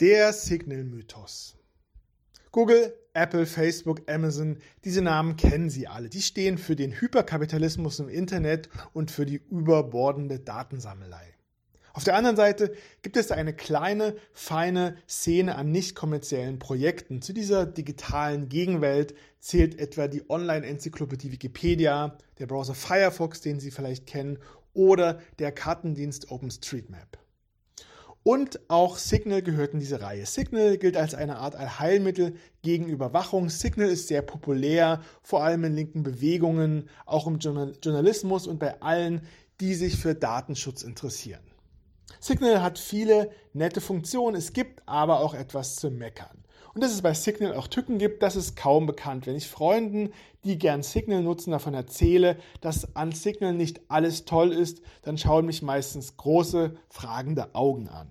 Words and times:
Der 0.00 0.32
Signal-Mythos. 0.32 1.58
Google, 2.52 2.94
Apple, 3.12 3.44
Facebook, 3.44 4.10
Amazon, 4.10 4.56
diese 4.82 5.02
Namen 5.02 5.36
kennen 5.36 5.68
Sie 5.68 5.88
alle. 5.88 6.08
Die 6.08 6.22
stehen 6.22 6.56
für 6.56 6.74
den 6.74 6.98
Hyperkapitalismus 6.98 8.00
im 8.00 8.08
Internet 8.08 8.70
und 8.94 9.10
für 9.10 9.26
die 9.26 9.42
überbordende 9.50 10.38
Datensammelei. 10.38 11.34
Auf 11.92 12.04
der 12.04 12.16
anderen 12.16 12.36
Seite 12.36 12.72
gibt 13.02 13.18
es 13.18 13.30
eine 13.30 13.52
kleine, 13.52 14.16
feine 14.32 14.96
Szene 15.06 15.56
an 15.56 15.70
nicht 15.70 15.94
kommerziellen 15.94 16.58
Projekten. 16.58 17.20
Zu 17.20 17.34
dieser 17.34 17.66
digitalen 17.66 18.48
Gegenwelt 18.48 19.14
zählt 19.38 19.78
etwa 19.78 20.08
die 20.08 20.30
Online-Enzyklopädie 20.30 21.30
Wikipedia, 21.30 22.16
der 22.38 22.46
Browser 22.46 22.74
Firefox, 22.74 23.42
den 23.42 23.60
Sie 23.60 23.70
vielleicht 23.70 24.06
kennen, 24.06 24.38
oder 24.72 25.20
der 25.38 25.52
Kartendienst 25.52 26.30
OpenStreetMap. 26.30 27.19
Und 28.22 28.60
auch 28.68 28.98
Signal 28.98 29.40
gehört 29.40 29.72
in 29.72 29.80
diese 29.80 30.02
Reihe. 30.02 30.26
Signal 30.26 30.76
gilt 30.76 30.96
als 30.96 31.14
eine 31.14 31.38
Art 31.38 31.56
Allheilmittel 31.56 32.34
gegen 32.62 32.86
Überwachung. 32.86 33.48
Signal 33.48 33.88
ist 33.88 34.08
sehr 34.08 34.20
populär, 34.20 35.00
vor 35.22 35.42
allem 35.42 35.64
in 35.64 35.74
linken 35.74 36.02
Bewegungen, 36.02 36.90
auch 37.06 37.26
im 37.26 37.38
Journalismus 37.38 38.46
und 38.46 38.58
bei 38.58 38.80
allen, 38.82 39.22
die 39.60 39.74
sich 39.74 39.96
für 39.96 40.14
Datenschutz 40.14 40.82
interessieren. 40.82 41.40
Signal 42.20 42.62
hat 42.62 42.78
viele 42.78 43.30
nette 43.54 43.80
Funktionen, 43.80 44.36
es 44.36 44.52
gibt 44.52 44.82
aber 44.86 45.20
auch 45.20 45.32
etwas 45.32 45.76
zu 45.76 45.90
meckern. 45.90 46.39
Und 46.72 46.82
dass 46.82 46.92
es 46.92 47.02
bei 47.02 47.14
Signal 47.14 47.54
auch 47.54 47.66
Tücken 47.66 47.98
gibt, 47.98 48.22
das 48.22 48.36
ist 48.36 48.56
kaum 48.56 48.86
bekannt. 48.86 49.26
Wenn 49.26 49.34
ich 49.34 49.48
Freunden, 49.48 50.12
die 50.44 50.58
gern 50.58 50.82
Signal 50.82 51.22
nutzen, 51.22 51.50
davon 51.50 51.74
erzähle, 51.74 52.36
dass 52.60 52.94
an 52.94 53.12
Signal 53.12 53.54
nicht 53.54 53.80
alles 53.88 54.24
toll 54.24 54.52
ist, 54.52 54.80
dann 55.02 55.18
schauen 55.18 55.46
mich 55.46 55.62
meistens 55.62 56.16
große, 56.16 56.76
fragende 56.88 57.54
Augen 57.54 57.88
an. 57.88 58.08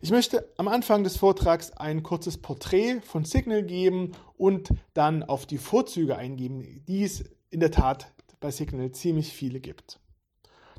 Ich 0.00 0.10
möchte 0.10 0.52
am 0.58 0.68
Anfang 0.68 1.02
des 1.02 1.16
Vortrags 1.16 1.72
ein 1.72 2.02
kurzes 2.02 2.36
Porträt 2.36 3.00
von 3.00 3.24
Signal 3.24 3.62
geben 3.62 4.12
und 4.36 4.68
dann 4.92 5.22
auf 5.22 5.46
die 5.46 5.58
Vorzüge 5.58 6.16
eingeben, 6.16 6.84
die 6.86 7.04
es 7.04 7.24
in 7.50 7.60
der 7.60 7.70
Tat 7.70 8.12
bei 8.38 8.50
Signal 8.50 8.92
ziemlich 8.92 9.32
viele 9.32 9.60
gibt. 9.60 9.98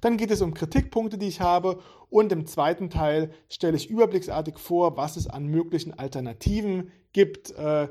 Dann 0.01 0.17
geht 0.17 0.31
es 0.31 0.41
um 0.41 0.53
Kritikpunkte, 0.53 1.17
die 1.17 1.27
ich 1.27 1.41
habe 1.41 1.79
und 2.09 2.31
im 2.31 2.45
zweiten 2.45 2.89
Teil 2.89 3.31
stelle 3.49 3.77
ich 3.77 3.89
überblicksartig 3.89 4.57
vor, 4.57 4.97
was 4.97 5.17
es 5.17 5.27
an 5.27 5.47
möglichen 5.47 5.93
Alternativen 5.97 6.91
gibt. 7.13 7.51
Äh, 7.51 7.89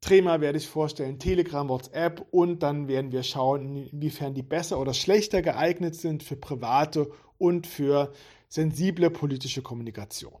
Trema 0.00 0.40
werde 0.40 0.58
ich 0.58 0.68
vorstellen, 0.68 1.18
Telegram, 1.18 1.68
WhatsApp 1.68 2.26
und 2.30 2.62
dann 2.62 2.88
werden 2.88 3.10
wir 3.10 3.22
schauen, 3.22 3.88
inwiefern 3.90 4.34
die 4.34 4.42
besser 4.42 4.78
oder 4.78 4.92
schlechter 4.92 5.40
geeignet 5.40 5.94
sind 5.94 6.22
für 6.22 6.36
private 6.36 7.10
und 7.38 7.66
für 7.66 8.12
sensible 8.48 9.10
politische 9.10 9.62
Kommunikation. 9.62 10.34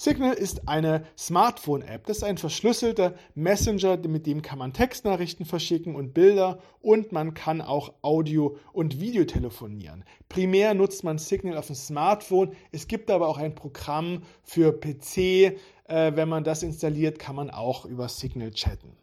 Signal 0.00 0.32
ist 0.32 0.66
eine 0.66 1.04
Smartphone-App. 1.18 2.06
Das 2.06 2.16
ist 2.16 2.22
ein 2.22 2.38
verschlüsselter 2.38 3.16
Messenger, 3.34 3.98
mit 3.98 4.24
dem 4.24 4.40
kann 4.40 4.58
man 4.58 4.72
Textnachrichten 4.72 5.44
verschicken 5.44 5.94
und 5.94 6.14
Bilder 6.14 6.58
und 6.80 7.12
man 7.12 7.34
kann 7.34 7.60
auch 7.60 7.92
Audio- 8.00 8.56
und 8.72 8.98
Video 8.98 9.26
telefonieren. 9.26 10.06
Primär 10.30 10.72
nutzt 10.72 11.04
man 11.04 11.18
Signal 11.18 11.58
auf 11.58 11.66
dem 11.66 11.76
Smartphone. 11.76 12.54
Es 12.72 12.88
gibt 12.88 13.10
aber 13.10 13.28
auch 13.28 13.36
ein 13.36 13.54
Programm 13.54 14.22
für 14.42 14.72
PC. 14.72 15.18
Äh, 15.18 16.16
wenn 16.16 16.30
man 16.30 16.44
das 16.44 16.62
installiert, 16.62 17.18
kann 17.18 17.36
man 17.36 17.50
auch 17.50 17.84
über 17.84 18.08
Signal 18.08 18.52
chatten. 18.52 18.96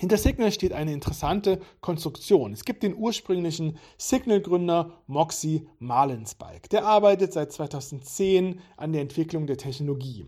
Hinter 0.00 0.18
Signal 0.18 0.50
steht 0.50 0.72
eine 0.72 0.92
interessante 0.92 1.60
Konstruktion. 1.80 2.52
Es 2.52 2.64
gibt 2.64 2.82
den 2.82 2.96
ursprünglichen 2.96 3.78
Signal-Gründer 3.96 4.90
Moxie 5.06 5.68
Marlinspike. 5.78 6.68
Der 6.68 6.84
arbeitet 6.84 7.32
seit 7.32 7.52
2010 7.52 8.60
an 8.76 8.92
der 8.92 9.02
Entwicklung 9.02 9.46
der 9.46 9.56
Technologie. 9.56 10.26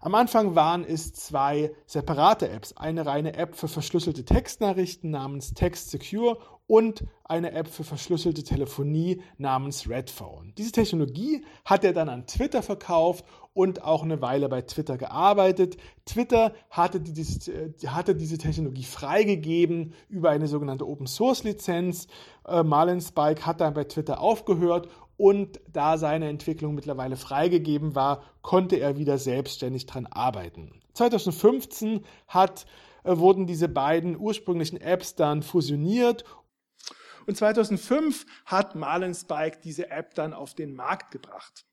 Am 0.00 0.14
Anfang 0.14 0.54
waren 0.54 0.84
es 0.84 1.14
zwei 1.14 1.72
separate 1.86 2.48
Apps. 2.50 2.74
Eine 2.76 3.06
reine 3.06 3.34
App 3.34 3.56
für 3.56 3.68
verschlüsselte 3.68 4.24
Textnachrichten 4.24 5.10
namens 5.10 5.54
Text 5.54 5.90
Secure 5.90 6.38
und 6.66 7.04
eine 7.24 7.52
App 7.52 7.68
für 7.68 7.84
verschlüsselte 7.84 8.42
Telefonie 8.42 9.22
namens 9.38 9.88
Redphone. 9.88 10.52
Diese 10.58 10.72
Technologie 10.72 11.44
hat 11.64 11.84
er 11.84 11.92
dann 11.92 12.08
an 12.08 12.26
Twitter 12.26 12.62
verkauft 12.62 13.24
und 13.54 13.82
auch 13.82 14.02
eine 14.02 14.20
Weile 14.20 14.48
bei 14.48 14.62
Twitter 14.62 14.98
gearbeitet. 14.98 15.76
Twitter 16.04 16.52
hatte, 16.68 17.00
diese, 17.00 17.72
hatte 17.86 18.14
diese 18.14 18.36
Technologie 18.36 18.84
freigegeben 18.84 19.94
über 20.08 20.30
eine 20.30 20.46
sogenannte 20.46 20.86
Open 20.86 21.06
Source 21.06 21.42
Lizenz. 21.44 22.06
Äh, 22.46 22.62
Marlin 22.62 23.00
Spike 23.00 23.46
hat 23.46 23.60
dann 23.60 23.74
bei 23.74 23.84
Twitter 23.84 24.20
aufgehört 24.20 24.88
und 25.16 25.60
da 25.72 25.98
seine 25.98 26.28
Entwicklung 26.28 26.74
mittlerweile 26.74 27.16
freigegeben 27.16 27.94
war, 27.94 28.22
konnte 28.42 28.76
er 28.76 28.98
wieder 28.98 29.18
selbstständig 29.18 29.86
dran 29.86 30.06
arbeiten. 30.06 30.80
2015 30.94 32.04
hat, 32.28 32.66
äh, 33.04 33.16
wurden 33.16 33.46
diese 33.46 33.68
beiden 33.68 34.18
ursprünglichen 34.18 34.80
Apps 34.80 35.14
dann 35.14 35.42
fusioniert 35.42 36.24
und 37.26 37.36
2005 37.36 38.24
hat 38.44 38.74
Marlin 38.74 39.14
Spike 39.14 39.58
diese 39.62 39.90
App 39.90 40.14
dann 40.14 40.32
auf 40.32 40.54
den 40.54 40.74
Markt 40.74 41.10
gebracht. 41.10 41.64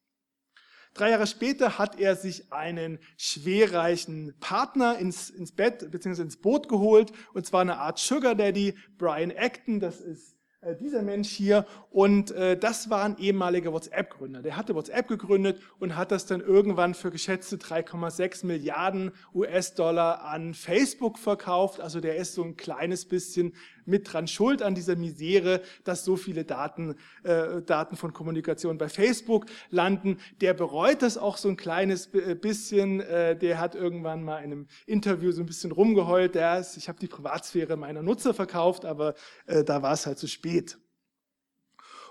Drei 0.93 1.09
Jahre 1.09 1.25
später 1.25 1.79
hat 1.79 1.99
er 1.99 2.15
sich 2.15 2.51
einen 2.53 2.99
schwerreichen 3.17 4.35
Partner 4.39 4.97
ins, 4.99 5.29
ins 5.29 5.51
Bett 5.51 5.89
bzw. 5.89 6.21
ins 6.21 6.37
Boot 6.39 6.69
geholt, 6.69 7.11
und 7.33 7.45
zwar 7.45 7.61
eine 7.61 7.77
Art 7.79 7.97
Sugar 7.97 8.35
Daddy, 8.35 8.77
Brian 8.97 9.31
Acton, 9.31 9.79
das 9.79 10.01
ist 10.01 10.37
dieser 10.79 11.01
Mensch 11.01 11.29
hier. 11.29 11.66
Und 11.91 12.31
äh, 12.31 12.57
das 12.57 12.90
war 12.90 13.03
ein 13.03 13.18
ehemaliger 13.18 13.74
WhatsApp-Gründer. 13.74 14.41
Der 14.41 14.57
hatte 14.57 14.75
WhatsApp 14.75 15.07
gegründet 15.07 15.62
und 15.79 15.96
hat 15.96 16.12
das 16.12 16.25
dann 16.25 16.41
irgendwann 16.41 16.94
für 16.94 17.12
geschätzte 17.12 17.57
3,6 17.57 18.46
Milliarden 18.46 19.12
US-Dollar 19.34 20.23
an 20.23 20.53
Facebook 20.53 21.19
verkauft. 21.19 21.81
Also 21.81 22.00
der 22.00 22.16
ist 22.16 22.34
so 22.34 22.44
ein 22.44 22.57
kleines 22.57 23.06
bisschen 23.06 23.53
mit 23.85 24.11
dran 24.11 24.27
schuld 24.27 24.61
an 24.61 24.75
dieser 24.75 24.95
Misere, 24.95 25.61
dass 25.83 26.05
so 26.05 26.16
viele 26.16 26.44
Daten, 26.44 26.95
äh, 27.23 27.61
Daten 27.61 27.95
von 27.95 28.13
Kommunikation 28.13 28.77
bei 28.77 28.89
Facebook 28.89 29.45
landen. 29.69 30.17
Der 30.41 30.53
bereut 30.53 31.01
das 31.01 31.17
auch 31.17 31.38
so 31.38 31.49
ein 31.49 31.57
kleines 31.57 32.13
äh, 32.13 32.35
bisschen. 32.35 33.01
Äh, 33.01 33.38
der 33.38 33.59
hat 33.59 33.75
irgendwann 33.75 34.23
mal 34.23 34.39
in 34.39 34.51
einem 34.51 34.67
Interview 34.85 35.31
so 35.31 35.41
ein 35.41 35.45
bisschen 35.45 35.72
rumgeheult. 35.72 36.35
Der 36.35 36.59
ist, 36.59 36.77
ich 36.77 36.88
habe 36.88 36.99
die 36.99 37.07
Privatsphäre 37.07 37.77
meiner 37.77 38.01
Nutzer 38.01 38.33
verkauft, 38.33 38.85
aber 38.85 39.16
äh, 39.45 39.63
da 39.63 39.81
war 39.81 39.93
es 39.93 40.05
halt 40.05 40.19
zu 40.19 40.27
spät. 40.27 40.77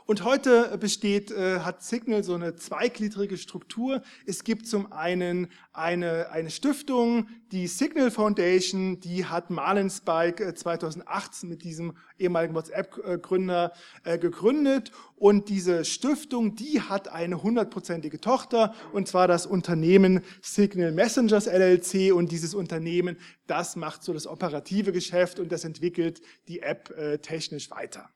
Und 0.05 0.25
heute 0.25 0.77
besteht, 0.79 1.31
äh, 1.31 1.61
hat 1.61 1.83
Signal 1.83 2.25
so 2.25 2.35
eine 2.35 2.57
zweigliedrige 2.57 3.37
Struktur. 3.37 4.03
Es 4.27 4.43
gibt 4.43 4.67
zum 4.67 4.93
einen 4.93 5.49
eine, 5.73 6.31
eine 6.31 6.51
Stiftung, 6.51 7.29
die 7.53 7.67
Signal 7.67 8.11
Foundation, 8.11 8.99
die 9.01 9.27
hat 9.27 9.51
Marlin 9.51 9.91
Spike 9.91 10.55
2018 10.55 11.49
mit 11.49 11.63
diesem 11.63 11.97
ehemaligen 12.19 12.55
WhatsApp-Gründer 12.55 13.73
äh, 14.05 14.19
gegründet. 14.19 14.91
Und 15.17 15.49
diese 15.49 15.85
Stiftung, 15.85 16.57
die 16.57 16.81
hat 16.81 17.09
eine 17.09 17.43
hundertprozentige 17.43 18.21
Tochter, 18.21 18.75
und 18.93 19.07
zwar 19.07 19.29
das 19.29 19.47
Unternehmen 19.47 20.23
Signal 20.41 20.93
Messengers 20.93 21.47
LLC. 21.47 22.13
Und 22.13 22.33
dieses 22.33 22.55
Unternehmen, 22.55 23.17
das 23.47 23.77
macht 23.77 24.03
so 24.03 24.13
das 24.13 24.27
operative 24.27 24.93
Geschäft 24.93 25.39
und 25.39 25.53
das 25.53 25.65
entwickelt 25.65 26.21
die 26.49 26.61
App 26.61 26.91
äh, 26.91 27.19
technisch 27.19 27.71
weiter. 27.71 28.11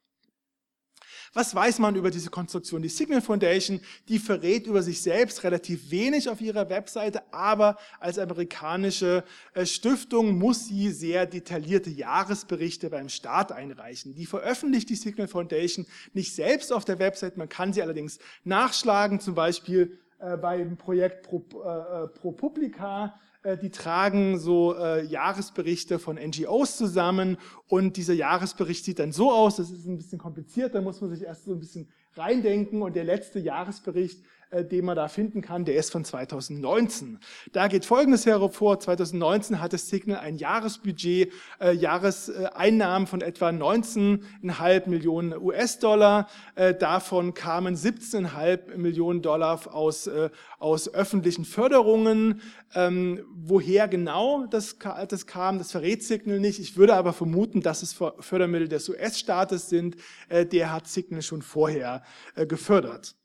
Was 1.37 1.55
weiß 1.55 1.81
man 1.81 1.97
über 1.97 2.11
diese 2.11 2.31
Konstruktion? 2.31 2.81
Die 2.81 2.89
Signal 2.89 3.21
Foundation, 3.21 3.79
die 4.09 4.19
verrät 4.19 4.67
über 4.67 4.83
sich 4.83 5.03
selbst 5.03 5.45
relativ 5.45 5.91
wenig 5.91 6.31
auf 6.31 6.41
ihrer 6.41 6.71
Webseite, 6.71 7.21
aber 7.31 7.77
als 8.01 8.19
amerikanische 8.19 9.23
äh, 9.53 9.67
Stiftung 9.67 10.39
muss 10.39 10.65
sie 10.65 10.91
sehr 10.93 11.27
detaillierte 11.27 11.91
Jahresberichte 11.91 12.89
beim 12.89 13.11
Staat 13.11 13.53
einreichen. 13.53 14.15
Die 14.15 14.25
veröffentlicht 14.25 14.89
die 14.89 14.95
Signal 14.95 15.29
Foundation 15.29 15.85
nicht 16.15 16.35
selbst 16.35 16.73
auf 16.73 16.87
der 16.87 16.99
Website, 16.99 17.37
man 17.37 17.51
kann 17.51 17.75
sie 17.75 17.83
allerdings 17.83 18.19
nachschlagen, 18.45 19.21
zum 19.21 19.35
Beispiel 19.35 19.99
äh, 20.19 20.39
beim 20.39 20.78
Projekt 20.78 21.27
Pro, 21.27 21.45
äh, 21.51 22.09
ProPublica 22.19 23.09
äh, 23.09 23.26
die 23.54 23.71
tragen 23.71 24.39
so 24.39 24.75
äh, 24.75 25.04
Jahresberichte 25.04 25.98
von 25.98 26.16
NGOs 26.16 26.77
zusammen 26.77 27.37
und 27.69 27.97
dieser 27.97 28.15
Jahresbericht 28.15 28.84
sieht 28.84 28.98
dann 28.98 29.13
so 29.13 29.31
aus, 29.31 29.57
das 29.57 29.71
ist 29.71 29.87
ein 29.87 29.97
bisschen 29.97 30.19
kompliziert, 30.19 30.75
da 30.75 30.81
muss 30.81 31.01
man 31.01 31.10
sich 31.10 31.22
erst 31.22 31.45
so 31.45 31.53
ein 31.53 31.60
bisschen 31.60 31.89
reindenken 32.15 32.83
und 32.83 32.97
der 32.97 33.04
letzte 33.04 33.39
Jahresbericht 33.39 34.25
äh, 34.51 34.65
den 34.65 34.84
man 34.84 34.95
da 34.95 35.09
finden 35.09 35.43
kann, 35.43 35.65
der 35.65 35.77
ist 35.77 35.91
von 35.91 36.04
2019. 36.04 37.19
Da 37.53 37.66
geht 37.66 37.84
Folgendes 37.84 38.27
hervor. 38.27 38.78
2019 38.78 39.60
hatte 39.60 39.77
Signal 39.77 40.21
ein 40.21 40.37
Jahresbudget, 40.37 41.33
äh, 41.60 41.72
Jahreseinnahmen 41.72 43.09
von 43.09 43.22
etwa 43.22 43.48
19,5 43.48 44.89
Millionen 44.89 45.37
US-Dollar. 45.37 46.28
Äh, 46.54 46.75
davon 46.75 47.34
kamen 47.34 47.75
17,5 47.75 48.77
Millionen 48.77 49.21
Dollar 49.21 49.75
aus, 49.75 50.07
äh, 50.07 50.31
aus 50.59 50.93
öffentlichen 50.95 51.45
Förderungen. 51.45 52.41
Ähm, 52.75 53.25
woher 53.34 53.89
genau 53.89 54.47
das, 54.47 54.77
das 55.09 55.27
kam, 55.27 55.59
das 55.59 55.72
verrät 55.72 56.04
Signal 56.04 56.39
nicht. 56.39 56.60
Ich 56.60 56.77
würde 56.77 56.95
aber 56.95 57.13
vermuten, 57.13 57.63
dass 57.63 57.83
es 57.83 57.95
Fördermittel 58.21 58.69
des 58.69 58.89
US-Staates 58.89 59.69
sind. 59.69 59.97
Äh, 60.28 60.47
der 60.47 60.72
hat 60.72 60.87
Signal 60.87 61.22
schon 61.22 61.43
vorher 61.43 62.03
äh, 62.37 62.47
gefördert. 62.47 63.16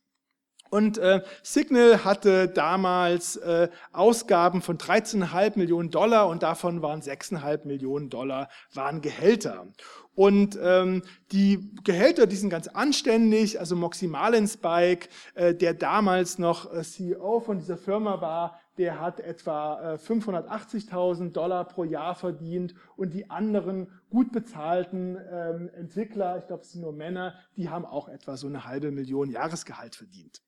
Und 0.72 0.98
äh, 1.00 1.22
Signal 1.44 2.06
hatte 2.06 2.48
damals 2.48 3.36
äh, 3.36 3.68
Ausgaben 3.92 4.62
von 4.62 4.78
13,5 4.78 5.58
Millionen 5.58 5.92
Dollar 5.92 6.30
und 6.30 6.44
davon 6.44 6.82
waren 6.82 7.02
6,5 7.02 7.68
Millionen 7.68 8.10
Dollar 8.10 8.48
waren 8.74 9.02
Gehälter. 9.02 9.68
Und 10.16 10.58
ähm, 10.62 11.04
die 11.34 11.74
Gehälter, 11.84 12.26
die 12.26 12.38
sind 12.38 12.50
ganz 12.50 12.70
anständig. 12.70 13.60
Also 13.60 13.76
Moxie 13.76 14.08
Marlinspike, 14.08 15.10
äh, 15.36 15.54
der 15.54 15.74
damals 15.74 16.40
noch 16.40 16.74
äh, 16.74 16.84
CEO 16.84 17.42
von 17.42 17.60
dieser 17.60 17.78
Firma 17.78 18.22
war, 18.22 18.58
der 18.78 19.02
hat 19.02 19.20
etwa 19.20 19.96
äh, 19.96 19.98
580.000 19.98 21.34
Dollar 21.34 21.66
pro 21.66 21.84
Jahr 21.84 22.16
verdient 22.16 22.76
und 22.96 23.14
die 23.14 23.30
anderen 23.30 23.88
gut 24.10 24.32
bezahlten 24.32 25.18
ähm, 25.30 25.70
Entwickler, 25.76 26.38
ich 26.38 26.48
glaube 26.48 26.64
es 26.64 26.72
sind 26.72 26.82
nur 26.82 26.94
Männer, 26.94 27.36
die 27.58 27.70
haben 27.70 27.86
auch 27.86 28.08
etwa 28.08 28.38
so 28.38 28.48
eine 28.48 28.66
halbe 28.66 28.92
Million 28.92 29.30
Jahresgehalt 29.30 29.98
verdient. 29.98 30.42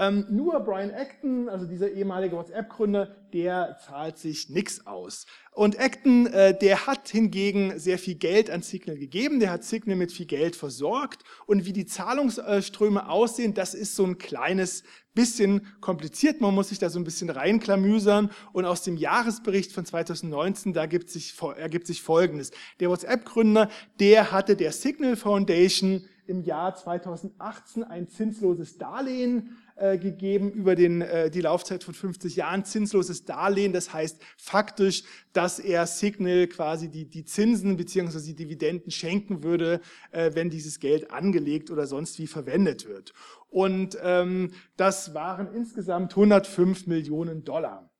Ähm, 0.00 0.26
nur 0.30 0.60
Brian 0.60 0.92
Acton, 0.92 1.48
also 1.48 1.66
dieser 1.66 1.90
ehemalige 1.90 2.36
WhatsApp-Gründer, 2.36 3.16
der 3.32 3.78
zahlt 3.84 4.16
sich 4.16 4.48
nichts 4.48 4.86
aus. 4.86 5.26
Und 5.52 5.80
Acton, 5.80 6.26
äh, 6.28 6.56
der 6.56 6.86
hat 6.86 7.08
hingegen 7.08 7.76
sehr 7.80 7.98
viel 7.98 8.14
Geld 8.14 8.48
an 8.48 8.62
Signal 8.62 8.96
gegeben, 8.96 9.40
der 9.40 9.50
hat 9.50 9.64
Signal 9.64 9.96
mit 9.96 10.12
viel 10.12 10.26
Geld 10.26 10.54
versorgt. 10.54 11.24
Und 11.46 11.64
wie 11.66 11.72
die 11.72 11.84
Zahlungsströme 11.84 13.08
aussehen, 13.08 13.54
das 13.54 13.74
ist 13.74 13.96
so 13.96 14.04
ein 14.04 14.18
kleines 14.18 14.84
bisschen 15.14 15.66
kompliziert. 15.80 16.40
Man 16.40 16.54
muss 16.54 16.68
sich 16.68 16.78
da 16.78 16.90
so 16.90 17.00
ein 17.00 17.04
bisschen 17.04 17.28
reinklamüsern. 17.28 18.30
Und 18.52 18.66
aus 18.66 18.82
dem 18.82 18.96
Jahresbericht 18.96 19.72
von 19.72 19.84
2019, 19.84 20.74
da 20.74 20.82
ergibt 20.82 21.10
sich, 21.10 21.34
ergibt 21.56 21.88
sich 21.88 22.02
Folgendes. 22.02 22.52
Der 22.78 22.88
WhatsApp-Gründer, 22.88 23.68
der 23.98 24.30
hatte 24.30 24.54
der 24.54 24.70
Signal 24.70 25.16
Foundation 25.16 26.04
im 26.28 26.42
Jahr 26.42 26.74
2018 26.74 27.82
ein 27.82 28.06
zinsloses 28.06 28.76
Darlehen 28.76 29.56
gegeben 29.98 30.50
über 30.50 30.74
den, 30.74 31.02
äh, 31.02 31.30
die 31.30 31.40
Laufzeit 31.40 31.84
von 31.84 31.94
50 31.94 32.36
Jahren, 32.36 32.64
zinsloses 32.64 33.24
Darlehen. 33.24 33.72
Das 33.72 33.92
heißt 33.92 34.20
faktisch, 34.36 35.04
dass 35.32 35.58
er 35.58 35.86
Signal 35.86 36.46
quasi 36.48 36.88
die, 36.88 37.04
die 37.08 37.24
Zinsen 37.24 37.76
bzw. 37.76 38.20
die 38.20 38.34
Dividenden 38.34 38.90
schenken 38.90 39.42
würde, 39.42 39.80
äh, 40.10 40.32
wenn 40.34 40.50
dieses 40.50 40.80
Geld 40.80 41.10
angelegt 41.10 41.70
oder 41.70 41.86
sonst 41.86 42.18
wie 42.18 42.26
verwendet 42.26 42.88
wird. 42.88 43.12
Und 43.50 43.96
ähm, 44.02 44.52
das 44.76 45.14
waren 45.14 45.54
insgesamt 45.54 46.12
105 46.12 46.86
Millionen 46.86 47.44
Dollar. 47.44 47.90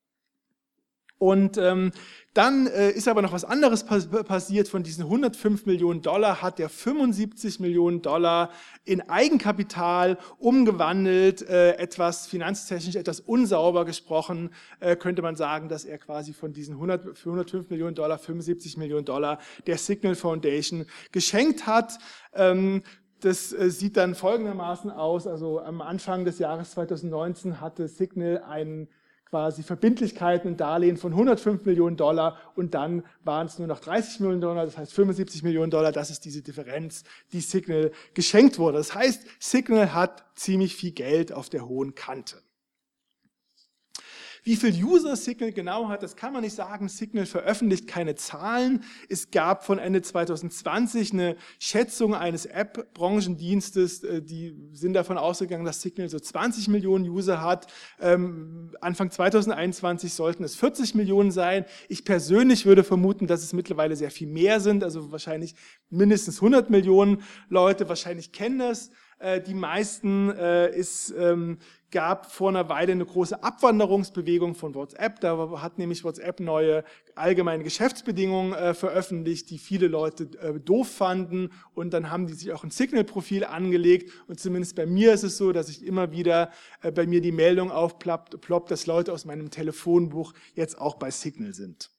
Und 1.19 1.57
ähm, 1.57 1.91
dann 2.33 2.67
äh, 2.67 2.91
ist 2.91 3.09
aber 3.09 3.21
noch 3.21 3.33
was 3.33 3.43
anderes 3.43 3.83
pass 3.83 4.07
passiert. 4.07 4.69
Von 4.69 4.83
diesen 4.83 5.03
105 5.03 5.65
Millionen 5.65 6.01
Dollar 6.01 6.41
hat 6.41 6.59
er 6.59 6.69
75 6.69 7.59
Millionen 7.59 8.01
Dollar 8.01 8.51
in 8.85 9.01
Eigenkapital 9.01 10.17
umgewandelt. 10.37 11.41
Äh, 11.41 11.73
etwas 11.73 12.27
finanztechnisch 12.27 12.95
etwas 12.95 13.19
unsauber 13.19 13.83
gesprochen, 13.83 14.51
äh, 14.79 14.95
könnte 14.95 15.21
man 15.21 15.35
sagen, 15.35 15.67
dass 15.67 15.83
er 15.83 15.97
quasi 15.97 16.31
von 16.31 16.53
diesen 16.53 16.75
100, 16.75 17.17
für 17.17 17.29
105 17.29 17.69
Millionen 17.69 17.95
Dollar 17.95 18.17
75 18.17 18.77
Millionen 18.77 19.03
Dollar 19.05 19.39
der 19.67 19.77
Signal 19.77 20.15
Foundation 20.15 20.85
geschenkt 21.11 21.67
hat. 21.67 21.97
Ähm, 22.33 22.81
das 23.19 23.51
äh, 23.51 23.69
sieht 23.69 23.97
dann 23.97 24.15
folgendermaßen 24.15 24.89
aus. 24.89 25.27
Also 25.27 25.59
am 25.59 25.81
Anfang 25.81 26.23
des 26.23 26.39
Jahres 26.39 26.71
2019 26.71 27.59
hatte 27.59 27.89
Signal 27.89 28.43
einen 28.47 28.87
quasi 29.29 29.63
Verbindlichkeiten 29.63 30.57
Darlehen 30.57 30.97
von 30.97 31.11
105 31.11 31.65
Millionen 31.65 31.97
Dollar 31.97 32.37
und 32.55 32.73
dann 32.73 33.03
waren 33.23 33.47
es 33.47 33.59
nur 33.59 33.67
noch 33.67 33.79
30 33.79 34.19
Millionen 34.21 34.41
Dollar, 34.41 34.65
das 34.65 34.77
heißt 34.77 34.93
75 34.93 35.43
Millionen 35.43 35.71
Dollar, 35.71 35.91
das 35.91 36.09
ist 36.09 36.25
diese 36.25 36.41
Differenz, 36.41 37.03
die 37.31 37.41
Signal 37.41 37.91
geschenkt 38.13 38.57
wurde. 38.57 38.77
Das 38.77 38.95
heißt, 38.95 39.23
Signal 39.39 39.93
hat 39.93 40.23
ziemlich 40.35 40.75
viel 40.75 40.91
Geld 40.91 41.31
auf 41.31 41.49
der 41.49 41.67
hohen 41.67 41.93
Kante. 41.95 42.41
Wie 44.43 44.55
viel 44.55 44.73
User 44.83 45.15
Signal 45.15 45.51
genau 45.51 45.89
hat, 45.89 46.03
das 46.03 46.15
kann 46.15 46.33
man 46.33 46.41
nicht 46.41 46.55
sagen. 46.55 46.87
Signal 46.87 47.25
veröffentlicht 47.25 47.87
keine 47.87 48.15
Zahlen. 48.15 48.83
Es 49.09 49.31
gab 49.31 49.65
von 49.65 49.79
Ende 49.79 50.01
2020 50.01 51.13
eine 51.13 51.35
Schätzung 51.59 52.15
eines 52.15 52.45
App-Branchendienstes, 52.45 54.03
äh, 54.03 54.21
die 54.21 54.55
sind 54.73 54.93
davon 54.93 55.17
ausgegangen, 55.17 55.65
dass 55.65 55.81
Signal 55.81 56.09
so 56.09 56.19
20 56.19 56.67
Millionen 56.69 57.07
User 57.09 57.41
hat. 57.41 57.67
Ähm, 57.99 58.75
Anfang 58.81 59.11
2021 59.11 60.13
sollten 60.13 60.43
es 60.43 60.55
40 60.55 60.95
Millionen 60.95 61.31
sein. 61.31 61.65
Ich 61.87 62.05
persönlich 62.05 62.65
würde 62.65 62.83
vermuten, 62.83 63.27
dass 63.27 63.43
es 63.43 63.53
mittlerweile 63.53 63.95
sehr 63.95 64.11
viel 64.11 64.27
mehr 64.27 64.59
sind, 64.59 64.83
also 64.83 65.11
wahrscheinlich 65.11 65.55
mindestens 65.89 66.37
100 66.37 66.69
Millionen 66.69 67.23
Leute. 67.49 67.89
Wahrscheinlich 67.89 68.31
kennen 68.31 68.59
das 68.59 68.91
äh, 69.19 69.41
die 69.41 69.53
meisten. 69.53 70.29
Äh, 70.31 70.75
ist 70.75 71.13
ähm, 71.17 71.57
gab 71.91 72.31
vor 72.31 72.49
einer 72.49 72.69
Weile 72.69 72.91
eine 72.91 73.05
große 73.05 73.43
Abwanderungsbewegung 73.43 74.55
von 74.55 74.75
WhatsApp. 74.75 75.19
Da 75.21 75.61
hat 75.61 75.77
nämlich 75.77 76.03
WhatsApp 76.03 76.39
neue 76.39 76.83
allgemeine 77.15 77.63
Geschäftsbedingungen 77.63 78.53
äh, 78.53 78.73
veröffentlicht, 78.73 79.49
die 79.49 79.57
viele 79.57 79.87
Leute 79.87 80.29
äh, 80.39 80.59
doof 80.59 80.89
fanden. 80.89 81.51
Und 81.73 81.93
dann 81.93 82.11
haben 82.11 82.27
die 82.27 82.33
sich 82.33 82.51
auch 82.53 82.63
ein 82.63 82.71
Signal-Profil 82.71 83.43
angelegt. 83.43 84.11
Und 84.27 84.39
zumindest 84.39 84.75
bei 84.75 84.85
mir 84.85 85.13
ist 85.13 85.23
es 85.23 85.37
so, 85.37 85.51
dass 85.51 85.69
ich 85.69 85.85
immer 85.85 86.11
wieder 86.11 86.51
bei 86.93 87.07
mir 87.07 87.21
die 87.21 87.31
Meldung 87.31 87.71
aufploppt, 87.71 88.39
ploppt, 88.41 88.71
dass 88.71 88.85
Leute 88.85 89.11
aus 89.11 89.25
meinem 89.25 89.49
Telefonbuch 89.49 90.33
jetzt 90.53 90.79
auch 90.79 90.95
bei 90.95 91.11
Signal 91.11 91.53
sind. 91.53 91.89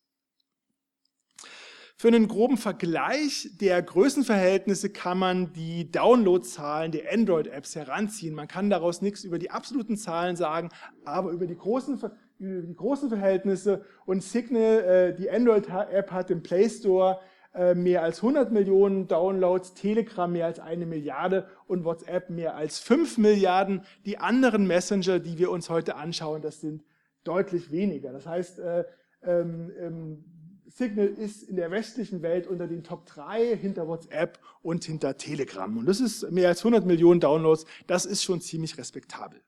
Für 2.01 2.09
einen 2.09 2.29
groben 2.29 2.57
Vergleich 2.57 3.51
der 3.61 3.83
Größenverhältnisse 3.83 4.89
kann 4.89 5.19
man 5.19 5.53
die 5.53 5.93
Downloadzahlen 5.93 6.93
der 6.93 7.13
Android-Apps 7.13 7.77
heranziehen. 7.77 8.35
Man 8.35 8.49
kann 8.49 8.71
daraus 8.71 9.03
nichts 9.03 9.23
über 9.23 9.39
die 9.39 9.51
absoluten 9.51 9.99
Zahlen 9.99 10.35
sagen, 10.35 10.71
aber 11.05 11.31
über 11.31 11.47
die 11.47 11.59
großen, 11.59 12.01
über 12.39 12.67
die 12.67 12.75
großen 12.75 13.11
Verhältnisse. 13.11 13.85
Und 14.07 14.23
Signal, 14.23 14.79
äh, 14.81 15.15
die 15.15 15.31
Android-App 15.31 16.11
hat 16.11 16.31
im 16.31 16.43
Play 16.43 16.71
Store 16.71 17.21
äh, 17.53 17.75
mehr 17.75 18.03
als 18.03 18.23
100 18.23 18.51
Millionen 18.51 19.07
Downloads, 19.07 19.75
Telegram 19.75 20.33
mehr 20.33 20.47
als 20.47 20.59
eine 20.59 20.87
Milliarde 20.87 21.49
und 21.67 21.85
WhatsApp 21.85 22.31
mehr 22.31 22.57
als 22.57 22.79
5 22.79 23.19
Milliarden. 23.19 23.83
Die 24.07 24.17
anderen 24.17 24.67
Messenger, 24.67 25.19
die 25.19 25.37
wir 25.37 25.51
uns 25.51 25.69
heute 25.69 25.97
anschauen, 25.97 26.41
das 26.41 26.63
sind 26.63 26.83
deutlich 27.25 27.71
weniger. 27.71 28.11
Das 28.11 28.27
heißt, 28.27 28.59
äh, 28.59 28.85
ähm, 29.23 29.71
ähm, 29.79 30.25
Signal 30.71 31.09
ist 31.09 31.43
in 31.43 31.57
der 31.57 31.71
westlichen 31.71 32.23
Welt 32.23 32.47
unter 32.47 32.67
den 32.67 32.85
Top 32.85 33.07
3 33.07 33.57
hinter 33.57 33.89
WhatsApp 33.89 34.39
und 34.63 34.85
hinter 34.85 35.17
Telegram. 35.17 35.77
Und 35.77 35.87
das 35.87 36.01
ist 36.01 36.31
mehr 36.31 36.49
als 36.49 36.61
100 36.61 36.87
Millionen 36.87 37.21
Downloads. 37.21 37.65
Das 37.87 38.07
ist 38.07 38.23
schon 38.23 38.41
ziemlich 38.41 38.79
respektabel. 38.79 39.41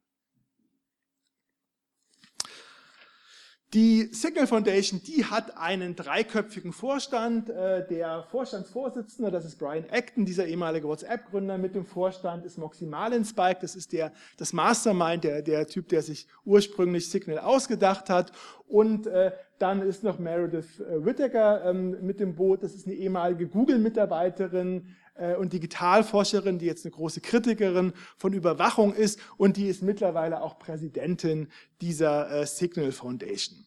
Die 3.74 4.10
Signal 4.12 4.46
Foundation, 4.46 5.00
die 5.02 5.24
hat 5.24 5.56
einen 5.56 5.96
dreiköpfigen 5.96 6.74
Vorstand. 6.74 7.48
Äh, 7.48 7.86
der 7.88 8.22
Vorstandsvorsitzende, 8.24 9.30
das 9.30 9.46
ist 9.46 9.58
Brian 9.58 9.86
Acton, 9.90 10.26
dieser 10.26 10.46
ehemalige 10.46 10.86
WhatsApp-Gründer. 10.86 11.56
Mit 11.56 11.74
dem 11.74 11.86
Vorstand 11.86 12.44
ist 12.44 12.58
Moxie 12.58 12.84
Marlinspike, 12.84 13.60
das 13.62 13.74
ist 13.74 13.94
der, 13.94 14.12
das 14.36 14.52
Mastermind, 14.52 15.24
der, 15.24 15.40
der 15.40 15.66
Typ, 15.66 15.88
der 15.88 16.02
sich 16.02 16.26
ursprünglich 16.44 17.08
Signal 17.08 17.38
ausgedacht 17.38 18.10
hat. 18.10 18.32
Und 18.68 19.06
äh, 19.06 19.32
dann 19.58 19.80
ist 19.80 20.04
noch 20.04 20.18
Meredith 20.18 20.78
äh, 20.80 21.02
Whittaker 21.02 21.64
ähm, 21.64 21.96
mit 22.02 22.20
dem 22.20 22.34
Boot. 22.34 22.62
Das 22.62 22.74
ist 22.74 22.86
eine 22.86 22.94
ehemalige 22.94 23.46
Google-Mitarbeiterin 23.46 24.94
und 25.34 25.52
Digitalforscherin, 25.52 26.58
die 26.58 26.66
jetzt 26.66 26.84
eine 26.84 26.92
große 26.92 27.20
Kritikerin 27.20 27.92
von 28.16 28.32
Überwachung 28.32 28.94
ist 28.94 29.20
und 29.36 29.56
die 29.56 29.68
ist 29.68 29.82
mittlerweile 29.82 30.42
auch 30.42 30.58
Präsidentin 30.58 31.48
dieser 31.80 32.30
äh, 32.30 32.46
Signal 32.46 32.92
Foundation. 32.92 33.66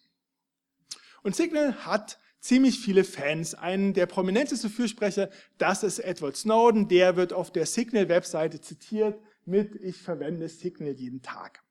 Und 1.23 1.35
Signal 1.35 1.85
hat 1.85 2.19
ziemlich 2.39 2.79
viele 2.79 3.03
Fans. 3.03 3.55
Ein 3.55 3.93
der 3.93 4.05
prominenteste 4.05 4.69
Fürsprecher, 4.69 5.29
das 5.57 5.83
ist 5.83 5.99
Edward 5.99 6.37
Snowden. 6.37 6.87
Der 6.87 7.15
wird 7.15 7.33
auf 7.33 7.51
der 7.51 7.65
Signal-Webseite 7.65 8.61
zitiert 8.61 9.19
mit 9.45 9.75
Ich 9.75 9.97
verwende 9.97 10.47
Signal 10.49 10.93
jeden 10.93 11.23
Tag. 11.23 11.63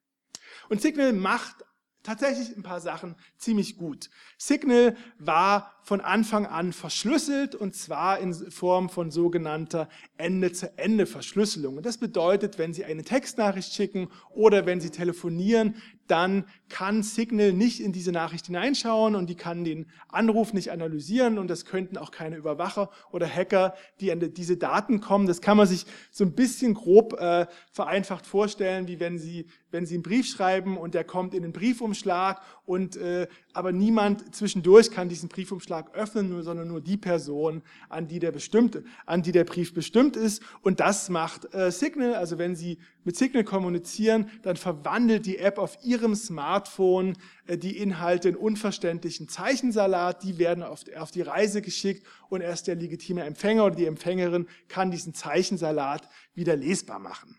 Und 0.69 0.83
Signal 0.83 1.13
macht 1.13 1.65
tatsächlich 2.03 2.57
ein 2.57 2.63
paar 2.63 2.81
Sachen 2.81 3.15
ziemlich 3.39 3.77
gut. 3.77 4.11
Signal 4.39 4.97
war 5.19 5.74
von 5.85 6.01
Anfang 6.01 6.47
an 6.47 6.73
verschlüsselt 6.73 7.55
und 7.55 7.75
zwar 7.75 8.19
in 8.19 8.33
Form 8.51 8.89
von 8.89 9.11
sogenannter 9.11 9.89
Ende-zu-Ende-Verschlüsselung. 10.17 11.77
Und 11.77 11.87
das 11.87 11.99
bedeutet, 11.99 12.59
wenn 12.59 12.73
Sie 12.73 12.87
eine 12.87 13.05
Textnachricht 13.05 13.73
schicken 13.73 14.09
oder 14.31 14.65
wenn 14.65 14.81
Sie 14.81 14.91
telefonieren, 14.91 15.77
dann 16.07 16.45
kann 16.69 17.03
Signal 17.03 17.53
nicht 17.53 17.81
in 17.81 17.93
diese 17.93 18.13
Nachricht 18.13 18.47
hineinschauen 18.47 19.15
und 19.15 19.29
die 19.29 19.37
kann 19.37 19.65
den 19.65 19.87
Anruf 20.09 20.53
nicht 20.53 20.71
analysieren 20.71 21.39
und 21.39 21.49
das 21.49 21.65
könnten 21.65 21.97
auch 21.97 22.11
keine 22.11 22.37
Überwacher 22.37 22.91
oder 23.11 23.29
Hacker, 23.29 23.75
die 24.01 24.11
an 24.13 24.33
diese 24.35 24.57
Daten 24.57 25.01
kommen. 25.01 25.27
Das 25.27 25.41
kann 25.41 25.57
man 25.57 25.67
sich 25.67 25.87
so 26.11 26.25
ein 26.25 26.35
bisschen 26.35 26.75
grob 26.75 27.15
äh, 27.15 27.47
vereinfacht 27.73 28.27
vorstellen, 28.27 28.89
wie 28.89 29.01
wenn 29.01 29.19
Sie, 29.19 29.47
wenn 29.71 29.87
Sie 29.87 29.95
einen 29.95 30.03
Brief 30.03 30.27
schreiben 30.27 30.77
und 30.77 30.95
der 30.95 31.05
kommt 31.05 31.35
in 31.35 31.43
den 31.43 31.53
Briefumschlag 31.53 32.41
und 32.67 32.97
äh, 32.97 33.27
aber 33.53 33.73
niemand 33.73 34.35
zwischendurch 34.35 34.91
kann 34.91 35.09
diesen 35.09 35.29
Briefumschlag 35.29 35.74
öffnen, 35.95 36.29
nur, 36.29 36.43
sondern 36.43 36.69
nur 36.69 36.81
die 36.81 36.97
Person, 36.97 37.63
an 37.89 38.09
die 38.09 38.19
der 38.19 38.33
bestimmte, 38.33 38.85
an 39.07 39.23
die 39.23 39.33
der 39.33 39.45
Brief 39.45 39.75
bestimmt 39.75 40.17
ist. 40.17 40.43
Und 40.63 40.81
das 40.81 41.09
macht 41.09 41.53
äh, 41.55 41.71
Signal. 41.71 42.15
Also 42.15 42.39
wenn 42.39 42.57
Sie 42.57 42.79
mit 43.05 43.17
Signal 43.17 43.45
kommunizieren, 43.45 44.31
dann 44.43 44.57
verwandelt 44.57 45.27
die 45.27 45.39
App 45.39 45.59
auf 45.59 45.79
Ihrem 45.83 46.15
Smartphone 46.15 47.17
äh, 47.47 47.59
die 47.59 47.79
Inhalte 47.79 48.29
in 48.29 48.37
unverständlichen 48.37 49.29
Zeichensalat. 49.29 50.23
Die 50.23 50.39
werden 50.39 50.63
auf, 50.63 50.85
auf 50.97 51.11
die 51.11 51.23
Reise 51.23 51.63
geschickt 51.63 52.07
und 52.29 52.41
erst 52.41 52.67
der 52.67 52.77
legitime 52.77 53.25
Empfänger 53.25 53.65
oder 53.65 53.77
die 53.77 53.87
Empfängerin 53.87 54.47
kann 54.69 54.91
diesen 54.91 55.15
Zeichensalat 55.15 56.09
wieder 56.35 56.57
lesbar 56.57 56.99
machen. 56.99 57.39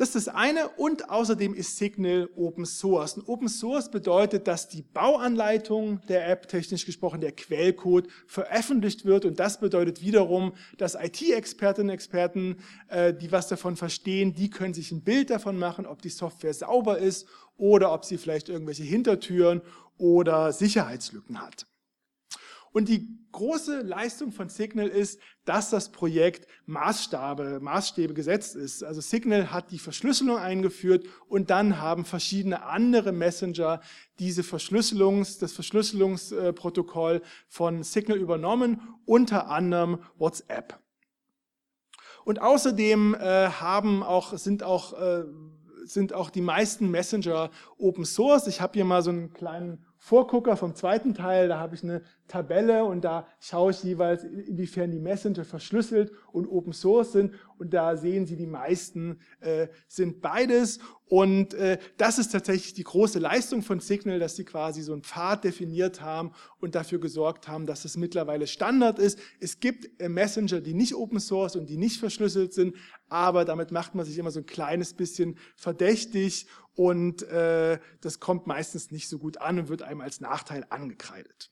Das 0.00 0.14
ist 0.14 0.28
das 0.28 0.34
eine 0.34 0.70
und 0.78 1.10
außerdem 1.10 1.52
ist 1.52 1.76
Signal 1.76 2.30
Open 2.34 2.64
Source. 2.64 3.18
Und 3.18 3.28
Open 3.28 3.50
Source 3.50 3.90
bedeutet, 3.90 4.48
dass 4.48 4.66
die 4.66 4.80
Bauanleitung 4.80 6.00
der 6.08 6.26
App, 6.26 6.48
technisch 6.48 6.86
gesprochen 6.86 7.20
der 7.20 7.32
Quellcode, 7.32 8.08
veröffentlicht 8.26 9.04
wird 9.04 9.26
und 9.26 9.38
das 9.38 9.60
bedeutet 9.60 10.00
wiederum, 10.00 10.54
dass 10.78 10.94
IT-Expertinnen 10.94 11.90
und 11.90 11.94
Experten, 11.94 12.56
äh, 12.88 13.12
die 13.12 13.30
was 13.30 13.48
davon 13.48 13.76
verstehen, 13.76 14.32
die 14.32 14.48
können 14.48 14.72
sich 14.72 14.90
ein 14.90 15.04
Bild 15.04 15.28
davon 15.28 15.58
machen, 15.58 15.84
ob 15.84 16.00
die 16.00 16.08
Software 16.08 16.54
sauber 16.54 16.96
ist 16.96 17.28
oder 17.58 17.92
ob 17.92 18.06
sie 18.06 18.16
vielleicht 18.16 18.48
irgendwelche 18.48 18.84
Hintertüren 18.84 19.60
oder 19.98 20.54
Sicherheitslücken 20.54 21.42
hat. 21.42 21.66
Und 22.72 22.88
die 22.88 23.20
große 23.32 23.82
Leistung 23.82 24.32
von 24.32 24.48
Signal 24.48 24.88
ist, 24.88 25.20
dass 25.44 25.70
das 25.70 25.90
Projekt 25.90 26.46
Maßstabe, 26.66 27.60
Maßstäbe 27.60 28.14
gesetzt 28.14 28.56
ist. 28.56 28.82
Also 28.82 29.00
Signal 29.00 29.52
hat 29.52 29.70
die 29.70 29.78
Verschlüsselung 29.78 30.38
eingeführt 30.38 31.06
und 31.28 31.50
dann 31.50 31.80
haben 31.80 32.04
verschiedene 32.04 32.62
andere 32.64 33.12
Messenger 33.12 33.80
diese 34.18 34.42
Verschlüsselungs, 34.42 35.38
das 35.38 35.52
Verschlüsselungsprotokoll 35.52 37.22
von 37.48 37.82
Signal 37.82 38.18
übernommen, 38.18 38.80
unter 39.04 39.48
anderem 39.48 39.98
WhatsApp. 40.16 40.78
Und 42.24 42.40
außerdem 42.40 43.14
äh, 43.14 43.48
haben 43.48 44.02
auch, 44.02 44.36
sind 44.36 44.62
auch, 44.62 44.92
äh, 45.00 45.24
sind 45.84 46.12
auch 46.12 46.30
die 46.30 46.42
meisten 46.42 46.90
Messenger 46.90 47.50
Open 47.78 48.04
Source. 48.04 48.46
Ich 48.46 48.60
habe 48.60 48.74
hier 48.74 48.84
mal 48.84 49.02
so 49.02 49.10
einen 49.10 49.32
kleinen 49.32 49.84
Vorgucker 50.02 50.56
vom 50.56 50.74
zweiten 50.74 51.12
Teil, 51.12 51.48
da 51.48 51.60
habe 51.60 51.74
ich 51.74 51.84
eine 51.84 52.00
Tabelle 52.26 52.86
und 52.86 53.02
da 53.02 53.26
schaue 53.38 53.72
ich 53.72 53.82
jeweils, 53.82 54.24
inwiefern 54.24 54.90
die 54.90 54.98
Messenger 54.98 55.44
verschlüsselt 55.44 56.10
und 56.32 56.46
Open 56.46 56.72
Source 56.72 57.12
sind. 57.12 57.34
Und 57.58 57.74
da 57.74 57.98
sehen 57.98 58.24
Sie, 58.26 58.36
die 58.36 58.46
meisten 58.46 59.20
äh, 59.40 59.68
sind 59.88 60.22
beides. 60.22 60.78
Und 61.06 61.52
äh, 61.52 61.78
das 61.98 62.18
ist 62.18 62.32
tatsächlich 62.32 62.72
die 62.72 62.84
große 62.84 63.18
Leistung 63.18 63.60
von 63.60 63.80
Signal, 63.80 64.18
dass 64.18 64.36
sie 64.36 64.44
quasi 64.44 64.80
so 64.80 64.94
einen 64.94 65.02
Pfad 65.02 65.44
definiert 65.44 66.00
haben 66.00 66.32
und 66.60 66.74
dafür 66.74 66.98
gesorgt 66.98 67.46
haben, 67.46 67.66
dass 67.66 67.84
es 67.84 67.98
mittlerweile 67.98 68.46
Standard 68.46 68.98
ist. 68.98 69.18
Es 69.38 69.60
gibt 69.60 70.00
äh, 70.00 70.08
Messenger, 70.08 70.62
die 70.62 70.72
nicht 70.72 70.94
Open 70.94 71.20
Source 71.20 71.56
und 71.56 71.68
die 71.68 71.76
nicht 71.76 72.00
verschlüsselt 72.00 72.54
sind, 72.54 72.74
aber 73.10 73.44
damit 73.44 73.70
macht 73.72 73.94
man 73.94 74.06
sich 74.06 74.16
immer 74.16 74.30
so 74.30 74.40
ein 74.40 74.46
kleines 74.46 74.94
bisschen 74.94 75.36
verdächtig 75.56 76.46
und 76.74 77.22
äh, 77.24 77.78
das 78.00 78.20
kommt 78.20 78.46
meistens 78.46 78.90
nicht 78.90 79.08
so 79.08 79.18
gut 79.18 79.38
an 79.38 79.58
und 79.58 79.68
wird 79.68 79.82
einem 79.82 80.00
als 80.00 80.20
Nachteil 80.20 80.64
angekreidet. 80.70 81.50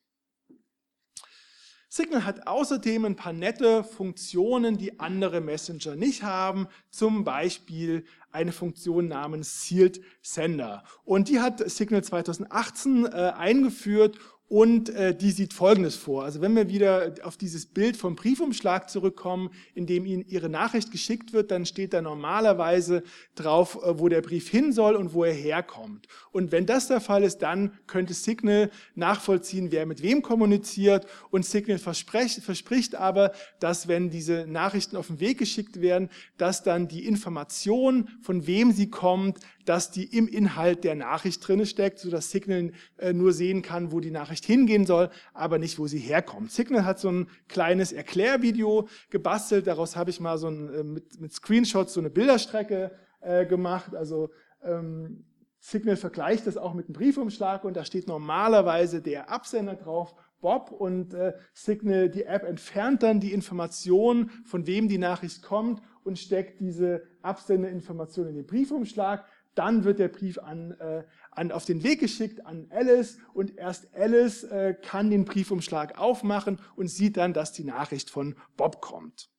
Signal 1.90 2.24
hat 2.24 2.46
außerdem 2.46 3.06
ein 3.06 3.16
paar 3.16 3.32
nette 3.32 3.82
Funktionen, 3.82 4.76
die 4.76 5.00
andere 5.00 5.40
Messenger 5.40 5.96
nicht 5.96 6.22
haben. 6.22 6.68
Zum 6.90 7.24
Beispiel 7.24 8.04
eine 8.30 8.52
Funktion 8.52 9.08
namens 9.08 9.62
Sealed 9.62 10.02
Sender. 10.20 10.84
Und 11.04 11.28
die 11.28 11.40
hat 11.40 11.68
Signal 11.70 12.04
2018 12.04 13.06
äh, 13.06 13.08
eingeführt 13.08 14.18
und 14.48 14.88
äh, 14.88 15.14
die 15.14 15.30
sieht 15.30 15.52
Folgendes 15.52 15.94
vor. 15.94 16.24
Also 16.24 16.40
wenn 16.40 16.56
wir 16.56 16.70
wieder 16.70 17.12
auf 17.22 17.36
dieses 17.36 17.66
Bild 17.66 17.98
vom 17.98 18.16
Briefumschlag 18.16 18.88
zurückkommen, 18.88 19.50
in 19.74 19.86
dem 19.86 20.06
Ihnen 20.06 20.24
Ihre 20.26 20.48
Nachricht 20.48 20.90
geschickt 20.90 21.34
wird, 21.34 21.50
dann 21.50 21.66
steht 21.66 21.92
da 21.92 22.00
normalerweise 22.00 23.02
drauf, 23.34 23.78
äh, 23.82 23.98
wo 23.98 24.08
der 24.08 24.22
Brief 24.22 24.48
hin 24.48 24.72
soll 24.72 24.96
und 24.96 25.12
wo 25.12 25.24
er 25.24 25.34
herkommt. 25.34 26.08
Und 26.32 26.50
wenn 26.50 26.64
das 26.64 26.88
der 26.88 27.02
Fall 27.02 27.24
ist, 27.24 27.38
dann 27.38 27.72
könnte 27.86 28.14
Signal 28.14 28.70
nachvollziehen, 28.94 29.70
wer 29.70 29.84
mit 29.84 30.02
wem 30.02 30.22
kommuniziert. 30.22 31.06
Und 31.30 31.44
Signal 31.44 31.78
verspricht, 31.78 32.42
verspricht 32.42 32.94
aber, 32.94 33.32
dass 33.60 33.86
wenn 33.86 34.08
diese 34.08 34.46
Nachrichten 34.46 34.96
auf 34.96 35.08
den 35.08 35.20
Weg 35.20 35.36
geschickt 35.38 35.82
werden, 35.82 36.08
dass 36.38 36.62
dann 36.62 36.88
die 36.88 37.06
Information, 37.06 38.08
von 38.22 38.46
wem 38.46 38.72
sie 38.72 38.88
kommt, 38.88 39.40
dass 39.68 39.90
die 39.90 40.16
im 40.16 40.28
Inhalt 40.28 40.82
der 40.82 40.94
Nachricht 40.94 41.46
drinne 41.46 41.66
steckt, 41.66 41.98
sodass 41.98 42.30
Signal 42.30 42.72
äh, 42.96 43.12
nur 43.12 43.34
sehen 43.34 43.60
kann, 43.60 43.92
wo 43.92 44.00
die 44.00 44.10
Nachricht 44.10 44.46
hingehen 44.46 44.86
soll, 44.86 45.10
aber 45.34 45.58
nicht, 45.58 45.78
wo 45.78 45.86
sie 45.86 45.98
herkommt. 45.98 46.50
Signal 46.50 46.86
hat 46.86 46.98
so 46.98 47.10
ein 47.10 47.28
kleines 47.48 47.92
Erklärvideo 47.92 48.88
gebastelt. 49.10 49.66
Daraus 49.66 49.94
habe 49.94 50.08
ich 50.08 50.20
mal 50.20 50.38
so 50.38 50.48
ein, 50.48 50.72
äh, 50.72 50.82
mit, 50.82 51.20
mit 51.20 51.34
Screenshots 51.34 51.92
so 51.92 52.00
eine 52.00 52.08
Bilderstrecke 52.08 52.92
äh, 53.20 53.44
gemacht. 53.44 53.94
Also 53.94 54.30
ähm, 54.62 55.26
Signal 55.58 55.96
vergleicht 55.96 56.46
das 56.46 56.56
auch 56.56 56.72
mit 56.72 56.86
einem 56.86 56.94
Briefumschlag 56.94 57.64
und 57.64 57.76
da 57.76 57.84
steht 57.84 58.08
normalerweise 58.08 59.02
der 59.02 59.30
Absender 59.30 59.74
drauf 59.74 60.14
Bob 60.40 60.70
und 60.70 61.14
äh, 61.14 61.34
Signal, 61.52 62.08
die 62.08 62.24
App 62.24 62.44
entfernt 62.44 63.02
dann 63.02 63.20
die 63.20 63.32
Information, 63.32 64.30
von 64.44 64.66
wem 64.66 64.88
die 64.88 64.98
Nachricht 64.98 65.42
kommt 65.42 65.82
und 66.04 66.18
steckt 66.18 66.60
diese 66.60 67.02
Absenderinformation 67.22 68.28
in 68.28 68.36
den 68.36 68.46
Briefumschlag. 68.46 69.24
Dann 69.58 69.84
wird 69.84 69.98
der 69.98 70.08
Brief 70.08 70.38
an, 70.38 70.72
äh, 70.72 71.04
an, 71.32 71.50
auf 71.52 71.64
den 71.64 71.82
Weg 71.82 72.00
geschickt 72.00 72.46
an 72.46 72.68
Alice 72.70 73.18
und 73.34 73.56
erst 73.56 73.94
Alice 73.94 74.44
äh, 74.44 74.74
kann 74.80 75.10
den 75.10 75.24
Briefumschlag 75.24 75.98
aufmachen 75.98 76.60
und 76.76 76.88
sieht 76.88 77.16
dann, 77.16 77.32
dass 77.32 77.52
die 77.52 77.64
Nachricht 77.64 78.08
von 78.08 78.36
Bob 78.56 78.80
kommt. 78.80 79.30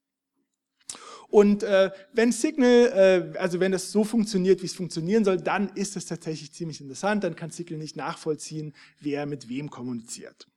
Und 1.30 1.64
äh, 1.64 1.92
wenn 2.12 2.32
Signal, 2.32 3.32
äh, 3.34 3.38
also 3.38 3.60
wenn 3.60 3.72
das 3.72 3.92
so 3.92 4.04
funktioniert, 4.04 4.62
wie 4.62 4.66
es 4.66 4.74
funktionieren 4.74 5.24
soll, 5.24 5.38
dann 5.38 5.70
ist 5.76 5.96
es 5.96 6.06
tatsächlich 6.06 6.52
ziemlich 6.52 6.82
interessant. 6.82 7.24
Dann 7.24 7.36
kann 7.36 7.52
Signal 7.52 7.80
nicht 7.80 7.96
nachvollziehen, 7.96 8.74
wer 9.00 9.26
mit 9.26 9.48
wem 9.48 9.70
kommuniziert. 9.70 10.48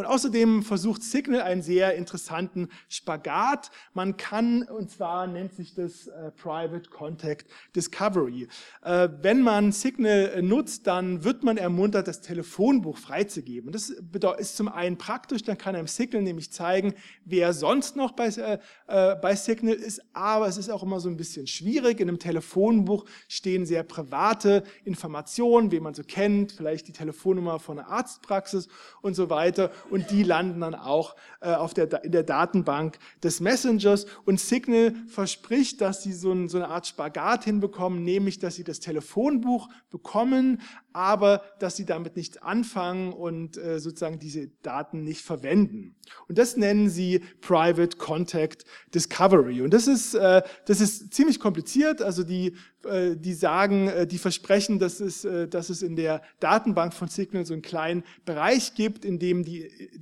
Und 0.00 0.06
außerdem 0.06 0.62
versucht 0.62 1.02
Signal 1.02 1.42
einen 1.42 1.60
sehr 1.60 1.94
interessanten 1.94 2.70
Spagat. 2.88 3.70
Man 3.92 4.16
kann, 4.16 4.62
und 4.62 4.90
zwar 4.90 5.26
nennt 5.26 5.52
sich 5.52 5.74
das 5.74 6.06
äh, 6.06 6.30
Private 6.30 6.88
Contact 6.88 7.46
Discovery. 7.76 8.48
Äh, 8.82 9.10
wenn 9.20 9.42
man 9.42 9.72
Signal 9.72 10.40
nutzt, 10.40 10.86
dann 10.86 11.22
wird 11.22 11.44
man 11.44 11.58
ermuntert, 11.58 12.08
das 12.08 12.22
Telefonbuch 12.22 12.96
freizugeben. 12.96 13.72
Das 13.72 13.90
ist 14.38 14.56
zum 14.56 14.68
einen 14.68 14.96
praktisch, 14.96 15.42
dann 15.42 15.58
kann 15.58 15.76
einem 15.76 15.86
Signal 15.86 16.22
nämlich 16.22 16.50
zeigen, 16.50 16.94
wer 17.26 17.52
sonst 17.52 17.94
noch 17.94 18.12
bei, 18.12 18.28
äh, 18.28 18.58
äh, 18.86 19.16
bei 19.16 19.34
Signal 19.36 19.74
ist, 19.74 20.00
aber 20.14 20.46
es 20.46 20.56
ist 20.56 20.70
auch 20.70 20.82
immer 20.82 21.00
so 21.00 21.10
ein 21.10 21.18
bisschen 21.18 21.46
schwierig. 21.46 22.00
In 22.00 22.08
einem 22.08 22.18
Telefonbuch 22.18 23.04
stehen 23.28 23.66
sehr 23.66 23.82
private 23.82 24.64
Informationen, 24.82 25.70
wen 25.70 25.82
man 25.82 25.92
so 25.92 26.04
kennt, 26.04 26.52
vielleicht 26.52 26.88
die 26.88 26.92
Telefonnummer 26.92 27.58
von 27.58 27.78
einer 27.78 27.88
Arztpraxis 27.88 28.68
und 29.02 29.12
so 29.12 29.28
weiter 29.28 29.70
und 29.90 30.10
die 30.10 30.22
landen 30.22 30.60
dann 30.60 30.74
auch 30.74 31.16
äh, 31.40 31.52
auf 31.52 31.74
der, 31.74 32.04
in 32.04 32.12
der 32.12 32.22
Datenbank 32.22 32.98
des 33.22 33.40
Messengers. 33.40 34.06
Und 34.24 34.40
Signal 34.40 34.94
verspricht, 35.08 35.80
dass 35.80 36.02
sie 36.02 36.12
so, 36.12 36.32
ein, 36.32 36.48
so 36.48 36.58
eine 36.58 36.68
Art 36.68 36.86
Spagat 36.86 37.44
hinbekommen, 37.44 38.04
nämlich 38.04 38.38
dass 38.38 38.54
sie 38.54 38.64
das 38.64 38.80
Telefonbuch 38.80 39.68
bekommen, 39.90 40.60
aber 40.92 41.42
dass 41.58 41.76
sie 41.76 41.86
damit 41.86 42.16
nichts 42.16 42.38
anfangen 42.38 43.12
und 43.12 43.56
äh, 43.56 43.78
sozusagen 43.78 44.18
diese 44.18 44.48
Daten 44.62 45.04
nicht 45.04 45.22
verwenden. 45.22 45.94
Und 46.28 46.38
das 46.38 46.56
nennen 46.56 46.88
sie 46.88 47.20
Private 47.40 47.96
Contact 47.96 48.64
Discovery. 48.94 49.62
Und 49.62 49.72
das 49.72 49.86
ist, 49.86 50.14
äh, 50.14 50.42
das 50.66 50.80
ist 50.80 51.14
ziemlich 51.14 51.38
kompliziert. 51.38 52.02
Also 52.02 52.24
die 52.24 52.54
die 52.84 53.34
sagen, 53.34 53.88
äh, 53.88 54.06
die 54.06 54.18
versprechen, 54.18 54.78
dass 54.78 55.00
es, 55.00 55.24
äh, 55.24 55.48
dass 55.48 55.68
es 55.68 55.82
in 55.82 55.96
der 55.96 56.22
Datenbank 56.40 56.94
von 56.94 57.08
Signal 57.08 57.44
so 57.44 57.52
einen 57.52 57.62
kleinen 57.62 58.04
Bereich 58.24 58.74
gibt, 58.74 59.04
in 59.04 59.18
dem 59.18 59.44
die, 59.44 59.60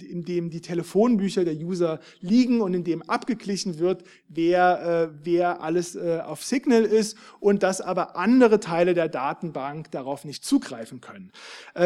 in 0.08 0.24
dem 0.24 0.50
die 0.50 0.60
Telefonbücher 0.60 1.44
der 1.44 1.54
User 1.54 2.00
liegen 2.20 2.60
und 2.60 2.74
in 2.74 2.84
dem 2.84 3.02
abgeglichen 3.02 3.78
wird, 3.78 4.04
wer, 4.28 5.10
wer 5.22 5.62
alles 5.62 5.96
auf 5.96 6.44
Signal 6.44 6.84
ist 6.84 7.16
und 7.40 7.62
dass 7.62 7.80
aber 7.80 8.16
andere 8.16 8.60
Teile 8.60 8.94
der 8.94 9.08
Datenbank 9.08 9.90
darauf 9.90 10.24
nicht 10.24 10.44
zugreifen 10.44 11.00
können. 11.00 11.32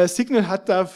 Signal 0.05 0.47
hat 0.47 0.69
da, 0.69 0.89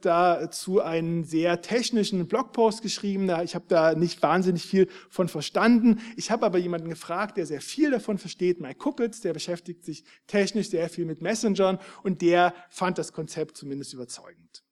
dazu 0.00 0.80
einen 0.80 1.24
sehr 1.24 1.60
technischen 1.62 2.26
Blogpost 2.26 2.82
geschrieben. 2.82 3.30
Ich 3.44 3.54
habe 3.54 3.64
da 3.68 3.94
nicht 3.94 4.22
wahnsinnig 4.22 4.64
viel 4.64 4.88
von 5.08 5.28
verstanden. 5.28 6.00
Ich 6.16 6.30
habe 6.30 6.46
aber 6.46 6.58
jemanden 6.58 6.88
gefragt, 6.88 7.36
der 7.36 7.46
sehr 7.46 7.60
viel 7.60 7.90
davon 7.90 8.18
versteht, 8.18 8.60
Mike 8.60 8.78
Kuppitz, 8.78 9.20
der 9.20 9.34
beschäftigt 9.40 9.84
sich 9.84 10.04
technisch 10.26 10.68
sehr 10.68 10.90
viel 10.90 11.06
mit 11.06 11.22
Messengern 11.22 11.78
und 12.02 12.20
der 12.20 12.54
fand 12.68 12.98
das 12.98 13.14
Konzept 13.14 13.56
zumindest 13.56 13.94
überzeugend. 13.94 14.62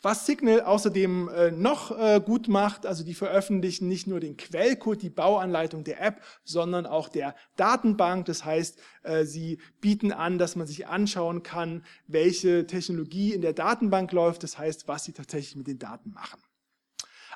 Was 0.00 0.26
Signal 0.26 0.62
außerdem 0.62 1.28
äh, 1.28 1.50
noch 1.52 1.96
äh, 1.96 2.20
gut 2.24 2.48
macht, 2.48 2.86
also 2.86 3.04
die 3.04 3.14
veröffentlichen 3.14 3.86
nicht 3.86 4.06
nur 4.08 4.18
den 4.18 4.36
Quellcode, 4.36 5.00
die 5.02 5.10
Bauanleitung 5.10 5.84
der 5.84 6.00
App, 6.02 6.22
sondern 6.42 6.86
auch 6.86 7.08
der 7.08 7.36
Datenbank. 7.56 8.24
Das 8.24 8.44
heißt, 8.44 8.80
äh, 9.04 9.24
sie 9.24 9.58
bieten 9.80 10.10
an, 10.10 10.38
dass 10.38 10.56
man 10.56 10.66
sich 10.66 10.88
anschauen 10.88 11.44
kann, 11.44 11.84
welche 12.08 12.66
Technologie 12.66 13.32
in 13.32 13.42
der 13.42 13.52
Datenbank 13.52 14.10
läuft. 14.10 14.42
Das 14.42 14.58
heißt, 14.58 14.88
was 14.88 15.04
sie 15.04 15.12
tatsächlich 15.12 15.54
mit 15.54 15.68
den 15.68 15.78
Daten 15.78 16.10
machen. 16.12 16.40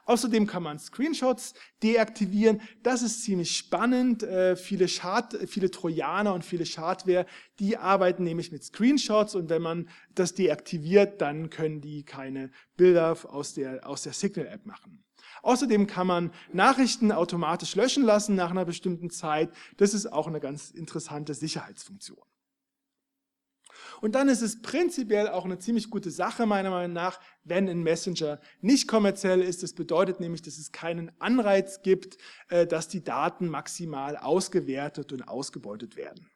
Außerdem 0.06 0.46
kann 0.46 0.62
man 0.62 0.78
Screenshots 0.78 1.54
deaktivieren. 1.82 2.60
Das 2.82 3.02
ist 3.02 3.24
ziemlich 3.24 3.56
spannend. 3.56 4.22
Äh, 4.22 4.56
viele, 4.56 4.88
Schad, 4.88 5.36
viele 5.48 5.70
Trojaner 5.70 6.32
und 6.32 6.44
viele 6.44 6.64
Schadware, 6.64 7.26
die 7.58 7.76
arbeiten 7.76 8.22
nämlich 8.22 8.52
mit 8.52 8.64
Screenshots 8.64 9.34
und 9.34 9.50
wenn 9.50 9.62
man 9.62 9.88
das 10.14 10.34
deaktiviert, 10.34 11.20
dann 11.20 11.50
können 11.50 11.80
die 11.80 12.04
keine 12.04 12.50
Bilder 12.76 13.16
aus 13.24 13.54
der, 13.54 13.86
aus 13.86 14.02
der 14.02 14.12
Signal-App 14.12 14.64
machen. 14.64 15.02
Außerdem 15.42 15.86
kann 15.86 16.06
man 16.06 16.32
Nachrichten 16.52 17.12
automatisch 17.12 17.74
löschen 17.74 18.04
lassen 18.04 18.36
nach 18.36 18.50
einer 18.50 18.64
bestimmten 18.64 19.10
Zeit. 19.10 19.50
Das 19.76 19.92
ist 19.92 20.06
auch 20.06 20.28
eine 20.28 20.40
ganz 20.40 20.70
interessante 20.70 21.34
Sicherheitsfunktion. 21.34 22.24
Und 24.00 24.14
dann 24.14 24.28
ist 24.28 24.42
es 24.42 24.60
prinzipiell 24.60 25.28
auch 25.28 25.44
eine 25.44 25.58
ziemlich 25.58 25.90
gute 25.90 26.10
Sache, 26.10 26.46
meiner 26.46 26.70
Meinung 26.70 26.92
nach, 26.92 27.20
wenn 27.44 27.68
ein 27.68 27.82
Messenger 27.82 28.40
nicht 28.60 28.88
kommerziell 28.88 29.40
ist. 29.40 29.62
Das 29.62 29.72
bedeutet 29.72 30.20
nämlich, 30.20 30.42
dass 30.42 30.58
es 30.58 30.72
keinen 30.72 31.10
Anreiz 31.20 31.82
gibt, 31.82 32.18
äh, 32.48 32.66
dass 32.66 32.88
die 32.88 33.02
Daten 33.02 33.48
maximal 33.48 34.16
ausgewertet 34.16 35.12
und 35.12 35.28
ausgebeutet 35.28 35.96
werden. 35.96 36.30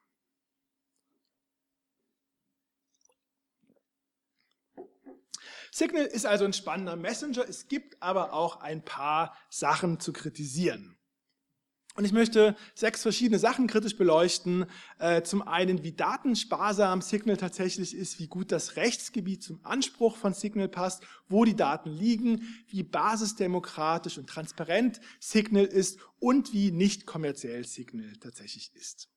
Signal 5.73 6.07
ist 6.07 6.27
also 6.27 6.45
ein 6.45 6.53
spannender 6.53 6.97
Messenger. 6.97 7.49
Es 7.49 7.69
gibt 7.69 8.03
aber 8.03 8.33
auch 8.33 8.61
ein 8.61 8.85
paar 8.85 9.37
Sachen 9.49 10.01
zu 10.01 10.13
kritisieren. 10.13 11.00
Und 12.01 12.07
ich 12.07 12.13
möchte 12.15 12.57
sechs 12.75 13.03
verschiedene 13.03 13.39
Sachen 13.39 13.67
kritisch 13.67 13.95
beleuchten. 13.95 14.65
Äh, 14.99 15.21
zum 15.21 15.43
einen, 15.43 15.85
wie 15.85 15.93
datensparsam 15.93 17.03
Signal 17.03 17.37
tatsächlich 17.37 17.95
ist, 17.95 18.19
wie 18.19 18.27
gut 18.27 18.53
das 18.53 18.77
Rechtsgebiet 18.77 19.43
zum 19.43 19.61
Anspruch 19.65 20.17
von 20.17 20.33
Signal 20.33 20.69
passt, 20.69 21.03
wo 21.29 21.45
die 21.45 21.55
Daten 21.55 21.91
liegen, 21.91 22.57
wie 22.69 22.85
basisdemokratisch 22.85 24.17
und 24.17 24.31
transparent 24.31 24.99
Signal 25.19 25.67
ist 25.67 25.99
und 26.19 26.55
wie 26.55 26.71
nicht 26.71 27.05
kommerziell 27.05 27.67
Signal 27.67 28.15
tatsächlich 28.19 28.75
ist. 28.75 29.11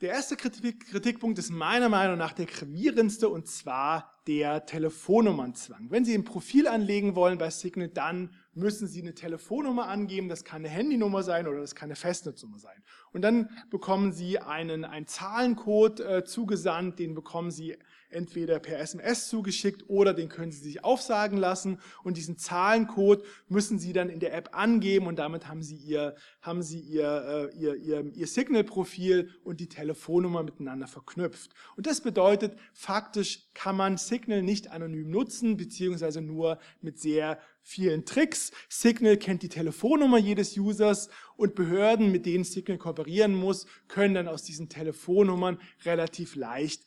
Der 0.00 0.10
erste 0.10 0.36
Kritikpunkt 0.36 1.38
ist 1.38 1.50
meiner 1.50 1.88
Meinung 1.88 2.18
nach 2.18 2.32
der 2.32 2.46
gravierendste 2.46 3.28
und 3.28 3.48
zwar 3.48 4.20
der 4.28 4.64
Telefonnummernzwang. 4.64 5.90
Wenn 5.90 6.04
Sie 6.04 6.14
ein 6.14 6.24
Profil 6.24 6.68
anlegen 6.68 7.16
wollen 7.16 7.38
bei 7.38 7.50
Signal, 7.50 7.88
dann 7.88 8.30
müssen 8.58 8.86
Sie 8.86 9.00
eine 9.00 9.14
Telefonnummer 9.14 9.86
angeben. 9.86 10.28
Das 10.28 10.44
kann 10.44 10.62
eine 10.62 10.68
Handynummer 10.68 11.22
sein 11.22 11.46
oder 11.46 11.60
das 11.60 11.74
kann 11.74 11.88
eine 11.88 11.96
Festnetznummer 11.96 12.58
sein. 12.58 12.82
Und 13.12 13.22
dann 13.22 13.50
bekommen 13.70 14.12
Sie 14.12 14.38
einen, 14.38 14.84
einen 14.84 15.06
Zahlencode 15.06 16.00
äh, 16.00 16.24
zugesandt, 16.24 16.98
den 16.98 17.14
bekommen 17.14 17.50
Sie 17.50 17.76
entweder 18.10 18.58
per 18.58 18.78
SMS 18.78 19.28
zugeschickt 19.28 19.84
oder 19.88 20.14
den 20.14 20.28
können 20.28 20.52
Sie 20.52 20.60
sich 20.60 20.84
aufsagen 20.84 21.38
lassen 21.38 21.78
und 22.02 22.16
diesen 22.16 22.38
Zahlencode 22.38 23.24
müssen 23.48 23.78
Sie 23.78 23.92
dann 23.92 24.08
in 24.08 24.20
der 24.20 24.34
App 24.34 24.50
angeben 24.52 25.06
und 25.06 25.18
damit 25.18 25.48
haben 25.48 25.62
Sie 25.62 25.76
Ihr, 25.76 26.14
haben 26.40 26.62
Sie 26.62 26.80
Ihr, 26.80 27.50
äh, 27.54 27.56
Ihr, 27.56 27.76
Ihr, 27.76 28.12
Ihr 28.14 28.26
Signal-Profil 28.26 29.30
und 29.44 29.60
die 29.60 29.68
Telefonnummer 29.68 30.42
miteinander 30.42 30.86
verknüpft. 30.86 31.52
Und 31.76 31.86
das 31.86 32.00
bedeutet, 32.00 32.58
faktisch 32.72 33.48
kann 33.54 33.76
man 33.76 33.96
Signal 33.96 34.42
nicht 34.42 34.70
anonym 34.70 35.10
nutzen, 35.10 35.56
beziehungsweise 35.56 36.20
nur 36.20 36.58
mit 36.80 36.98
sehr 36.98 37.38
vielen 37.68 38.06
Tricks. 38.06 38.50
Signal 38.68 39.18
kennt 39.18 39.42
die 39.42 39.50
Telefonnummer 39.50 40.16
jedes 40.18 40.56
Users 40.56 41.10
und 41.36 41.54
Behörden, 41.54 42.10
mit 42.10 42.24
denen 42.24 42.44
Signal 42.44 42.78
kooperieren 42.78 43.34
muss, 43.34 43.66
können 43.88 44.14
dann 44.14 44.28
aus 44.28 44.42
diesen 44.42 44.68
Telefonnummern 44.68 45.60
relativ 45.84 46.34
leicht 46.34 46.84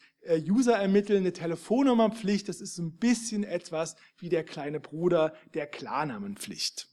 User 0.47 0.77
ermitteln, 0.77 1.19
eine 1.19 1.33
Telefonnummerpflicht, 1.33 2.47
das 2.47 2.61
ist 2.61 2.77
ein 2.77 2.97
bisschen 2.97 3.43
etwas 3.43 3.95
wie 4.17 4.29
der 4.29 4.43
kleine 4.43 4.79
Bruder 4.79 5.33
der 5.53 5.67
Klarnamenpflicht. 5.67 6.87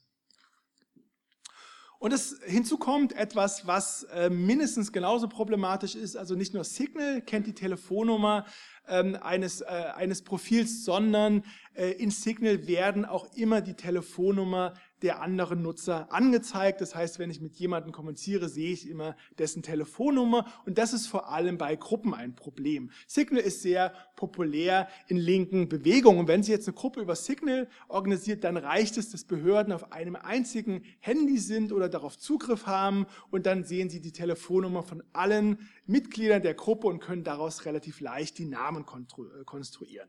Und 2.01 2.13
es, 2.13 2.39
hinzu 2.45 2.79
kommt 2.79 3.13
etwas, 3.13 3.67
was 3.67 4.05
äh, 4.05 4.31
mindestens 4.31 4.93
genauso 4.93 5.29
problematisch 5.29 5.97
ist. 5.97 6.17
Also 6.17 6.37
nicht 6.37 6.55
nur 6.55 6.63
Signal 6.63 7.21
kennt 7.23 7.49
die 7.49 7.55
Telefonnummer 7.55 8.47
ähm, 8.87 9.17
eines, 9.21 9.63
äh, 9.63 9.65
eines 9.67 10.23
Profils, 10.23 10.85
sondern 10.85 11.43
äh, 11.75 11.91
in 11.91 12.13
Signal 12.13 12.69
werden 12.69 13.05
auch 13.05 13.27
immer 13.35 13.61
die 13.63 13.75
Telefonnummer 13.75 14.75
der 15.03 15.23
anderen 15.23 15.63
Nutzer 15.63 16.13
angezeigt. 16.13 16.81
Das 16.81 16.95
heißt, 16.95 17.19
wenn 17.19 17.31
ich 17.31 17.41
mit 17.41 17.57
jemandem 17.57 17.93
kommuniziere, 17.93 18.49
sehe 18.49 18.73
ich 18.73 18.89
immer 18.89 19.17
dessen 19.39 19.63
Telefonnummer 19.63 20.47
und 20.67 20.79
das 20.79 20.93
ist 20.93 21.07
vor 21.07 21.31
allem 21.31 21.59
bei 21.59 21.77
Gruppen 21.77 22.15
ein 22.15 22.35
Problem. 22.35 22.91
Signal 23.07 23.43
ist 23.43 23.63
sehr 23.63 23.93
populär 24.17 24.89
in 25.07 25.17
linken 25.17 25.69
Bewegungen. 25.69 26.29
wenn 26.29 26.43
Sie 26.43 26.53
jetzt 26.53 26.69
eine 26.69 26.75
Gruppe 26.75 27.01
über 27.01 27.17
Signal 27.17 27.69
organisiert, 27.89 28.45
dann 28.45 28.57
reicht 28.57 28.97
es, 28.99 29.11
dass 29.11 29.25
Behörden 29.25 29.73
auf 29.73 29.93
einem 29.93 30.17
einzigen 30.17 30.83
Handy 31.01 31.39
sind 31.39 31.73
oder 31.73 31.89
darauf 31.89 32.19
Zugriff 32.19 32.67
haben 32.67 33.07
und 33.31 33.47
dann 33.47 33.65
sehen 33.65 33.91
Sie 33.91 34.01
die 34.01 34.13
Telefonnummer 34.13 34.83
von 34.83 35.03
allen 35.13 35.69
Mitgliedern 35.87 36.43
der 36.43 36.55
Gruppe 36.55 36.87
und 36.87 37.01
können 37.01 37.25
daraus 37.25 37.65
relativ 37.65 38.01
leicht 38.01 38.39
die 38.39 38.47
Namen 38.47 38.85
äh, 38.85 39.45
konstruieren. 39.45 40.09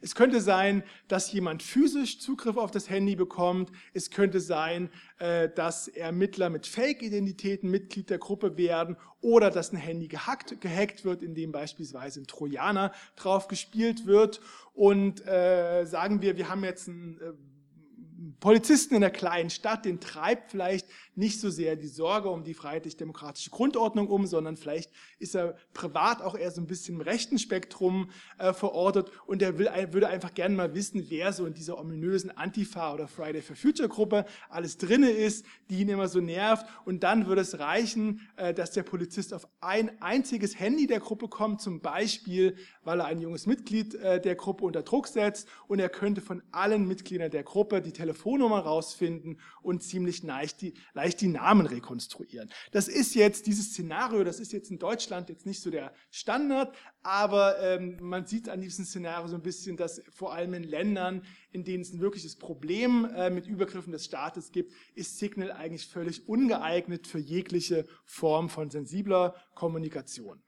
Es 0.00 0.14
könnte 0.14 0.40
sein, 0.40 0.82
dass 1.08 1.32
jemand 1.32 1.62
physisch 1.62 2.20
Zugriff 2.20 2.56
auf 2.56 2.70
das 2.70 2.90
Handy 2.90 3.16
bekommt. 3.16 3.70
Es 3.94 4.10
könnte 4.10 4.40
sein, 4.40 4.90
äh, 5.18 5.48
dass 5.48 5.88
Ermittler 5.88 6.50
mit 6.50 6.66
Fake-Identitäten 6.66 7.70
Mitglied 7.70 8.10
der 8.10 8.18
Gruppe 8.18 8.56
werden 8.56 8.96
oder 9.20 9.50
dass 9.50 9.72
ein 9.72 9.76
Handy 9.76 10.08
gehackt, 10.08 10.60
gehackt 10.60 11.04
wird, 11.04 11.22
indem 11.22 11.52
beispielsweise 11.52 12.20
ein 12.20 12.26
Trojaner 12.26 12.92
drauf 13.16 13.48
gespielt 13.48 14.06
wird. 14.06 14.40
Und 14.74 15.26
äh, 15.26 15.84
sagen 15.84 16.22
wir, 16.22 16.36
wir 16.36 16.48
haben 16.48 16.64
jetzt 16.64 16.88
ein 16.88 17.18
äh, 17.20 17.32
Polizisten 18.40 18.94
in 18.94 19.00
der 19.00 19.10
kleinen 19.10 19.50
Stadt, 19.50 19.84
den 19.84 20.00
treibt 20.00 20.50
vielleicht 20.50 20.86
nicht 21.16 21.40
so 21.40 21.50
sehr 21.50 21.76
die 21.76 21.88
Sorge 21.88 22.28
um 22.28 22.44
die 22.44 22.54
freiheitlich-demokratische 22.54 23.50
Grundordnung 23.50 24.08
um, 24.08 24.26
sondern 24.26 24.56
vielleicht 24.56 24.90
ist 25.18 25.34
er 25.34 25.56
privat 25.72 26.22
auch 26.22 26.36
eher 26.36 26.50
so 26.50 26.60
ein 26.60 26.66
bisschen 26.66 26.96
im 26.96 27.00
rechten 27.00 27.38
Spektrum 27.38 28.10
äh, 28.38 28.52
verortet 28.52 29.10
und 29.26 29.42
er 29.42 29.58
will, 29.58 29.68
würde 29.90 30.08
einfach 30.08 30.34
gerne 30.34 30.54
mal 30.54 30.74
wissen, 30.74 31.06
wer 31.08 31.32
so 31.32 31.46
in 31.46 31.54
dieser 31.54 31.78
ominösen 31.78 32.30
Antifa 32.30 32.92
oder 32.92 33.08
Friday 33.08 33.42
for 33.42 33.56
Future 33.56 33.88
Gruppe 33.88 34.26
alles 34.48 34.76
drinne 34.76 35.10
ist, 35.10 35.46
die 35.70 35.80
ihn 35.80 35.88
immer 35.88 36.08
so 36.08 36.20
nervt. 36.20 36.66
Und 36.84 37.02
dann 37.02 37.26
würde 37.26 37.40
es 37.40 37.58
reichen, 37.58 38.20
äh, 38.36 38.52
dass 38.52 38.72
der 38.72 38.82
Polizist 38.82 39.32
auf 39.32 39.48
ein 39.60 39.90
einziges 40.02 40.58
Handy 40.58 40.86
der 40.86 41.00
Gruppe 41.00 41.28
kommt, 41.28 41.60
zum 41.60 41.80
Beispiel, 41.80 42.56
weil 42.84 43.00
er 43.00 43.06
ein 43.06 43.20
junges 43.20 43.46
Mitglied 43.46 43.94
äh, 43.94 44.20
der 44.20 44.34
Gruppe 44.34 44.64
unter 44.64 44.82
Druck 44.82 45.08
setzt 45.08 45.48
und 45.66 45.78
er 45.78 45.88
könnte 45.88 46.20
von 46.20 46.42
allen 46.52 46.86
Mitgliedern 46.86 47.30
der 47.30 47.42
Gruppe 47.42 47.80
die 47.80 47.92
Telefonnummer 47.92 48.60
rausfinden 48.60 49.40
und 49.62 49.82
ziemlich 49.82 50.22
leicht 50.22 50.60
die, 50.60 50.74
die 51.14 51.28
Namen 51.28 51.66
rekonstruieren. 51.66 52.50
Das 52.72 52.88
ist 52.88 53.14
jetzt 53.14 53.46
dieses 53.46 53.70
Szenario, 53.70 54.24
das 54.24 54.40
ist 54.40 54.52
jetzt 54.52 54.70
in 54.70 54.78
Deutschland 54.78 55.28
jetzt 55.28 55.46
nicht 55.46 55.60
so 55.60 55.70
der 55.70 55.92
Standard, 56.10 56.74
aber 57.02 57.60
ähm, 57.60 57.98
man 58.00 58.26
sieht 58.26 58.48
an 58.48 58.60
diesem 58.60 58.84
Szenario 58.84 59.28
so 59.28 59.36
ein 59.36 59.42
bisschen, 59.42 59.76
dass 59.76 60.02
vor 60.10 60.32
allem 60.32 60.54
in 60.54 60.64
Ländern, 60.64 61.22
in 61.52 61.62
denen 61.62 61.82
es 61.82 61.92
ein 61.92 62.00
wirkliches 62.00 62.36
Problem 62.36 63.04
äh, 63.14 63.30
mit 63.30 63.46
Übergriffen 63.46 63.92
des 63.92 64.06
Staates 64.06 64.50
gibt, 64.50 64.72
ist 64.94 65.18
Signal 65.18 65.52
eigentlich 65.52 65.86
völlig 65.86 66.28
ungeeignet 66.28 67.06
für 67.06 67.18
jegliche 67.18 67.86
Form 68.04 68.48
von 68.48 68.70
sensibler 68.70 69.36
Kommunikation. 69.54 70.42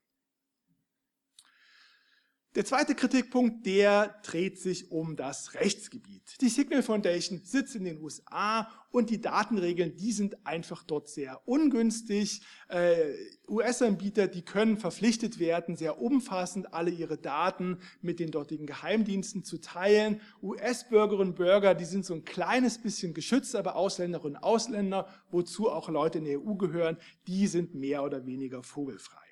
Der 2.58 2.64
zweite 2.64 2.96
Kritikpunkt, 2.96 3.66
der 3.66 4.16
dreht 4.24 4.58
sich 4.58 4.90
um 4.90 5.14
das 5.14 5.54
Rechtsgebiet. 5.54 6.40
Die 6.40 6.48
Signal 6.48 6.82
Foundation 6.82 7.40
sitzt 7.44 7.76
in 7.76 7.84
den 7.84 8.02
USA 8.02 8.68
und 8.90 9.10
die 9.10 9.20
Datenregeln, 9.20 9.94
die 9.94 10.10
sind 10.10 10.44
einfach 10.44 10.82
dort 10.82 11.08
sehr 11.08 11.40
ungünstig. 11.46 12.42
Äh, 12.66 13.12
US-Anbieter, 13.46 14.26
die 14.26 14.42
können 14.42 14.76
verpflichtet 14.76 15.38
werden, 15.38 15.76
sehr 15.76 16.02
umfassend 16.02 16.74
alle 16.74 16.90
ihre 16.90 17.16
Daten 17.16 17.78
mit 18.02 18.18
den 18.18 18.32
dortigen 18.32 18.66
Geheimdiensten 18.66 19.44
zu 19.44 19.60
teilen. 19.60 20.20
US-Bürgerinnen 20.42 21.28
und 21.28 21.36
Bürger, 21.36 21.76
die 21.76 21.84
sind 21.84 22.04
so 22.04 22.14
ein 22.14 22.24
kleines 22.24 22.78
bisschen 22.78 23.14
geschützt, 23.14 23.54
aber 23.54 23.76
Ausländerinnen 23.76 24.36
und 24.36 24.42
Ausländer, 24.42 25.06
wozu 25.30 25.70
auch 25.70 25.88
Leute 25.88 26.18
in 26.18 26.24
der 26.24 26.40
EU 26.40 26.54
gehören, 26.56 26.96
die 27.28 27.46
sind 27.46 27.76
mehr 27.76 28.02
oder 28.02 28.26
weniger 28.26 28.64
vogelfrei. 28.64 29.27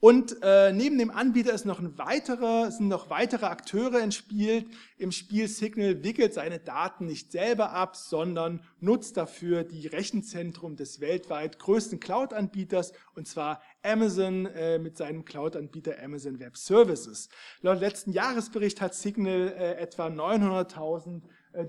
Und 0.00 0.36
äh, 0.42 0.72
neben 0.72 0.96
dem 0.96 1.10
Anbieter 1.10 1.52
ist 1.52 1.66
noch 1.66 1.80
ein 1.80 1.98
weiterer, 1.98 2.70
sind 2.70 2.86
noch 2.86 3.10
weitere 3.10 3.46
Akteure 3.46 4.00
im 4.00 4.12
Spiel. 4.12 4.66
Im 4.96 5.10
Spiel 5.10 5.48
Signal 5.48 6.04
wickelt 6.04 6.34
seine 6.34 6.60
Daten 6.60 7.06
nicht 7.06 7.32
selber 7.32 7.72
ab, 7.72 7.96
sondern 7.96 8.62
nutzt 8.78 9.16
dafür 9.16 9.64
die 9.64 9.88
Rechenzentrum 9.88 10.76
des 10.76 11.00
weltweit 11.00 11.58
größten 11.58 11.98
Cloud-Anbieters, 11.98 12.92
und 13.16 13.26
zwar 13.26 13.60
Amazon 13.82 14.46
äh, 14.46 14.78
mit 14.78 14.96
seinem 14.96 15.24
Cloud-Anbieter 15.24 16.00
Amazon 16.00 16.38
Web 16.38 16.56
Services. 16.56 17.28
Laut 17.62 17.80
letzten 17.80 18.12
Jahresbericht 18.12 18.80
hat 18.80 18.94
Signal 18.94 19.52
äh, 19.58 19.72
etwa 19.78 20.06
900.000 20.06 21.16
äh, 21.16 21.20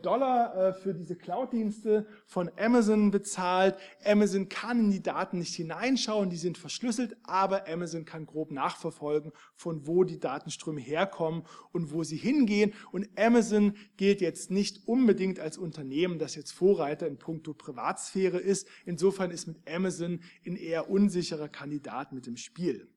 Dollar 0.01 0.55
äh, 0.55 0.73
für 0.73 0.93
diese 0.93 1.15
Cloud-Dienste 1.15 2.05
von 2.25 2.51
Amazon 2.57 3.11
bezahlt. 3.11 3.75
Amazon 4.03 4.49
kann 4.49 4.79
in 4.79 4.91
die 4.91 5.01
Daten 5.01 5.39
nicht 5.39 5.55
hineinschauen, 5.55 6.29
die 6.29 6.37
sind 6.37 6.57
verschlüsselt, 6.57 7.17
aber 7.23 7.67
Amazon 7.67 8.05
kann 8.05 8.25
grob 8.25 8.51
nachverfolgen, 8.51 9.31
von 9.55 9.87
wo 9.87 10.03
die 10.03 10.19
Datenströme 10.19 10.81
herkommen 10.81 11.43
und 11.71 11.91
wo 11.93 12.03
sie 12.03 12.17
hingehen. 12.17 12.73
Und 12.91 13.07
Amazon 13.17 13.75
gilt 13.97 14.21
jetzt 14.21 14.51
nicht 14.51 14.87
unbedingt 14.87 15.39
als 15.39 15.57
Unternehmen, 15.57 16.19
das 16.19 16.35
jetzt 16.35 16.51
Vorreiter 16.51 17.07
in 17.07 17.17
puncto 17.17 17.53
Privatsphäre 17.53 18.37
ist. 18.37 18.67
Insofern 18.85 19.31
ist 19.31 19.47
mit 19.47 19.57
Amazon 19.69 20.21
ein 20.45 20.55
eher 20.55 20.89
unsicherer 20.89 21.49
Kandidat 21.49 22.11
mit 22.11 22.25
dem 22.25 22.37
Spiel. 22.37 22.89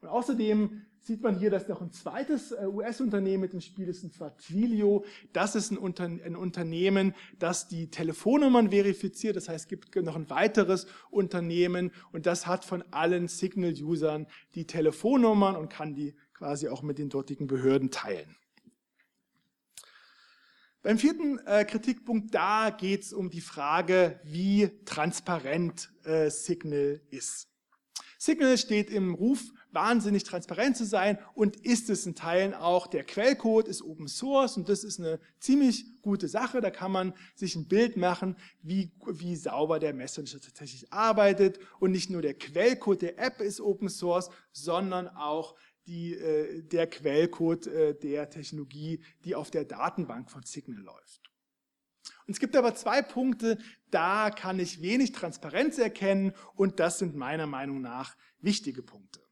Und 0.00 0.08
außerdem 0.08 0.86
sieht 1.06 1.22
man 1.22 1.38
hier, 1.38 1.50
dass 1.50 1.68
noch 1.68 1.80
ein 1.80 1.92
zweites 1.92 2.50
äh, 2.50 2.66
US-Unternehmen 2.66 3.42
mit 3.42 3.52
dem 3.52 3.60
Spiel 3.60 3.88
ist, 3.88 4.02
und 4.02 4.12
zwar 4.12 4.36
Twilio. 4.38 5.04
Das 5.32 5.54
ist 5.54 5.70
ein, 5.70 5.78
Unter 5.78 6.04
ein, 6.04 6.34
Unternehmen, 6.34 7.14
das 7.38 7.68
die 7.68 7.90
Telefonnummern 7.90 8.70
verifiziert. 8.70 9.36
Das 9.36 9.48
heißt, 9.48 9.66
es 9.66 9.68
gibt 9.68 9.94
noch 9.94 10.16
ein 10.16 10.28
weiteres 10.30 10.88
Unternehmen 11.10 11.92
und 12.10 12.26
das 12.26 12.48
hat 12.48 12.64
von 12.64 12.82
allen 12.90 13.28
Signal-Usern 13.28 14.26
die 14.56 14.66
Telefonnummern 14.66 15.54
und 15.54 15.68
kann 15.68 15.94
die 15.94 16.16
quasi 16.34 16.68
auch 16.68 16.82
mit 16.82 16.98
den 16.98 17.08
dortigen 17.08 17.46
Behörden 17.46 17.92
teilen. 17.92 18.36
Beim 20.82 20.98
vierten 20.98 21.38
äh, 21.46 21.64
Kritikpunkt, 21.64 22.34
da 22.34 22.70
geht 22.70 23.02
es 23.02 23.12
um 23.12 23.30
die 23.30 23.40
Frage, 23.40 24.20
wie 24.24 24.70
transparent 24.84 25.88
äh, 26.04 26.30
Signal 26.30 27.00
ist. 27.10 27.48
Signal 28.18 28.58
steht 28.58 28.90
im 28.90 29.14
Ruf 29.14 29.52
wahnsinnig 29.76 30.24
transparent 30.24 30.74
zu 30.74 30.86
sein 30.86 31.18
und 31.34 31.56
ist 31.56 31.90
es 31.90 32.06
in 32.06 32.14
Teilen 32.14 32.54
auch. 32.54 32.86
Der 32.86 33.04
Quellcode 33.04 33.68
ist 33.68 33.82
Open 33.82 34.08
Source 34.08 34.56
und 34.56 34.70
das 34.70 34.84
ist 34.84 34.98
eine 34.98 35.20
ziemlich 35.38 36.00
gute 36.00 36.28
Sache. 36.28 36.62
Da 36.62 36.70
kann 36.70 36.90
man 36.90 37.12
sich 37.34 37.56
ein 37.56 37.68
Bild 37.68 37.98
machen, 37.98 38.36
wie, 38.62 38.90
wie 39.06 39.36
sauber 39.36 39.78
der 39.78 39.92
Messenger 39.92 40.40
tatsächlich 40.40 40.90
arbeitet. 40.94 41.58
Und 41.78 41.90
nicht 41.90 42.08
nur 42.08 42.22
der 42.22 42.32
Quellcode 42.32 43.02
der 43.02 43.18
App 43.18 43.42
ist 43.42 43.60
Open 43.60 43.90
Source, 43.90 44.30
sondern 44.50 45.08
auch 45.08 45.54
die, 45.86 46.14
äh, 46.14 46.62
der 46.62 46.86
Quellcode 46.86 47.66
äh, 47.66 47.94
der 47.94 48.30
Technologie, 48.30 49.04
die 49.26 49.34
auf 49.34 49.50
der 49.50 49.66
Datenbank 49.66 50.30
von 50.30 50.42
Signal 50.42 50.80
läuft. 50.80 51.30
Und 52.26 52.32
es 52.32 52.40
gibt 52.40 52.56
aber 52.56 52.74
zwei 52.74 53.02
Punkte, 53.02 53.58
da 53.90 54.30
kann 54.30 54.58
ich 54.58 54.80
wenig 54.80 55.12
Transparenz 55.12 55.76
erkennen 55.76 56.32
und 56.54 56.80
das 56.80 56.98
sind 56.98 57.14
meiner 57.14 57.46
Meinung 57.46 57.82
nach 57.82 58.16
wichtige 58.40 58.82
Punkte. 58.82 59.25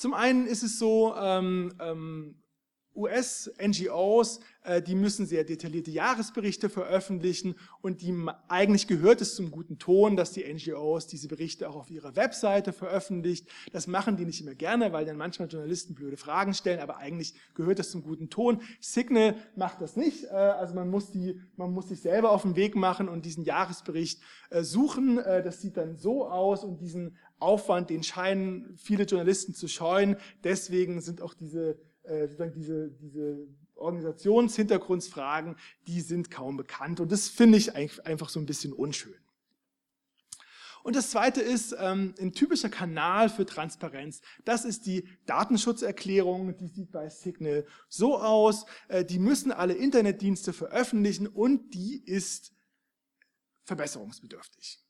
Zum 0.00 0.14
einen 0.14 0.46
ist 0.46 0.62
es 0.62 0.78
so, 0.78 1.14
ähm, 1.14 1.74
ähm, 1.78 2.34
US-NGOs, 3.00 4.40
äh, 4.62 4.82
die 4.82 4.94
müssen 4.94 5.26
sehr 5.26 5.44
detaillierte 5.44 5.90
Jahresberichte 5.90 6.68
veröffentlichen 6.68 7.54
und 7.80 8.02
die, 8.02 8.14
eigentlich 8.48 8.86
gehört 8.86 9.20
es 9.20 9.34
zum 9.34 9.50
guten 9.50 9.78
Ton, 9.78 10.16
dass 10.16 10.32
die 10.32 10.44
NGOs 10.44 11.06
diese 11.06 11.28
Berichte 11.28 11.68
auch 11.68 11.76
auf 11.76 11.90
ihrer 11.90 12.16
Webseite 12.16 12.72
veröffentlicht. 12.72 13.48
Das 13.72 13.86
machen 13.86 14.16
die 14.16 14.26
nicht 14.26 14.40
immer 14.40 14.54
gerne, 14.54 14.92
weil 14.92 15.04
dann 15.04 15.16
manchmal 15.16 15.48
Journalisten 15.48 15.94
blöde 15.94 16.16
Fragen 16.16 16.54
stellen, 16.54 16.80
aber 16.80 16.98
eigentlich 16.98 17.34
gehört 17.54 17.78
es 17.80 17.90
zum 17.90 18.02
guten 18.02 18.28
Ton. 18.28 18.60
Signal 18.80 19.34
macht 19.56 19.80
das 19.80 19.96
nicht, 19.96 20.24
äh, 20.24 20.28
also 20.28 20.74
man 20.74 20.90
muss, 20.90 21.10
die, 21.10 21.40
man 21.56 21.72
muss 21.72 21.88
sich 21.88 22.00
selber 22.00 22.30
auf 22.30 22.42
den 22.42 22.56
Weg 22.56 22.76
machen 22.76 23.08
und 23.08 23.24
diesen 23.24 23.44
Jahresbericht 23.44 24.20
äh, 24.50 24.62
suchen. 24.62 25.16
Das 25.16 25.60
sieht 25.60 25.76
dann 25.76 25.96
so 25.96 26.28
aus 26.28 26.64
und 26.64 26.80
diesen 26.80 27.16
Aufwand, 27.38 27.90
den 27.90 28.02
scheinen 28.02 28.76
viele 28.76 29.04
Journalisten 29.04 29.54
zu 29.54 29.68
scheuen. 29.68 30.16
Deswegen 30.44 31.00
sind 31.00 31.22
auch 31.22 31.34
diese, 31.34 31.78
sozusagen 32.02 32.52
diese, 32.52 32.90
diese 32.90 33.48
Organisationshintergrundsfragen, 33.74 35.56
die 35.86 36.00
sind 36.00 36.30
kaum 36.30 36.56
bekannt. 36.56 37.00
Und 37.00 37.10
das 37.12 37.28
finde 37.28 37.58
ich 37.58 37.74
einfach 37.74 38.28
so 38.28 38.40
ein 38.40 38.46
bisschen 38.46 38.72
unschön. 38.72 39.14
Und 40.82 40.96
das 40.96 41.10
zweite 41.10 41.42
ist 41.42 41.74
ähm, 41.78 42.14
ein 42.18 42.32
typischer 42.32 42.70
Kanal 42.70 43.28
für 43.28 43.44
Transparenz. 43.44 44.22
Das 44.44 44.64
ist 44.64 44.86
die 44.86 45.06
Datenschutzerklärung. 45.26 46.56
Die 46.56 46.68
sieht 46.68 46.90
bei 46.90 47.10
Signal 47.10 47.66
so 47.88 48.18
aus. 48.18 48.64
Äh, 48.88 49.04
die 49.04 49.18
müssen 49.18 49.52
alle 49.52 49.74
Internetdienste 49.74 50.52
veröffentlichen 50.52 51.26
und 51.26 51.74
die 51.74 52.02
ist 52.04 52.52
verbesserungsbedürftig. 53.64 54.80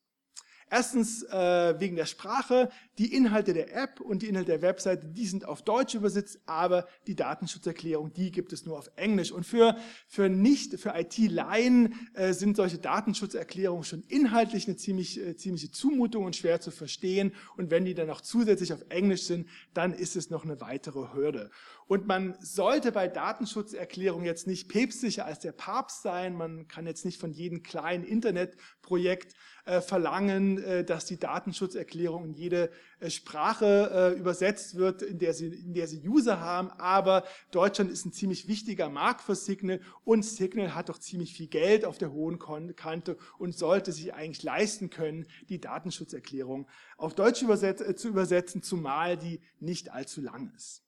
Erstens 0.71 1.25
äh, 1.25 1.81
wegen 1.81 1.97
der 1.97 2.07
Sprache, 2.07 2.71
die 3.01 3.15
Inhalte 3.15 3.55
der 3.55 3.75
App 3.75 3.99
und 4.03 4.21
die 4.21 4.29
Inhalte 4.29 4.51
der 4.51 4.61
Webseite, 4.61 5.07
die 5.07 5.25
sind 5.25 5.47
auf 5.47 5.63
Deutsch 5.63 5.95
übersetzt, 5.95 6.39
aber 6.45 6.87
die 7.07 7.17
Datenschutzerklärung, 7.17 8.13
die 8.13 8.31
gibt 8.31 8.53
es 8.53 8.67
nur 8.67 8.79
auf 8.79 8.91
Englisch. 8.97 9.33
Und 9.33 9.47
für, 9.47 9.75
für 10.07 10.29
nicht, 10.29 10.79
für 10.79 10.93
IT-Laien 10.95 11.95
äh, 12.13 12.35
sind 12.35 12.57
solche 12.57 12.77
Datenschutzerklärungen 12.77 13.85
schon 13.85 14.03
inhaltlich 14.09 14.67
eine 14.67 14.77
ziemlich, 14.77 15.19
äh, 15.19 15.35
ziemliche 15.35 15.71
Zumutung 15.71 16.27
und 16.27 16.37
schwer 16.37 16.61
zu 16.61 16.71
verstehen. 16.71 17.33
Und 17.57 17.71
wenn 17.71 17.87
die 17.87 17.95
dann 17.95 18.07
noch 18.07 18.21
zusätzlich 18.21 18.71
auf 18.75 18.85
Englisch 18.91 19.23
sind, 19.23 19.49
dann 19.73 19.95
ist 19.95 20.15
es 20.15 20.29
noch 20.29 20.45
eine 20.45 20.61
weitere 20.61 21.15
Hürde. 21.15 21.51
Und 21.87 22.07
man 22.07 22.37
sollte 22.39 22.93
bei 22.93 23.09
Datenschutzerklärungen 23.09 24.27
jetzt 24.27 24.47
nicht 24.47 24.69
päpstlicher 24.69 25.25
als 25.25 25.39
der 25.39 25.53
Papst 25.53 26.03
sein. 26.03 26.37
Man 26.37 26.69
kann 26.69 26.87
jetzt 26.87 27.07
nicht 27.07 27.19
von 27.19 27.33
jedem 27.33 27.63
kleinen 27.63 28.05
Internetprojekt 28.05 29.35
äh, 29.65 29.81
verlangen, 29.81 30.63
äh, 30.63 30.85
dass 30.85 31.07
die 31.07 31.19
Datenschutzerklärung 31.19 32.25
in 32.25 32.35
jede 32.35 32.71
Sprache 33.09 34.13
äh, 34.15 34.19
übersetzt 34.19 34.75
wird, 34.75 35.03
in 35.03 35.19
der, 35.19 35.33
sie, 35.33 35.47
in 35.47 35.73
der 35.73 35.87
sie 35.87 36.07
User 36.07 36.41
haben. 36.41 36.71
Aber 36.73 37.25
Deutschland 37.51 37.91
ist 37.91 38.05
ein 38.05 38.13
ziemlich 38.13 38.49
wichtiger 38.49 38.91
Markt 38.91 39.23
für 39.23 39.35
Signal 39.35 39.81
und 40.05 40.25
Signal 40.25 40.75
hat 40.75 40.91
auch 40.91 40.99
ziemlich 40.99 41.33
viel 41.35 41.47
Geld 41.47 41.85
auf 41.85 41.99
der 41.99 42.13
hohen 42.13 42.39
Kante 42.77 43.17
und 43.39 43.57
sollte 43.57 43.93
sich 43.93 44.13
eigentlich 44.13 44.43
leisten 44.43 44.91
können, 44.91 45.27
die 45.49 45.61
Datenschutzerklärung 45.61 46.67
auf 46.99 47.15
Deutsch 47.15 47.43
überset 47.43 47.81
äh, 47.81 47.95
zu 47.95 48.09
übersetzen, 48.09 48.63
zumal 48.63 49.17
die 49.17 49.41
nicht 49.61 49.93
allzu 49.93 50.21
lang 50.21 50.53
ist. 50.55 50.83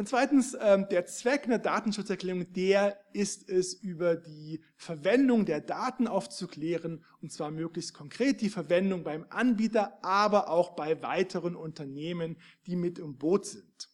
Und 0.00 0.08
zweitens, 0.08 0.56
ähm, 0.58 0.86
der 0.90 1.04
Zweck 1.04 1.44
einer 1.44 1.58
Datenschutzerklärung, 1.58 2.50
der 2.54 2.98
ist 3.12 3.50
es, 3.50 3.74
über 3.74 4.16
die 4.16 4.62
Verwendung 4.74 5.44
der 5.44 5.60
Daten 5.60 6.08
aufzuklären, 6.08 7.04
und 7.20 7.30
zwar 7.30 7.50
möglichst 7.50 7.92
konkret 7.92 8.40
die 8.40 8.48
Verwendung 8.48 9.04
beim 9.04 9.26
Anbieter, 9.28 10.02
aber 10.02 10.48
auch 10.48 10.70
bei 10.70 11.02
weiteren 11.02 11.54
Unternehmen, 11.54 12.38
die 12.64 12.76
mit 12.76 12.98
im 12.98 13.18
Boot 13.18 13.44
sind. 13.44 13.90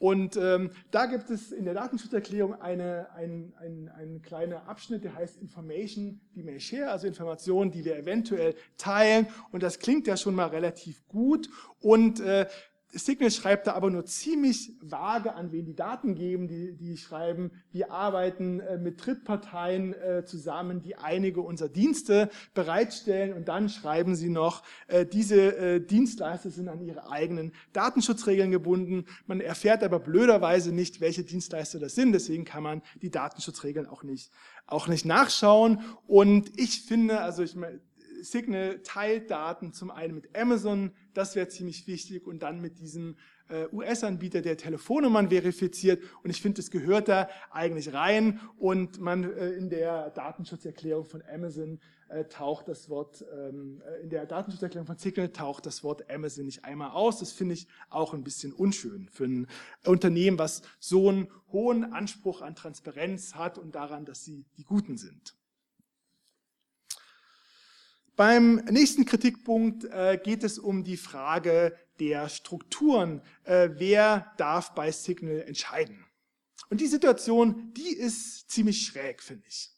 Und 0.00 0.36
ähm, 0.38 0.70
da 0.90 1.04
gibt 1.04 1.28
es 1.28 1.52
in 1.52 1.66
der 1.66 1.74
Datenschutzerklärung 1.74 2.54
eine, 2.54 3.12
ein, 3.12 3.52
ein, 3.58 3.90
ein 3.90 4.22
kleiner 4.22 4.66
Abschnitt, 4.66 5.04
der 5.04 5.14
heißt 5.14 5.36
Information 5.36 6.22
we 6.34 6.42
may 6.42 6.58
share, 6.58 6.90
also 6.90 7.06
Informationen, 7.06 7.70
die 7.70 7.84
wir 7.84 7.96
eventuell 7.96 8.54
teilen. 8.78 9.26
Und 9.52 9.62
das 9.62 9.78
klingt 9.78 10.06
ja 10.06 10.16
schon 10.16 10.34
mal 10.34 10.46
relativ 10.46 11.06
gut. 11.06 11.50
Und 11.80 12.18
äh, 12.20 12.46
Signal 12.92 13.30
schreibt 13.30 13.66
da 13.66 13.74
aber 13.74 13.90
nur 13.90 14.04
ziemlich 14.04 14.72
vage, 14.80 15.34
an 15.34 15.52
wen 15.52 15.64
die 15.64 15.74
Daten 15.74 16.14
geben. 16.14 16.48
Die, 16.48 16.72
die 16.76 16.96
schreiben, 16.96 17.50
wir 17.72 17.92
arbeiten 17.92 18.60
äh, 18.60 18.78
mit 18.78 19.04
Drittparteien 19.04 19.94
äh, 19.94 20.24
zusammen, 20.24 20.82
die 20.82 20.96
einige 20.96 21.40
unserer 21.40 21.68
Dienste 21.68 22.30
bereitstellen. 22.54 23.32
Und 23.32 23.48
dann 23.48 23.68
schreiben 23.68 24.14
sie 24.14 24.28
noch, 24.28 24.62
äh, 24.88 25.06
diese 25.06 25.80
Dienstleister 25.80 26.50
sind 26.50 26.68
an 26.68 26.80
ihre 26.80 27.10
eigenen 27.10 27.52
Datenschutzregeln 27.72 28.50
gebunden. 28.50 29.04
Man 29.26 29.40
erfährt 29.40 29.82
aber 29.82 30.00
blöderweise 30.00 30.72
nicht, 30.72 31.00
welche 31.00 31.22
Dienstleister 31.22 31.78
das 31.78 31.94
sind. 31.94 32.12
Deswegen 32.12 32.44
kann 32.44 32.62
man 32.62 32.82
die 33.02 33.10
Datenschutzregeln 33.10 33.86
auch 33.86 34.02
nicht, 34.02 34.30
auch 34.66 34.88
nicht 34.88 35.04
nachschauen. 35.04 35.80
Und 36.06 36.58
ich 36.58 36.82
finde, 36.82 37.20
also 37.20 37.42
ich 37.42 37.54
meine, 37.54 37.80
Signal 38.22 38.80
teilt 38.82 39.30
Daten 39.30 39.72
zum 39.72 39.90
einen 39.90 40.14
mit 40.14 40.36
Amazon, 40.36 40.92
das 41.14 41.36
wäre 41.36 41.48
ziemlich 41.48 41.86
wichtig, 41.86 42.26
und 42.26 42.42
dann 42.42 42.60
mit 42.60 42.78
diesem 42.78 43.16
äh, 43.50 43.66
US-Anbieter, 43.72 44.42
der 44.42 44.56
Telefonnummern 44.56 45.28
verifiziert. 45.28 46.02
Und 46.22 46.30
ich 46.30 46.40
finde, 46.40 46.60
es 46.60 46.70
gehört 46.70 47.08
da 47.08 47.28
eigentlich 47.50 47.92
rein. 47.92 48.40
Und 48.58 49.00
man 49.00 49.24
äh, 49.24 49.50
in 49.50 49.68
der 49.68 50.10
Datenschutzerklärung 50.10 51.04
von 51.04 51.22
Amazon 51.22 51.80
äh, 52.08 52.24
taucht 52.24 52.68
das 52.68 52.88
Wort, 52.88 53.24
ähm, 53.32 53.82
äh, 53.86 54.02
in 54.02 54.10
der 54.10 54.26
Datenschutzerklärung 54.26 54.86
von 54.86 54.98
Signal 54.98 55.28
taucht 55.30 55.66
das 55.66 55.84
Wort 55.84 56.10
Amazon 56.10 56.46
nicht 56.46 56.64
einmal 56.64 56.90
aus. 56.90 57.18
Das 57.18 57.32
finde 57.32 57.54
ich 57.54 57.66
auch 57.88 58.14
ein 58.14 58.24
bisschen 58.24 58.52
unschön 58.52 59.08
für 59.10 59.24
ein 59.24 59.46
Unternehmen, 59.84 60.38
was 60.38 60.62
so 60.78 61.08
einen 61.08 61.28
hohen 61.52 61.92
Anspruch 61.92 62.42
an 62.42 62.54
Transparenz 62.54 63.34
hat 63.34 63.58
und 63.58 63.74
daran, 63.74 64.04
dass 64.04 64.24
sie 64.24 64.44
die 64.56 64.64
Guten 64.64 64.96
sind. 64.96 65.34
Beim 68.20 68.56
nächsten 68.70 69.06
Kritikpunkt 69.06 69.86
äh, 69.86 70.20
geht 70.22 70.44
es 70.44 70.58
um 70.58 70.84
die 70.84 70.98
Frage 70.98 71.74
der 72.00 72.28
Strukturen. 72.28 73.22
Äh, 73.44 73.70
wer 73.76 74.34
darf 74.36 74.74
bei 74.74 74.92
Signal 74.92 75.40
entscheiden? 75.40 76.04
Und 76.68 76.82
die 76.82 76.86
Situation, 76.86 77.72
die 77.72 77.96
ist 77.96 78.50
ziemlich 78.50 78.84
schräg, 78.84 79.22
finde 79.22 79.44
ich. 79.48 79.70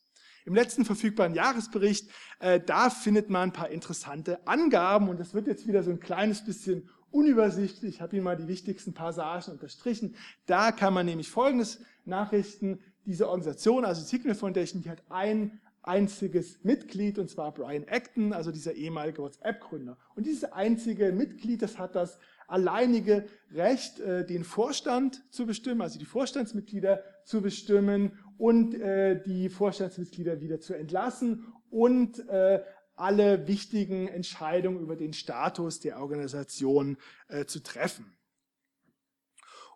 Im 0.44 0.56
letzten 0.56 0.84
verfügbaren 0.84 1.36
Jahresbericht, 1.36 2.10
äh, 2.40 2.58
da 2.58 2.90
findet 2.90 3.30
man 3.30 3.50
ein 3.50 3.52
paar 3.52 3.70
interessante 3.70 4.44
Angaben 4.44 5.08
und 5.08 5.20
das 5.20 5.34
wird 5.34 5.46
jetzt 5.46 5.68
wieder 5.68 5.84
so 5.84 5.92
ein 5.92 6.00
kleines 6.00 6.44
bisschen 6.44 6.90
unübersichtlich. 7.12 7.94
Ich 7.94 8.00
habe 8.00 8.16
Ihnen 8.16 8.24
mal 8.24 8.36
die 8.36 8.48
wichtigsten 8.48 8.92
Passagen 8.92 9.52
unterstrichen. 9.52 10.16
Da 10.46 10.72
kann 10.72 10.94
man 10.94 11.06
nämlich 11.06 11.30
Folgendes 11.30 11.78
nachrichten. 12.04 12.80
Diese 13.06 13.28
Organisation, 13.28 13.84
also 13.84 14.02
Signal 14.02 14.34
Foundation, 14.34 14.82
die 14.82 14.90
hat 14.90 15.04
ein 15.10 15.60
einziges 15.82 16.62
Mitglied, 16.62 17.18
und 17.18 17.28
zwar 17.28 17.52
Brian 17.52 17.84
Acton, 17.88 18.32
also 18.32 18.52
dieser 18.52 18.74
ehemalige 18.74 19.22
WhatsApp-Gründer. 19.22 19.96
Und 20.14 20.26
dieses 20.26 20.44
einzige 20.44 21.12
Mitglied, 21.12 21.62
das 21.62 21.78
hat 21.78 21.94
das 21.94 22.18
alleinige 22.46 23.26
Recht, 23.52 23.98
äh, 24.00 24.24
den 24.24 24.44
Vorstand 24.44 25.22
zu 25.32 25.46
bestimmen, 25.46 25.80
also 25.80 25.98
die 25.98 26.04
Vorstandsmitglieder 26.04 27.02
zu 27.24 27.42
bestimmen 27.42 28.12
und 28.38 28.74
äh, 28.74 29.20
die 29.22 29.48
Vorstandsmitglieder 29.48 30.40
wieder 30.40 30.60
zu 30.60 30.74
entlassen 30.74 31.46
und 31.70 32.28
äh, 32.28 32.62
alle 32.94 33.48
wichtigen 33.48 34.06
Entscheidungen 34.06 34.80
über 34.80 34.96
den 34.96 35.14
Status 35.14 35.80
der 35.80 35.98
Organisation 35.98 36.98
zu 37.46 37.62
treffen. 37.62 38.12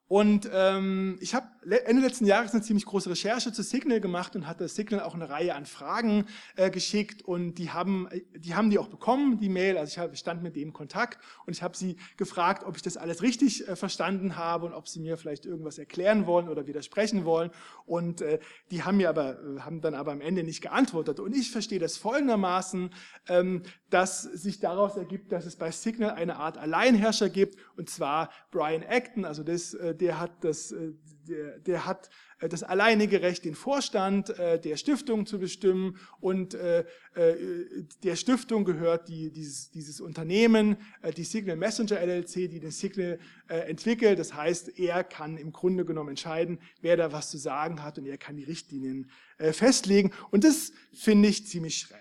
Und 0.09 0.49
ähm, 0.53 1.19
ich 1.21 1.35
habe 1.35 1.49
Ende 1.85 2.03
letzten 2.03 2.27
Jahres 2.27 2.53
eine 2.53 2.63
ziemlich 2.63 2.87
große 2.87 3.11
Recherche 3.11 3.53
zu 3.53 3.63
Signal 3.63 4.01
gemacht 4.01 4.37
und 4.37 4.47
hatte 4.47 4.69
Signal 4.69 5.01
auch 5.01 5.15
eine 5.15 5.29
Reihe 5.29 5.55
an 5.57 5.67
Fragen 5.67 6.27
äh, 6.55 6.71
geschickt 6.71 7.23
und 7.23 7.55
die 7.55 7.71
haben, 7.71 8.09
die 8.37 8.55
haben 8.55 8.71
die 8.71 8.79
auch 8.79 8.87
bekommen, 8.87 9.41
die 9.41 9.49
Mail. 9.49 9.77
Also 9.77 9.91
ich 9.91 9.99
hab, 9.99 10.17
stand 10.17 10.45
mit 10.45 10.55
denen 10.55 10.67
in 10.67 10.73
Kontakt 10.73 11.19
und 11.45 11.57
ich 11.57 11.63
habe 11.63 11.77
sie 11.77 11.97
gefragt, 12.17 12.65
ob 12.65 12.77
ich 12.77 12.83
das 12.83 12.97
alles 12.97 13.21
richtig 13.23 13.67
äh, 13.67 13.75
verstanden 13.75 14.37
habe 14.37 14.67
und 14.67 14.75
ob 14.75 14.87
sie 14.87 15.01
mir 15.01 15.17
vielleicht 15.17 15.45
irgendwas 15.45 15.77
erklären 15.77 16.27
wollen 16.27 16.49
oder 16.49 16.69
widersprechen 16.69 17.25
wollen. 17.25 17.51
Und 17.85 18.21
äh, 18.21 18.39
die 18.71 18.85
haben 18.85 18.99
mir 18.99 19.09
aber, 19.09 19.41
äh, 19.41 19.61
haben 19.61 19.81
dann 19.81 19.95
aber 19.95 20.13
am 20.13 20.21
Ende 20.21 20.45
nicht 20.45 20.61
geantwortet. 20.61 21.19
Und 21.19 21.35
ich 21.35 21.51
verstehe 21.51 21.81
das 21.81 21.97
folgendermaßen, 21.97 22.91
ähm, 23.29 23.63
dass 23.91 24.23
sich 24.23 24.61
daraus 24.61 24.97
ergibt, 24.97 25.33
dass 25.33 25.47
es 25.47 25.57
bei 25.57 25.73
Signal 25.73 26.13
eine 26.13 26.37
Art 26.37 26.59
Alleinherrscher 26.59 27.29
gibt 27.29 27.57
und 27.77 27.91
zwar 27.91 28.31
Brian 28.53 28.85
Acton, 28.85 29.25
also 29.25 29.43
das 29.43 29.75
äh, 29.75 29.96
der 30.01 30.21
hat 30.21 30.45
das, 30.45 30.73
äh, 30.73 30.93
der, 31.29 31.59
der 31.59 31.87
hat 31.87 32.11
äh, 32.41 32.49
das 32.49 32.63
alleinige 32.63 33.23
Recht, 33.23 33.45
den 33.45 33.55
Vorstand 33.55 34.31
äh, 34.31 34.61
der 34.61 34.77
Stiftung 34.77 35.27
zu 35.27 35.39
bestimmen 35.39 35.99
und 36.21 36.57
der 36.57 38.17
Stiftung 38.17 38.67
gehört 38.67 39.09
die, 39.09 39.33
dieses, 39.33 39.71
dieses 39.71 40.01
Unternehmen, 40.01 40.77
die 41.17 41.25
Signal 41.25 41.57
Messenger 41.57 41.99
LLC, 41.99 42.51
die 42.51 42.61
den 42.61 42.71
Signal 42.71 43.19
entwickelt. 43.49 44.19
Das 44.19 44.35
heißt, 44.35 44.79
er 44.79 45.03
kann 45.03 45.39
im 45.39 45.53
Grunde 45.53 45.87
genommen 45.87 46.11
entscheiden, 46.11 46.59
wer 46.83 46.99
da 46.99 47.13
was 47.13 47.31
zu 47.31 47.39
sagen 47.39 47.83
hat 47.83 47.99
und 47.99 48.07
er 48.07 48.19
kann 48.19 48.37
die 48.37 48.45
Richtlinien 48.45 49.11
festlegen. 49.39 50.13
Und 50.31 50.45
das 50.45 50.73
finde 50.93 51.29
ich 51.29 51.47
ziemlich 51.47 51.79
schräg. 51.79 52.01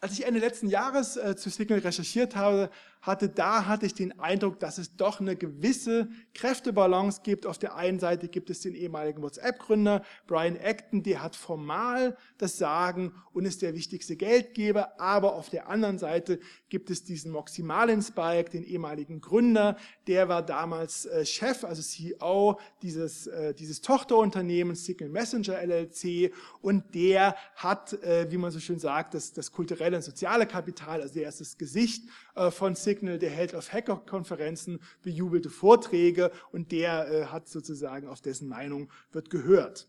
Als 0.00 0.12
ich 0.12 0.26
Ende 0.26 0.40
letzten 0.40 0.68
Jahres 0.68 1.18
zu 1.36 1.48
Signal 1.48 1.78
recherchiert 1.78 2.36
habe, 2.36 2.70
hatte, 3.04 3.28
da 3.28 3.66
hatte 3.66 3.86
ich 3.86 3.94
den 3.94 4.18
Eindruck, 4.18 4.58
dass 4.58 4.78
es 4.78 4.96
doch 4.96 5.20
eine 5.20 5.36
gewisse 5.36 6.08
Kräftebalance 6.32 7.20
gibt. 7.22 7.46
Auf 7.46 7.58
der 7.58 7.76
einen 7.76 7.98
Seite 7.98 8.28
gibt 8.28 8.48
es 8.48 8.60
den 8.60 8.74
ehemaligen 8.74 9.22
WhatsApp-Gründer 9.22 10.02
Brian 10.26 10.56
Acton, 10.56 11.02
der 11.02 11.22
hat 11.22 11.36
formal 11.36 12.16
das 12.38 12.56
Sagen 12.56 13.12
und 13.32 13.44
ist 13.44 13.62
der 13.62 13.74
wichtigste 13.74 14.16
Geldgeber, 14.16 14.98
aber 14.98 15.34
auf 15.34 15.50
der 15.50 15.68
anderen 15.68 15.98
Seite 15.98 16.40
gibt 16.70 16.90
es 16.90 17.04
diesen 17.04 17.30
Moxie 17.30 17.62
Spike, 17.62 18.50
den 18.50 18.64
ehemaligen 18.64 19.20
Gründer, 19.20 19.76
der 20.06 20.28
war 20.28 20.42
damals 20.42 21.06
äh, 21.06 21.26
Chef, 21.26 21.64
also 21.64 21.82
CEO 21.82 22.58
dieses, 22.82 23.26
äh, 23.26 23.54
dieses 23.54 23.80
Tochterunternehmens 23.82 24.84
Signal 24.84 25.10
Messenger 25.10 25.60
LLC 25.62 26.32
und 26.62 26.94
der 26.94 27.36
hat, 27.56 27.92
äh, 28.02 28.30
wie 28.30 28.38
man 28.38 28.50
so 28.50 28.60
schön 28.60 28.78
sagt, 28.78 29.14
das, 29.14 29.32
das 29.32 29.52
kulturelle 29.52 29.96
und 29.96 30.02
soziale 30.02 30.46
Kapital, 30.46 31.02
also 31.02 31.14
der 31.14 31.28
ist 31.28 31.40
das 31.40 31.58
Gesicht 31.58 32.08
von 32.50 32.74
Signal, 32.74 33.18
der 33.18 33.30
hält 33.30 33.54
auf 33.54 33.72
Hacker-Konferenzen 33.72 34.80
bejubelte 35.02 35.50
Vorträge 35.50 36.30
und 36.52 36.72
der 36.72 37.08
äh, 37.08 37.26
hat 37.26 37.48
sozusagen 37.48 38.08
auf 38.08 38.20
dessen 38.20 38.48
Meinung 38.48 38.90
wird 39.12 39.30
gehört. 39.30 39.88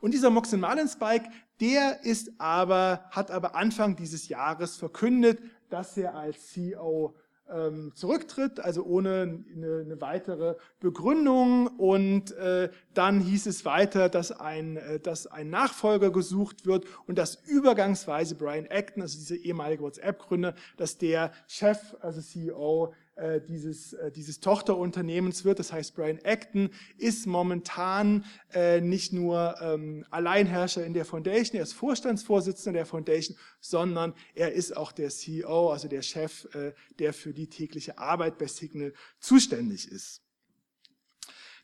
Und 0.00 0.12
dieser 0.12 0.30
Moxon 0.30 0.64
Spike, 0.88 1.30
der 1.60 2.04
ist 2.04 2.32
aber, 2.38 3.04
hat 3.10 3.30
aber 3.30 3.54
Anfang 3.54 3.96
dieses 3.96 4.28
Jahres 4.28 4.76
verkündet, 4.76 5.38
dass 5.70 5.96
er 5.96 6.14
als 6.14 6.48
CEO 6.48 7.14
ähm, 7.48 7.92
zurücktritt, 7.94 8.60
also 8.60 8.84
ohne 8.84 9.44
eine, 9.54 9.82
eine 9.84 10.00
weitere 10.00 10.56
Begründung. 10.80 11.68
Und 11.78 12.32
äh, 12.32 12.70
dann 12.94 13.20
hieß 13.20 13.46
es 13.46 13.64
weiter, 13.64 14.08
dass 14.08 14.32
ein, 14.32 14.76
äh, 14.76 15.00
dass 15.00 15.26
ein 15.26 15.50
Nachfolger 15.50 16.10
gesucht 16.10 16.66
wird 16.66 16.86
und 17.06 17.18
dass 17.18 17.36
übergangsweise 17.46 18.34
Brian 18.34 18.66
Acton, 18.66 19.02
also 19.02 19.18
dieser 19.18 19.36
ehemalige 19.36 19.82
WhatsApp-Gründer, 19.82 20.54
dass 20.76 20.98
der 20.98 21.32
Chef, 21.46 21.94
also 22.00 22.20
CEO 22.20 22.94
äh, 23.16 23.40
dieses, 23.40 23.92
äh, 23.92 24.10
dieses 24.10 24.40
Tochterunternehmens 24.40 25.44
wird. 25.44 25.60
Das 25.60 25.72
heißt, 25.72 25.94
Brian 25.94 26.18
Acton 26.24 26.70
ist 26.98 27.26
momentan 27.26 28.24
äh, 28.52 28.80
nicht 28.80 29.12
nur 29.12 29.54
ähm, 29.60 30.04
Alleinherrscher 30.10 30.84
in 30.84 30.94
der 30.94 31.04
Foundation, 31.04 31.58
er 31.58 31.62
ist 31.62 31.74
Vorstandsvorsitzender 31.74 32.78
der 32.78 32.86
Foundation, 32.86 33.36
sondern 33.60 34.14
er 34.34 34.52
ist 34.52 34.76
auch 34.76 34.90
der 34.90 35.10
CEO, 35.10 35.70
also 35.70 35.86
der 35.86 36.02
Chef, 36.02 36.46
äh, 36.54 36.72
der 36.98 37.12
für 37.12 37.32
die 37.32 37.46
tägliche 37.46 37.98
Arbeit 37.98 38.36
bei 38.36 38.48
Signal 38.48 38.92
zuständig 39.20 39.88
ist. 39.88 40.23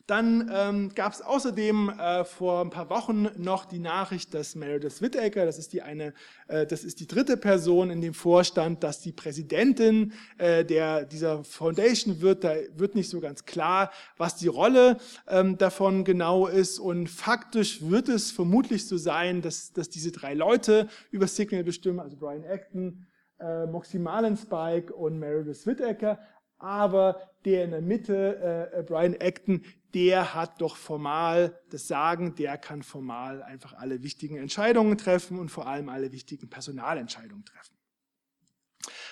Dann 0.07 0.49
ähm, 0.53 0.91
gab 0.95 1.13
es 1.13 1.21
außerdem 1.21 1.89
äh, 1.89 2.23
vor 2.23 2.61
ein 2.61 2.69
paar 2.69 2.89
Wochen 2.89 3.29
noch 3.37 3.65
die 3.65 3.79
Nachricht, 3.79 4.33
dass 4.33 4.55
Meredith 4.55 5.01
Whittaker, 5.01 5.45
das 5.45 5.57
ist 5.57 5.73
die 5.73 5.81
eine, 5.81 6.13
äh, 6.47 6.65
das 6.65 6.83
ist 6.83 6.99
die 6.99 7.07
dritte 7.07 7.37
Person 7.37 7.89
in 7.89 8.01
dem 8.01 8.13
Vorstand, 8.13 8.83
dass 8.83 8.99
die 8.99 9.11
Präsidentin 9.11 10.13
äh, 10.37 10.65
der 10.65 11.05
dieser 11.05 11.43
Foundation 11.43 12.21
wird. 12.21 12.43
Da 12.43 12.55
wird 12.75 12.95
nicht 12.95 13.09
so 13.09 13.19
ganz 13.19 13.45
klar, 13.45 13.91
was 14.17 14.35
die 14.35 14.47
Rolle 14.47 14.97
ähm, 15.27 15.57
davon 15.57 16.03
genau 16.03 16.47
ist. 16.47 16.79
Und 16.79 17.07
faktisch 17.07 17.81
wird 17.81 18.09
es 18.09 18.31
vermutlich 18.31 18.87
so 18.87 18.97
sein, 18.97 19.41
dass, 19.41 19.73
dass 19.73 19.89
diese 19.89 20.11
drei 20.11 20.33
Leute 20.33 20.87
über 21.11 21.27
Signal 21.27 21.63
bestimmen, 21.63 21.99
also 21.99 22.17
Brian 22.17 22.43
Acton, 22.43 23.05
äh, 23.39 23.65
Moxie 23.65 23.99
Spike 24.35 24.93
und 24.93 25.19
Meredith 25.19 25.65
Whittaker 25.65 26.19
aber 26.61 27.19
der 27.45 27.65
in 27.65 27.71
der 27.71 27.81
Mitte, 27.81 28.69
äh, 28.73 28.83
Brian 28.83 29.15
Acton, 29.19 29.63
der 29.93 30.33
hat 30.33 30.61
doch 30.61 30.75
formal 30.75 31.59
das 31.69 31.87
Sagen, 31.87 32.35
der 32.35 32.57
kann 32.57 32.83
formal 32.83 33.43
einfach 33.43 33.73
alle 33.73 34.03
wichtigen 34.03 34.37
Entscheidungen 34.37 34.97
treffen 34.97 35.39
und 35.39 35.49
vor 35.49 35.67
allem 35.67 35.89
alle 35.89 36.11
wichtigen 36.11 36.49
Personalentscheidungen 36.49 37.45
treffen. 37.45 37.75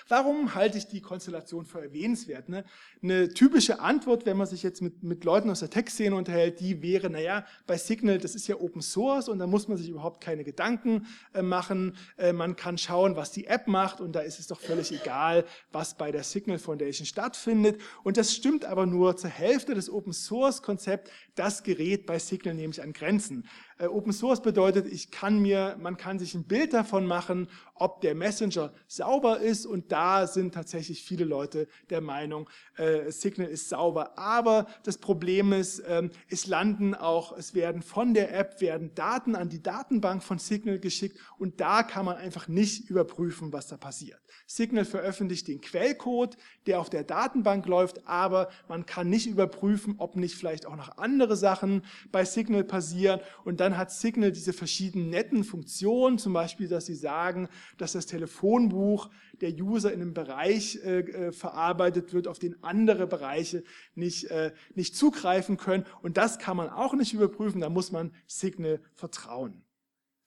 Warum 0.08 0.54
halte 0.54 0.78
ich 0.78 0.86
die 0.86 1.00
Konstellation 1.00 1.64
für 1.64 1.80
erwähnenswert? 1.80 2.48
Ne? 2.48 2.64
Eine 3.02 3.28
typische 3.28 3.80
Antwort, 3.80 4.26
wenn 4.26 4.36
man 4.36 4.46
sich 4.46 4.62
jetzt 4.62 4.82
mit, 4.82 5.02
mit 5.02 5.24
Leuten 5.24 5.50
aus 5.50 5.60
der 5.60 5.70
Tech-Szene 5.70 6.14
unterhält, 6.14 6.60
die 6.60 6.82
wäre, 6.82 7.10
naja, 7.10 7.46
bei 7.66 7.76
Signal, 7.76 8.18
das 8.18 8.34
ist 8.34 8.48
ja 8.48 8.56
Open 8.56 8.82
Source 8.82 9.28
und 9.28 9.38
da 9.38 9.46
muss 9.46 9.68
man 9.68 9.76
sich 9.76 9.88
überhaupt 9.88 10.20
keine 10.20 10.44
Gedanken 10.44 11.06
äh, 11.34 11.42
machen. 11.42 11.96
Äh, 12.16 12.32
man 12.32 12.56
kann 12.56 12.78
schauen, 12.78 13.16
was 13.16 13.32
die 13.32 13.46
App 13.46 13.66
macht 13.66 14.00
und 14.00 14.12
da 14.12 14.20
ist 14.20 14.40
es 14.40 14.46
doch 14.46 14.60
völlig 14.60 14.92
egal, 14.92 15.44
was 15.72 15.96
bei 15.96 16.12
der 16.12 16.24
Signal 16.24 16.58
Foundation 16.58 17.06
stattfindet. 17.06 17.80
Und 18.02 18.16
das 18.16 18.34
stimmt 18.34 18.64
aber 18.64 18.86
nur 18.86 19.16
zur 19.16 19.30
Hälfte. 19.30 19.74
Das 19.74 19.90
Open 19.90 20.12
Source 20.12 20.62
Konzept, 20.62 21.10
das 21.34 21.62
gerät 21.62 22.06
bei 22.06 22.18
Signal 22.18 22.54
nämlich 22.54 22.82
an 22.82 22.92
Grenzen. 22.92 23.48
Äh, 23.80 23.86
Open 23.86 24.12
Source 24.12 24.42
bedeutet, 24.42 24.86
ich 24.86 25.10
kann 25.10 25.40
mir, 25.40 25.76
man 25.80 25.96
kann 25.96 26.18
sich 26.18 26.34
ein 26.34 26.44
Bild 26.44 26.72
davon 26.74 27.06
machen, 27.06 27.48
ob 27.74 28.02
der 28.02 28.14
Messenger 28.14 28.72
sauber 28.86 29.40
ist 29.40 29.64
und 29.64 29.90
da 29.90 30.26
sind 30.26 30.52
tatsächlich 30.52 31.02
viele 31.02 31.24
Leute 31.24 31.66
der 31.88 32.02
Meinung, 32.02 32.50
äh, 32.76 33.10
Signal 33.10 33.48
ist 33.48 33.70
sauber. 33.70 34.18
Aber 34.18 34.66
das 34.84 34.98
Problem 34.98 35.54
ist, 35.54 35.82
ähm, 35.88 36.10
es 36.28 36.46
landen 36.46 36.94
auch, 36.94 37.36
es 37.36 37.54
werden 37.54 37.80
von 37.80 38.12
der 38.12 38.38
App 38.38 38.60
werden 38.60 38.94
Daten 38.94 39.34
an 39.34 39.48
die 39.48 39.62
Datenbank 39.62 40.22
von 40.22 40.38
Signal 40.38 40.78
geschickt 40.78 41.18
und 41.38 41.60
da 41.60 41.82
kann 41.82 42.04
man 42.04 42.16
einfach 42.16 42.48
nicht 42.48 42.90
überprüfen, 42.90 43.52
was 43.52 43.68
da 43.68 43.78
passiert. 43.78 44.20
Signal 44.46 44.84
veröffentlicht 44.84 45.48
den 45.48 45.60
Quellcode, 45.60 46.36
der 46.66 46.80
auf 46.80 46.90
der 46.90 47.04
Datenbank 47.04 47.66
läuft, 47.66 48.06
aber 48.06 48.50
man 48.68 48.84
kann 48.84 49.08
nicht 49.08 49.26
überprüfen, 49.26 49.94
ob 49.98 50.16
nicht 50.16 50.34
vielleicht 50.34 50.66
auch 50.66 50.76
noch 50.76 50.98
andere 50.98 51.36
Sachen 51.36 51.82
bei 52.12 52.24
Signal 52.24 52.64
passieren 52.64 53.20
und 53.44 53.60
dann 53.60 53.69
dann 53.70 53.78
hat 53.78 53.92
Signal 53.92 54.32
diese 54.32 54.52
verschiedenen 54.52 55.10
netten 55.10 55.44
Funktionen, 55.44 56.18
zum 56.18 56.32
Beispiel, 56.32 56.66
dass 56.68 56.86
sie 56.86 56.94
sagen, 56.94 57.48
dass 57.78 57.92
das 57.92 58.06
Telefonbuch 58.06 59.10
der 59.40 59.52
User 59.52 59.92
in 59.92 60.02
einem 60.02 60.12
Bereich 60.12 60.80
äh, 60.84 61.00
äh, 61.00 61.32
verarbeitet 61.32 62.12
wird, 62.12 62.26
auf 62.26 62.38
den 62.38 62.62
andere 62.64 63.06
Bereiche 63.06 63.62
nicht, 63.94 64.24
äh, 64.24 64.52
nicht 64.74 64.96
zugreifen 64.96 65.56
können. 65.56 65.86
Und 66.02 66.16
das 66.16 66.38
kann 66.38 66.56
man 66.56 66.68
auch 66.68 66.94
nicht 66.94 67.14
überprüfen, 67.14 67.60
da 67.60 67.68
muss 67.68 67.92
man 67.92 68.12
Signal 68.26 68.80
vertrauen. 68.94 69.62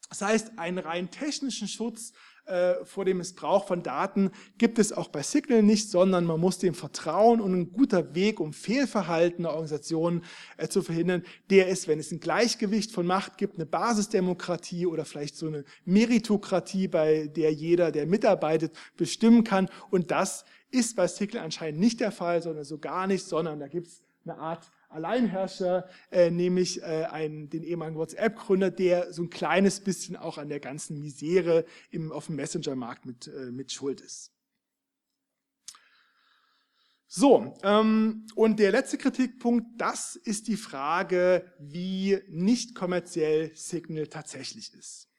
Das 0.10 0.22
heißt, 0.22 0.60
einen 0.60 0.78
rein 0.78 1.12
technischen 1.12 1.68
Schutz 1.68 2.14
äh, 2.46 2.84
vor 2.84 3.06
dem 3.06 3.18
Missbrauch 3.20 3.68
von 3.68 3.84
Daten 3.84 4.32
gibt 4.58 4.78
es 4.78 4.92
auch 4.92 5.08
bei 5.08 5.24
Signal 5.24 5.64
nicht, 5.64 5.90
sondern 5.90 6.26
man 6.26 6.40
muss 6.40 6.60
dem 6.60 6.74
vertrauen 6.74 7.40
und 7.40 7.54
ein 7.54 7.72
guter 7.72 8.16
Weg, 8.16 8.42
um 8.42 8.52
Fehlverhalten 8.52 9.44
der 9.44 9.52
Organisationen 9.52 10.26
äh, 10.58 10.68
zu 10.68 10.82
verhindern, 10.82 11.24
der 11.50 11.70
ist, 11.70 11.88
wenn 11.88 12.00
es 12.00 12.12
ein 12.12 12.20
Gleichgewicht 12.20 12.92
von 12.92 13.06
Macht 13.06 13.38
gibt, 13.38 13.56
eine 13.56 13.66
Basisdemokratie 13.66 14.86
oder 14.86 15.06
vielleicht 15.06 15.38
so 15.38 15.48
eine 15.48 15.64
Meritokratie, 15.86 16.90
bei 16.90 17.28
der 17.28 17.54
jeder, 17.54 17.92
der 17.92 18.08
mitarbeitet, 18.08 18.74
bestimmen 18.98 19.46
kann. 19.46 19.70
Und 19.90 20.12
das 20.12 20.44
ist 20.70 20.98
bei 20.98 21.08
Signal 21.08 21.46
anscheinend 21.46 21.80
nicht 21.80 22.02
der 22.02 22.12
Fall, 22.12 22.42
sondern 22.42 22.66
so 22.66 22.78
gar 22.78 23.08
nicht, 23.08 23.26
sondern 23.26 23.60
da 23.60 23.68
gibt 23.68 23.88
es 23.88 24.04
eine 24.26 24.38
Art 24.38 24.70
Alleinherrscher, 24.94 25.88
äh, 26.12 26.32
nämlich 26.32 26.82
äh, 26.82 27.06
einen, 27.12 27.50
den 27.50 27.64
ehemaligen 27.64 27.98
WhatsApp-Gründer, 27.98 28.72
der 28.72 29.12
so 29.14 29.24
ein 29.24 29.30
kleines 29.30 29.80
bisschen 29.80 30.16
auch 30.16 30.38
an 30.38 30.50
der 30.50 30.60
ganzen 30.60 31.00
Misere 31.00 31.66
im, 31.92 32.12
auf 32.12 32.28
dem 32.28 32.36
Messenger-Markt 32.36 33.06
mit, 33.06 33.28
äh, 33.28 33.52
mit 33.52 33.72
schuld 33.72 34.02
ist. 34.02 34.32
So, 37.16 37.56
ähm, 37.62 38.26
und 38.34 38.58
der 38.60 38.72
letzte 38.72 38.98
Kritikpunkt, 38.98 39.80
das 39.80 40.16
ist 40.16 40.48
die 40.48 40.58
Frage, 40.58 41.54
wie 41.60 42.20
nicht 42.28 42.74
kommerziell 42.74 43.56
Signal 43.56 44.08
tatsächlich 44.08 44.74
ist. 44.74 45.13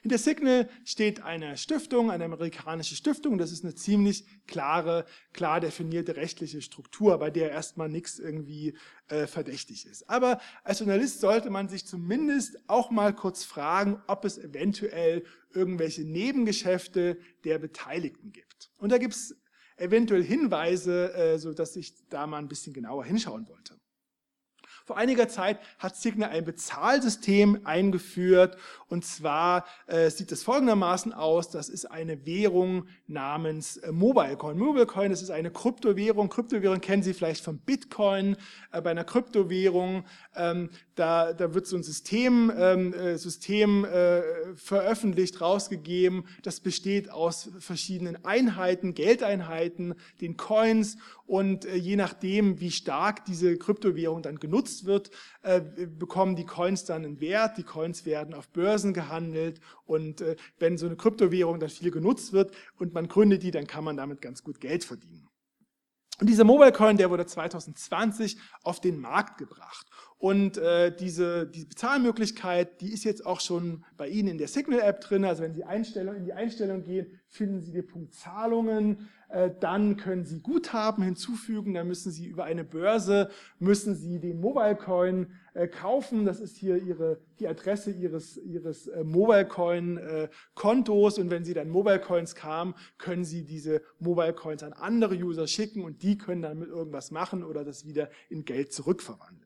Hinter 0.00 0.18
Signal 0.18 0.68
steht 0.84 1.22
eine 1.22 1.56
Stiftung, 1.56 2.10
eine 2.10 2.24
amerikanische 2.24 2.94
Stiftung. 2.94 3.38
Das 3.38 3.52
ist 3.52 3.64
eine 3.64 3.74
ziemlich 3.74 4.24
klare, 4.46 5.04
klar 5.32 5.60
definierte 5.60 6.16
rechtliche 6.16 6.62
Struktur, 6.62 7.18
bei 7.18 7.30
der 7.30 7.50
erstmal 7.50 7.88
nichts 7.88 8.18
irgendwie 8.18 8.76
äh, 9.08 9.26
verdächtig 9.26 9.86
ist. 9.86 10.08
Aber 10.08 10.40
als 10.64 10.78
Journalist 10.78 11.20
sollte 11.20 11.50
man 11.50 11.68
sich 11.68 11.86
zumindest 11.86 12.58
auch 12.68 12.90
mal 12.90 13.14
kurz 13.14 13.44
fragen, 13.44 14.02
ob 14.06 14.24
es 14.24 14.38
eventuell 14.38 15.24
irgendwelche 15.52 16.02
Nebengeschäfte 16.02 17.18
der 17.44 17.58
Beteiligten 17.58 18.32
gibt. 18.32 18.72
Und 18.78 18.90
da 18.90 18.98
gibt 18.98 19.14
es 19.14 19.36
eventuell 19.76 20.22
Hinweise, 20.22 21.12
äh, 21.14 21.38
so 21.38 21.52
dass 21.52 21.76
ich 21.76 22.08
da 22.08 22.26
mal 22.26 22.38
ein 22.38 22.48
bisschen 22.48 22.72
genauer 22.72 23.04
hinschauen 23.04 23.48
wollte. 23.48 23.81
Vor 24.84 24.96
einiger 24.96 25.28
Zeit 25.28 25.58
hat 25.78 25.96
Signal 25.96 26.30
ein 26.30 26.44
Bezahlsystem 26.44 27.60
eingeführt 27.64 28.56
und 28.88 29.04
zwar 29.04 29.64
äh, 29.86 30.10
sieht 30.10 30.32
es 30.32 30.42
folgendermaßen 30.42 31.14
aus, 31.14 31.48
das 31.48 31.68
ist 31.70 31.90
eine 31.90 32.26
Währung 32.26 32.88
namens 33.06 33.78
äh, 33.78 33.90
Mobilecoin. 33.90 34.58
Mobilecoin, 34.58 35.10
das 35.10 35.22
ist 35.22 35.30
eine 35.30 35.50
Kryptowährung. 35.50 36.28
Kryptowährung 36.28 36.80
kennen 36.80 37.02
Sie 37.02 37.14
vielleicht 37.14 37.42
von 37.42 37.58
Bitcoin. 37.58 38.36
Äh, 38.70 38.82
bei 38.82 38.90
einer 38.90 39.04
Kryptowährung, 39.04 40.04
ähm, 40.36 40.68
da, 40.94 41.32
da 41.32 41.54
wird 41.54 41.66
so 41.66 41.76
ein 41.76 41.82
System, 41.82 42.52
ähm, 42.56 42.92
äh, 42.92 43.16
System 43.16 43.84
äh, 43.84 44.22
veröffentlicht, 44.54 45.40
rausgegeben. 45.40 46.24
Das 46.42 46.60
besteht 46.60 47.10
aus 47.10 47.50
verschiedenen 47.58 48.24
Einheiten, 48.24 48.94
Geldeinheiten, 48.94 49.94
den 50.20 50.36
Coins 50.36 50.98
und 51.26 51.64
äh, 51.64 51.76
je 51.76 51.96
nachdem, 51.96 52.60
wie 52.60 52.70
stark 52.70 53.24
diese 53.24 53.56
Kryptowährung 53.56 54.22
dann 54.22 54.38
genutzt 54.38 54.84
wird, 54.84 55.10
äh, 55.42 55.60
bekommen 55.60 56.36
die 56.36 56.46
Coins 56.46 56.84
dann 56.84 57.04
einen 57.04 57.20
Wert. 57.20 57.56
Die 57.56 57.62
Coins 57.62 58.04
werden 58.04 58.34
auf 58.34 58.48
Börsen 58.48 58.92
gehandelt 58.92 59.60
und 59.86 60.20
äh, 60.20 60.36
wenn 60.58 60.76
so 60.76 60.86
eine 60.86 60.96
Kryptowährung 60.96 61.58
dann 61.58 61.70
viel 61.70 61.90
genutzt 61.90 62.32
wird 62.32 62.54
und 62.78 62.92
man 62.92 63.08
gründet 63.08 63.42
die, 63.42 63.50
dann 63.50 63.66
kann 63.66 63.84
man 63.84 63.96
damit 63.96 64.20
ganz 64.20 64.42
gut 64.42 64.60
Geld 64.60 64.84
verdienen. 64.84 65.28
Und 66.20 66.28
dieser 66.28 66.44
Mobile 66.44 66.70
Coin, 66.70 66.96
der 66.96 67.10
wurde 67.10 67.26
2020 67.26 68.36
auf 68.62 68.80
den 68.80 69.00
Markt 69.00 69.38
gebracht. 69.38 69.88
Und 70.22 70.56
äh, 70.56 70.94
diese, 70.94 71.48
diese 71.48 71.66
Bezahlmöglichkeit, 71.66 72.80
die 72.80 72.92
ist 72.92 73.02
jetzt 73.02 73.26
auch 73.26 73.40
schon 73.40 73.84
bei 73.96 74.06
Ihnen 74.06 74.28
in 74.28 74.38
der 74.38 74.46
Signal-App 74.46 75.00
drin. 75.00 75.24
Also 75.24 75.42
wenn 75.42 75.52
Sie 75.52 75.64
Einstellung, 75.64 76.14
in 76.14 76.24
die 76.24 76.32
Einstellung 76.32 76.84
gehen, 76.84 77.18
finden 77.26 77.60
Sie 77.60 77.72
den 77.72 77.84
Punkt 77.84 78.14
Zahlungen. 78.14 79.08
Äh, 79.30 79.50
dann 79.58 79.96
können 79.96 80.24
Sie 80.24 80.38
Guthaben 80.38 81.02
hinzufügen. 81.02 81.74
Da 81.74 81.82
müssen 81.82 82.12
Sie 82.12 82.26
über 82.26 82.44
eine 82.44 82.62
Börse, 82.62 83.30
müssen 83.58 83.96
Sie 83.96 84.20
den 84.20 84.40
Mobile 84.40 84.76
Coin 84.76 85.26
äh, 85.54 85.66
kaufen. 85.66 86.24
Das 86.24 86.38
ist 86.38 86.56
hier 86.56 86.76
Ihre, 86.80 87.18
die 87.40 87.48
Adresse 87.48 87.90
Ihres, 87.90 88.36
Ihres 88.36 88.86
äh, 88.86 89.02
Mobile 89.02 89.46
Coin 89.46 89.98
äh. 89.98 90.28
Und 90.62 91.30
wenn 91.30 91.44
Sie 91.44 91.52
dann 91.52 91.68
Mobile 91.68 91.98
Coins 91.98 92.36
kamen, 92.36 92.74
können 92.96 93.24
Sie 93.24 93.42
diese 93.42 93.82
Mobile 93.98 94.34
Coins 94.34 94.62
an 94.62 94.72
andere 94.72 95.16
User 95.16 95.48
schicken 95.48 95.82
und 95.82 96.04
die 96.04 96.16
können 96.16 96.42
dann 96.42 96.60
mit 96.60 96.68
irgendwas 96.68 97.10
machen 97.10 97.42
oder 97.42 97.64
das 97.64 97.84
wieder 97.84 98.08
in 98.30 98.44
Geld 98.44 98.72
zurückverwandeln. 98.72 99.41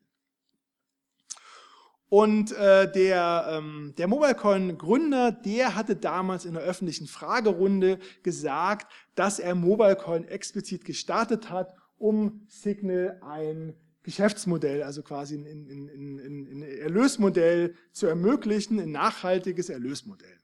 Und 2.09 2.53
äh, 2.53 2.91
der, 2.91 3.47
ähm, 3.51 3.95
der 3.99 4.07
MobileCoin-Gründer, 4.07 5.33
der 5.33 5.75
hatte 5.75 5.97
damals 5.97 6.45
in 6.45 6.55
der 6.55 6.63
öffentlichen 6.63 7.09
Fragerunde 7.09 7.99
gesagt, 8.23 8.93
dass 9.17 9.41
er 9.41 9.57
MobileCoin 9.57 10.29
explizit 10.29 10.85
gestartet 10.85 11.51
hat, 11.51 11.75
um 11.99 12.47
Signal 12.47 13.19
ein 13.23 13.75
Geschäftsmodell, 14.05 14.85
also 14.85 15.03
quasi 15.03 15.35
ein, 15.35 15.47
ein, 15.47 15.89
ein, 15.89 16.47
ein 16.47 16.63
Erlösmodell 16.63 17.75
zu 17.91 18.07
ermöglichen, 18.07 18.79
ein 18.79 18.93
nachhaltiges 18.93 19.69
Erlösmodell. 19.69 20.39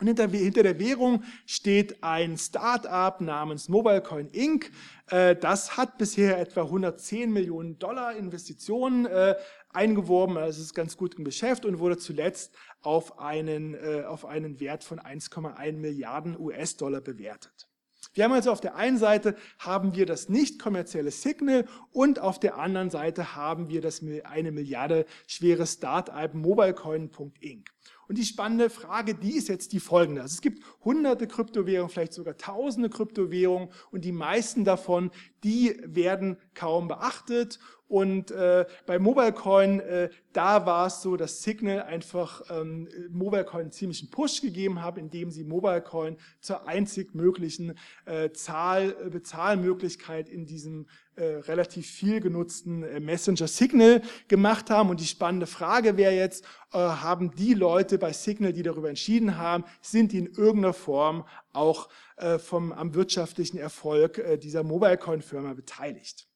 Und 0.00 0.08
hinter, 0.08 0.28
hinter, 0.28 0.62
der 0.64 0.78
Währung 0.80 1.22
steht 1.46 2.02
ein 2.02 2.36
Start-up 2.36 3.20
namens 3.20 3.68
MobileCoin 3.68 4.28
Inc. 4.30 4.70
Äh, 5.08 5.36
das 5.36 5.76
hat 5.76 5.98
bisher 5.98 6.38
etwa 6.40 6.62
110 6.62 7.32
Millionen 7.32 7.78
Dollar 7.78 8.16
Investitionen 8.16 9.06
äh, 9.06 9.36
eingeworben. 9.74 10.36
Also 10.36 10.60
es 10.60 10.66
ist 10.66 10.74
ganz 10.74 10.96
gut 10.96 11.14
im 11.16 11.24
Geschäft 11.24 11.64
und 11.64 11.78
wurde 11.78 11.98
zuletzt 11.98 12.54
auf 12.82 13.18
einen, 13.18 13.74
äh, 13.74 14.04
auf 14.06 14.24
einen 14.24 14.60
Wert 14.60 14.84
von 14.84 14.98
1,1 14.98 15.72
Milliarden 15.72 16.38
US-Dollar 16.38 17.00
bewertet. 17.00 17.68
Wir 18.14 18.24
haben 18.24 18.32
also 18.32 18.52
auf 18.52 18.60
der 18.60 18.76
einen 18.76 18.98
Seite 18.98 19.34
haben 19.58 19.96
wir 19.96 20.06
das 20.06 20.28
nicht 20.28 20.60
kommerzielle 20.60 21.10
Signal 21.10 21.66
und 21.90 22.20
auf 22.20 22.38
der 22.38 22.58
anderen 22.58 22.90
Seite 22.90 23.34
haben 23.34 23.68
wir 23.68 23.80
das 23.80 24.02
eine 24.24 24.52
Milliarde 24.52 25.06
schwere 25.26 25.66
Start-up 25.66 26.34
MobileCoin.inc. 26.34 27.70
Und 28.06 28.18
die 28.18 28.24
spannende 28.24 28.68
Frage, 28.70 29.14
die 29.14 29.36
ist 29.36 29.48
jetzt 29.48 29.72
die 29.72 29.80
folgende. 29.80 30.22
Also 30.22 30.34
es 30.34 30.42
gibt 30.42 30.62
hunderte 30.84 31.26
Kryptowährungen, 31.26 31.90
vielleicht 31.90 32.12
sogar 32.12 32.36
tausende 32.36 32.90
Kryptowährungen 32.90 33.70
und 33.90 34.04
die 34.04 34.12
meisten 34.12 34.64
davon, 34.64 35.10
die 35.42 35.80
werden 35.84 36.36
kaum 36.54 36.86
beachtet 36.86 37.58
und 37.88 38.30
äh, 38.30 38.64
bei 38.86 38.98
MobileCoin, 38.98 39.80
äh, 39.80 40.08
da 40.32 40.64
war 40.64 40.86
es 40.86 41.02
so, 41.02 41.16
dass 41.16 41.42
Signal 41.42 41.82
einfach 41.82 42.42
ähm, 42.50 42.88
MobileCoin 43.10 43.62
einen 43.62 43.72
ziemlichen 43.72 44.10
Push 44.10 44.40
gegeben 44.40 44.82
hat, 44.82 44.96
indem 44.96 45.30
sie 45.30 45.44
MobileCoin 45.44 46.16
zur 46.40 46.66
einzig 46.66 47.14
möglichen 47.14 47.78
äh, 48.06 48.30
Zahl, 48.32 48.96
äh, 49.04 49.10
Bezahlmöglichkeit 49.10 50.30
in 50.30 50.46
diesem 50.46 50.86
äh, 51.16 51.24
relativ 51.24 51.86
viel 51.86 52.20
genutzten 52.20 52.84
äh, 52.84 53.00
Messenger 53.00 53.46
Signal 53.46 54.00
gemacht 54.28 54.70
haben. 54.70 54.88
Und 54.88 55.00
die 55.00 55.06
spannende 55.06 55.46
Frage 55.46 55.98
wäre 55.98 56.14
jetzt, 56.14 56.44
äh, 56.72 56.78
haben 56.78 57.32
die 57.36 57.52
Leute 57.52 57.98
bei 57.98 58.14
Signal, 58.14 58.54
die 58.54 58.62
darüber 58.62 58.88
entschieden 58.88 59.36
haben, 59.36 59.64
sind 59.82 60.12
die 60.12 60.18
in 60.18 60.26
irgendeiner 60.26 60.72
Form 60.72 61.26
auch 61.52 61.90
äh, 62.16 62.38
vom, 62.38 62.72
am 62.72 62.94
wirtschaftlichen 62.94 63.58
Erfolg 63.58 64.18
äh, 64.18 64.38
dieser 64.38 64.62
MobileCoin-Firma 64.62 65.52
beteiligt? 65.52 66.26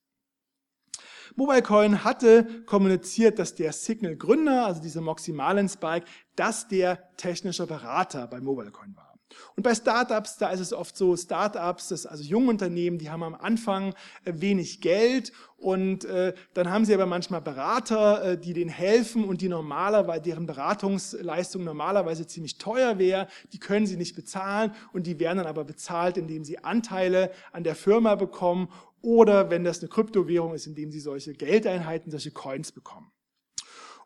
MobileCoin 1.35 2.03
hatte 2.03 2.63
kommuniziert, 2.65 3.39
dass 3.39 3.55
der 3.55 3.73
Signal-Gründer, 3.73 4.65
also 4.65 4.81
dieser 4.81 5.01
Moxie 5.01 5.33
Marlinspike, 5.33 6.05
dass 6.35 6.67
der 6.67 7.15
technischer 7.17 7.67
Berater 7.67 8.27
bei 8.27 8.39
MobileCoin 8.39 8.95
war. 8.95 9.08
Und 9.55 9.63
bei 9.63 9.75
Startups, 9.75 10.37
da 10.37 10.49
ist 10.49 10.59
es 10.59 10.73
oft 10.73 10.97
so, 10.97 11.15
Startups, 11.15 11.89
das 11.89 12.05
also 12.05 12.23
junge 12.23 12.49
Unternehmen, 12.49 12.97
die 12.97 13.09
haben 13.09 13.23
am 13.23 13.35
Anfang 13.35 13.93
äh, 14.25 14.33
wenig 14.35 14.81
Geld 14.81 15.31
und 15.57 16.05
äh, 16.05 16.33
dann 16.53 16.69
haben 16.69 16.85
sie 16.85 16.93
aber 16.93 17.05
manchmal 17.05 17.41
Berater, 17.41 18.23
äh, 18.23 18.37
die 18.37 18.53
denen 18.53 18.69
helfen 18.69 19.23
und 19.23 19.41
die 19.41 19.49
normalerweise, 19.49 20.21
deren 20.21 20.45
Beratungsleistung 20.45 21.63
normalerweise 21.63 22.25
ziemlich 22.27 22.57
teuer 22.57 22.97
wäre, 22.97 23.27
die 23.53 23.59
können 23.59 23.85
sie 23.85 23.97
nicht 23.97 24.15
bezahlen 24.15 24.71
und 24.93 25.05
die 25.05 25.19
werden 25.19 25.37
dann 25.37 25.47
aber 25.47 25.65
bezahlt, 25.65 26.17
indem 26.17 26.43
sie 26.43 26.63
Anteile 26.63 27.31
an 27.51 27.63
der 27.63 27.75
Firma 27.75 28.15
bekommen 28.15 28.69
oder 29.01 29.49
wenn 29.49 29.63
das 29.63 29.79
eine 29.79 29.89
Kryptowährung 29.89 30.53
ist, 30.53 30.67
indem 30.67 30.91
sie 30.91 30.99
solche 30.99 31.33
Geldeinheiten, 31.33 32.11
solche 32.11 32.31
Coins 32.31 32.71
bekommen. 32.71 33.11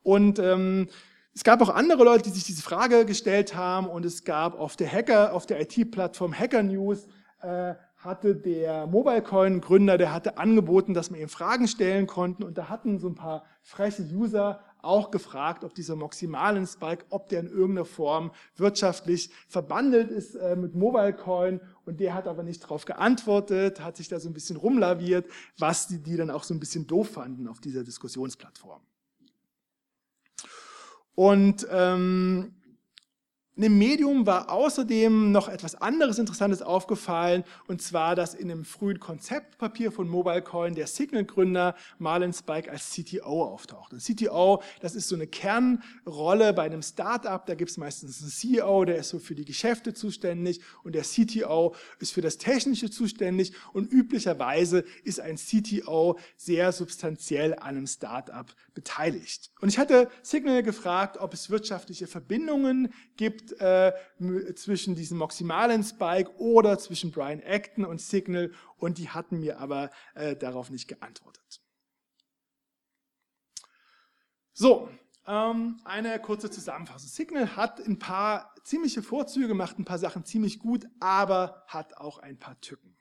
Und 0.03 0.38
ähm, 0.39 0.89
es 1.36 1.43
gab 1.43 1.62
auch 1.62 1.69
andere 1.69 2.04
Leute, 2.04 2.24
die 2.24 2.30
sich 2.30 2.43
diese 2.43 2.62
Frage 2.62 3.06
gestellt 3.06 3.56
haben 3.56 3.88
und 3.88 4.06
es 4.06 4.24
gab 4.24 4.60
auf 4.60 4.76
der 4.76 4.91
Hacker, 4.91 5.34
auf 5.34 5.46
der 5.48 5.62
IT-Plattform 5.62 6.34
Hacker 6.38 6.62
News, 6.62 7.08
äh, 7.41 7.74
hatte 7.98 8.36
der 8.36 8.86
MobileCoin-Gründer, 8.88 9.98
der 9.98 10.13
hatte 10.13 10.38
angeboten, 10.38 10.93
dass 10.93 11.10
man 11.10 11.19
ihm 11.22 11.30
Fragen 11.30 11.67
stellen 11.67 12.06
konnten 12.06 12.43
und 12.43 12.58
da 12.58 12.69
hatten 12.69 13.00
so 13.00 13.08
ein 13.08 13.15
paar 13.15 13.46
freche 13.62 14.04
User 14.04 14.60
auch 14.82 15.10
gefragt, 15.12 15.63
ob 15.63 15.74
dieser 15.74 15.96
maximalen 15.96 16.67
Spike, 16.67 17.06
ob 17.10 17.30
der 17.30 17.39
in 17.39 17.48
irgendeiner 17.48 17.86
Form 17.86 18.32
wirtschaftlich 18.58 19.32
verbandelt 19.48 20.12
ist 20.12 20.36
äh, 20.36 20.56
mit 20.56 20.76
MobileCoin 20.76 21.62
und 21.86 22.00
der 22.00 22.13
hat 22.13 22.28
aber 22.28 22.43
nicht 22.43 22.63
darauf 22.63 22.86
geantwortet, 22.86 23.80
hat 23.80 23.98
sich 23.98 24.10
da 24.10 24.19
so 24.19 24.30
ein 24.30 24.34
bisschen 24.34 24.58
rumlaviert, 24.58 25.25
was 25.58 25.88
die, 25.88 25.98
die 26.04 26.17
dann 26.17 26.29
auch 26.29 26.44
so 26.44 26.54
ein 26.54 26.60
bisschen 26.60 26.86
doof 26.86 27.12
fanden 27.12 27.48
auf 27.48 27.60
dieser 27.62 27.84
Diskussionsplattform. 27.84 28.81
Und 31.15 31.67
ähm, 31.71 32.53
In 33.55 33.61
dem 33.61 33.77
Medium 33.77 34.25
war 34.25 34.49
außerdem 34.49 35.31
noch 35.31 35.47
etwas 35.47 35.75
anderes 35.75 36.17
Interessantes 36.17 36.63
aufgefallen, 36.63 37.43
und 37.67 37.83
zwar, 37.83 38.15
dass 38.15 38.33
in 38.33 38.49
einem 38.49 38.65
frühen 38.65 38.99
Konzeptpapier 38.99 39.91
von 39.91 40.09
MobileCoin 40.09 40.73
der 40.73 40.87
Signal-Gründer 40.87 41.75
Marlon 41.99 42.33
Spike 42.33 42.71
als 42.71 42.89
CTO 42.89 43.43
auftaucht. 43.43 43.93
Und 43.93 44.01
CTO, 44.01 44.63
das 44.81 44.95
ist 44.95 45.07
so 45.07 45.13
eine 45.13 45.27
Kernrolle 45.27 46.51
bei 46.53 46.63
einem 46.63 46.81
Startup, 46.81 47.45
da 47.45 47.53
gibt 47.53 47.69
es 47.69 47.77
meistens 47.77 48.23
einen 48.23 48.31
CEO, 48.31 48.85
der 48.85 48.95
ist 48.95 49.09
so 49.09 49.19
für 49.19 49.35
die 49.35 49.45
Geschäfte 49.45 49.93
zuständig 49.93 50.59
und 50.83 50.95
der 50.95 51.03
CTO 51.03 51.75
ist 51.99 52.11
für 52.11 52.21
das 52.21 52.39
Technische 52.39 52.89
zuständig 52.89 53.53
und 53.71 53.91
üblicherweise 53.93 54.83
ist 55.03 55.19
ein 55.19 55.35
CTO 55.35 56.17
sehr 56.37 56.71
substanziell 56.71 57.53
an 57.53 57.61
einem 57.77 57.87
Startup 57.87 58.47
beteiligt. 58.74 59.52
Und 59.62 59.69
ich 59.69 59.78
hatte 59.78 60.10
Signal 60.21 60.63
gefragt, 60.63 61.17
ob 61.17 61.34
es 61.34 61.50
wirtschaftliche 61.50 62.08
Verbindungen 62.08 62.94
gibt 63.15 63.60
äh, 63.62 63.94
zwischen 64.56 64.96
diesem 64.96 65.17
maximalen 65.17 65.84
Spike 65.84 66.36
oder 66.38 66.78
zwischen 66.80 67.12
Brian 67.12 67.42
Acton 67.42 67.86
und 67.86 68.02
Signal 68.02 68.52
und 68.78 68.98
die 68.98 69.10
hatten 69.10 69.40
mir 69.40 69.60
aber 69.60 69.90
äh, 70.15 70.36
darauf 70.36 70.69
nicht 70.69 70.88
geantwortet. 70.88 71.62
So, 74.54 74.90
ähm, 75.26 75.80
eine 75.84 76.19
kurze 76.19 76.52
Zusammenfassung. 76.52 77.10
Signal 77.10 77.56
hat 77.56 77.80
ein 77.80 77.98
paar 77.98 78.54
ziemliche 78.63 79.02
Vorzüge, 79.02 79.54
macht 79.54 79.80
ein 79.80 79.86
paar 79.86 79.98
Sachen 79.98 80.26
ziemlich 80.26 80.60
gut, 80.60 80.88
aber 81.00 81.63
hat 81.67 81.98
auch 81.98 82.19
ein 82.19 82.38
paar 82.38 82.60
Tücken. 82.62 82.92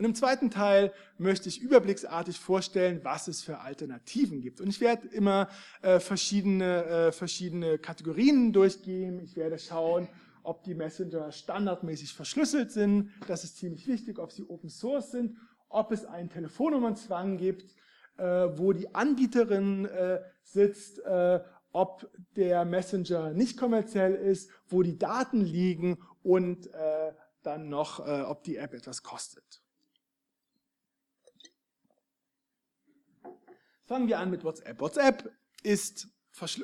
Und 0.00 0.06
im 0.06 0.14
zweiten 0.14 0.50
Teil 0.50 0.94
möchte 1.18 1.50
ich 1.50 1.60
überblicksartig 1.60 2.38
vorstellen, 2.38 3.00
was 3.02 3.28
es 3.28 3.42
für 3.42 3.58
Alternativen 3.58 4.40
gibt. 4.40 4.62
Und 4.62 4.68
ich 4.68 4.80
werde 4.80 5.06
immer 5.08 5.50
äh, 5.82 6.00
verschiedene, 6.00 6.86
äh, 6.86 7.12
verschiedene 7.12 7.76
Kategorien 7.76 8.54
durchgehen. 8.54 9.20
Ich 9.20 9.36
werde 9.36 9.58
schauen, 9.58 10.08
ob 10.42 10.64
die 10.64 10.74
Messenger 10.74 11.30
standardmäßig 11.32 12.14
verschlüsselt 12.14 12.72
sind. 12.72 13.10
Das 13.28 13.44
ist 13.44 13.58
ziemlich 13.58 13.86
wichtig, 13.86 14.18
ob 14.18 14.32
sie 14.32 14.48
Open 14.48 14.70
Source 14.70 15.10
sind, 15.10 15.36
ob 15.68 15.92
es 15.92 16.06
einen 16.06 16.30
Telefonnummernzwang 16.30 17.36
gibt, 17.36 17.74
äh, 18.16 18.24
wo 18.24 18.72
die 18.72 18.94
Anbieterin 18.94 19.84
äh, 19.84 20.22
sitzt, 20.42 21.00
äh, 21.00 21.40
ob 21.72 22.10
der 22.36 22.64
Messenger 22.64 23.34
nicht 23.34 23.58
kommerziell 23.58 24.14
ist, 24.14 24.50
wo 24.66 24.82
die 24.82 24.96
Daten 24.96 25.42
liegen 25.42 25.98
und 26.22 26.68
äh, 26.68 27.12
dann 27.42 27.68
noch, 27.68 28.00
ob 28.00 28.44
die 28.44 28.56
App 28.56 28.74
etwas 28.74 29.02
kostet. 29.02 29.62
Fangen 33.90 34.06
wir 34.06 34.20
an 34.20 34.30
mit 34.30 34.44
WhatsApp. 34.44 34.80
WhatsApp 34.80 35.32
ist, 35.64 36.06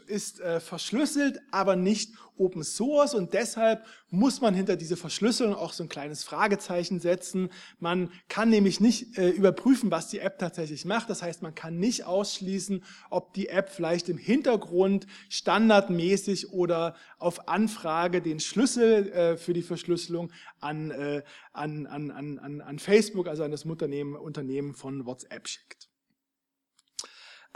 ist 0.07 0.39
äh, 0.39 0.61
verschlüsselt, 0.61 1.41
aber 1.51 1.75
nicht 1.75 2.15
Open 2.37 2.63
Source 2.63 3.15
und 3.15 3.35
deshalb 3.35 3.85
muss 4.11 4.41
man 4.41 4.55
hinter 4.55 4.77
diese 4.77 4.97
Verschlüsselung 4.97 5.53
auch 5.53 5.73
so 5.73 5.83
ein 5.83 5.89
kleines 5.89 6.23
Fragezeichen 6.23 7.01
setzen. 7.01 7.51
Man 7.81 8.13
kann 8.29 8.49
nämlich 8.49 8.79
nicht 8.79 9.19
äh, 9.19 9.31
überprüfen, 9.31 9.91
was 9.91 10.07
die 10.07 10.21
App 10.21 10.39
tatsächlich 10.39 10.85
macht. 10.85 11.11
Das 11.11 11.21
heißt, 11.21 11.43
man 11.43 11.57
kann 11.57 11.81
nicht 11.81 12.05
ausschließen, 12.05 12.85
ob 13.11 13.35
die 13.35 13.49
App 13.49 13.71
vielleicht 13.71 14.09
im 14.09 14.19
Hintergrund 14.19 15.09
standardmäßig 15.29 16.53
oder 16.53 16.95
auf 17.19 17.49
Anfrage 17.49 18.23
den 18.23 18.39
Schlüssel 18.39 19.11
äh, 19.11 19.37
für 19.37 19.53
die 19.53 19.63
Verschlüsselung 19.63 20.31
an, 20.61 20.93
äh, 20.93 21.25
an, 21.53 21.89
an, 21.89 22.13
an, 22.13 22.61
an 22.61 22.79
Facebook, 22.79 23.27
also 23.27 23.43
an 23.43 23.51
das 23.51 23.65
Unternehmen, 23.65 24.15
Unternehmen 24.15 24.75
von 24.75 25.07
WhatsApp 25.07 25.49
schickt. 25.49 25.86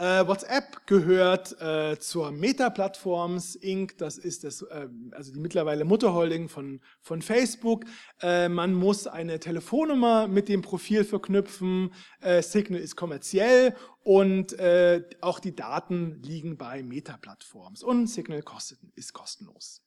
Äh, 0.01 0.25
WhatsApp 0.25 0.87
gehört 0.87 1.61
äh, 1.61 1.99
zur 1.99 2.31
Meta-Plattforms 2.31 3.53
Inc. 3.55 3.99
Das 3.99 4.17
ist 4.17 4.43
das, 4.43 4.63
äh, 4.63 4.87
also 5.11 5.31
die 5.31 5.39
mittlerweile 5.39 5.85
Mutterholding 5.85 6.49
von, 6.49 6.81
von 7.01 7.21
Facebook. 7.21 7.85
Äh, 8.19 8.49
man 8.49 8.73
muss 8.73 9.05
eine 9.05 9.39
Telefonnummer 9.39 10.27
mit 10.27 10.49
dem 10.49 10.63
Profil 10.63 11.03
verknüpfen. 11.03 11.93
Äh, 12.19 12.41
Signal 12.41 12.81
ist 12.81 12.95
kommerziell 12.95 13.75
und 14.03 14.53
äh, 14.53 15.03
auch 15.21 15.39
die 15.39 15.55
Daten 15.55 16.19
liegen 16.23 16.57
bei 16.57 16.81
Meta-Plattforms. 16.81 17.83
Und 17.83 18.07
Signal 18.07 18.41
kostet, 18.41 18.79
ist 18.95 19.13
kostenlos. 19.13 19.83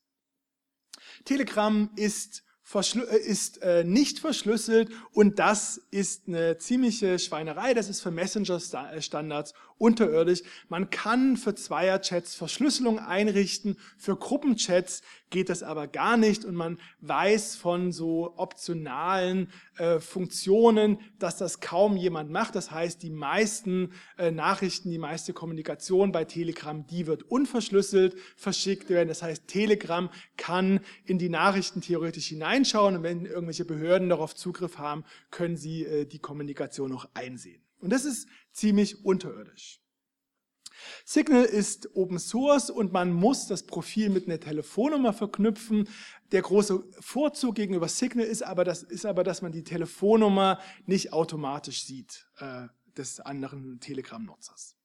Telegram 1.25 1.91
ist 1.97 2.45
ist 3.27 3.63
äh, 3.63 3.85
nicht 3.85 4.19
verschlüsselt 4.19 4.91
und 5.13 5.39
das 5.39 5.81
ist 5.91 6.29
eine 6.29 6.57
ziemliche 6.57 7.19
Schweinerei. 7.19 7.75
Das 7.75 7.89
ist 7.89 8.01
für 8.01 8.11
Messenger-Standards 8.11 9.53
unterirdisch. 9.79 10.43
Man 10.69 10.91
kann 10.91 11.37
für 11.37 11.55
Zweierchats 11.55 12.35
Verschlüsselung 12.35 12.99
einrichten, 12.99 13.77
für 13.99 14.17
Gruppenchats 14.17 15.03
geht 15.35 15.49
das 15.49 15.65
aber 15.65 15.89
gar 15.89 16.17
nicht 16.17 16.45
und 16.45 16.55
man 16.55 16.79
weiß 17.01 17.57
von 17.57 17.91
so 17.91 18.35
optionalen 18.37 19.51
äh, 19.79 19.99
Funktionen, 19.99 21.01
dass 21.19 21.39
das 21.39 21.59
kaum 21.59 21.97
jemand 21.97 22.31
macht. 22.31 22.55
Das 22.55 22.71
heißt, 22.71 23.03
die 23.03 23.11
meisten 23.11 23.93
äh, 24.17 24.31
Nachrichten, 24.31 24.91
die 24.91 24.99
meiste 24.99 25.33
Kommunikation 25.33 26.13
bei 26.13 26.25
Telegram, 26.25 26.87
die 26.87 27.09
wird 27.09 27.25
unverschlüsselt 27.25 28.15
verschickt 28.37 28.91
werden. 28.91 29.09
Das 29.09 29.23
heißt, 29.25 29.49
Telegram 29.49 30.09
kann 30.37 30.79
in 31.05 31.19
die 31.19 31.31
Nachrichten 31.31 31.81
theoretisch 31.81 32.29
hineinschauen 32.29 32.97
und 32.97 33.03
wenn 33.03 33.27
irgendwelche 33.27 33.65
Behörden 33.65 34.11
darauf 34.11 34.37
Zugriff 34.37 34.79
haben, 34.79 35.05
können 35.33 35.57
sie 35.57 35.85
äh, 35.85 36.07
die 36.07 36.21
Kommunikation 36.21 36.91
noch 36.91 37.09
einsehen. 37.15 37.61
Und 37.81 37.91
das 37.91 38.05
ist 38.05 38.29
ziemlich 38.55 39.05
unterirdisch. 39.05 39.81
Signal 41.05 41.45
ist 41.45 41.95
Open 41.95 42.19
Source 42.19 42.71
und 42.71 42.93
man 42.93 43.13
muss 43.13 43.47
das 43.47 43.65
Profil 43.65 44.11
mit 44.11 44.27
einer 44.27 44.41
Telefonnummer 44.41 45.13
verknüpfen. 45.13 45.89
Der 46.33 46.43
große 46.43 46.83
Vorzug 47.01 47.55
gegenüber 47.55 47.89
Signal 47.89 48.27
ist 48.27 48.43
aber, 48.43 48.65
das, 48.65 48.83
ist 48.83 49.07
aber 49.07 49.25
dass 49.25 49.43
man 49.43 49.53
die 49.53 49.65
Telefonnummer 49.65 50.59
nicht 50.87 51.13
automatisch 51.13 51.85
sieht 51.85 52.27
äh, 52.39 52.69
des 52.97 53.21
anderen 53.21 53.81
Telegram-Nutzers. 53.81 54.77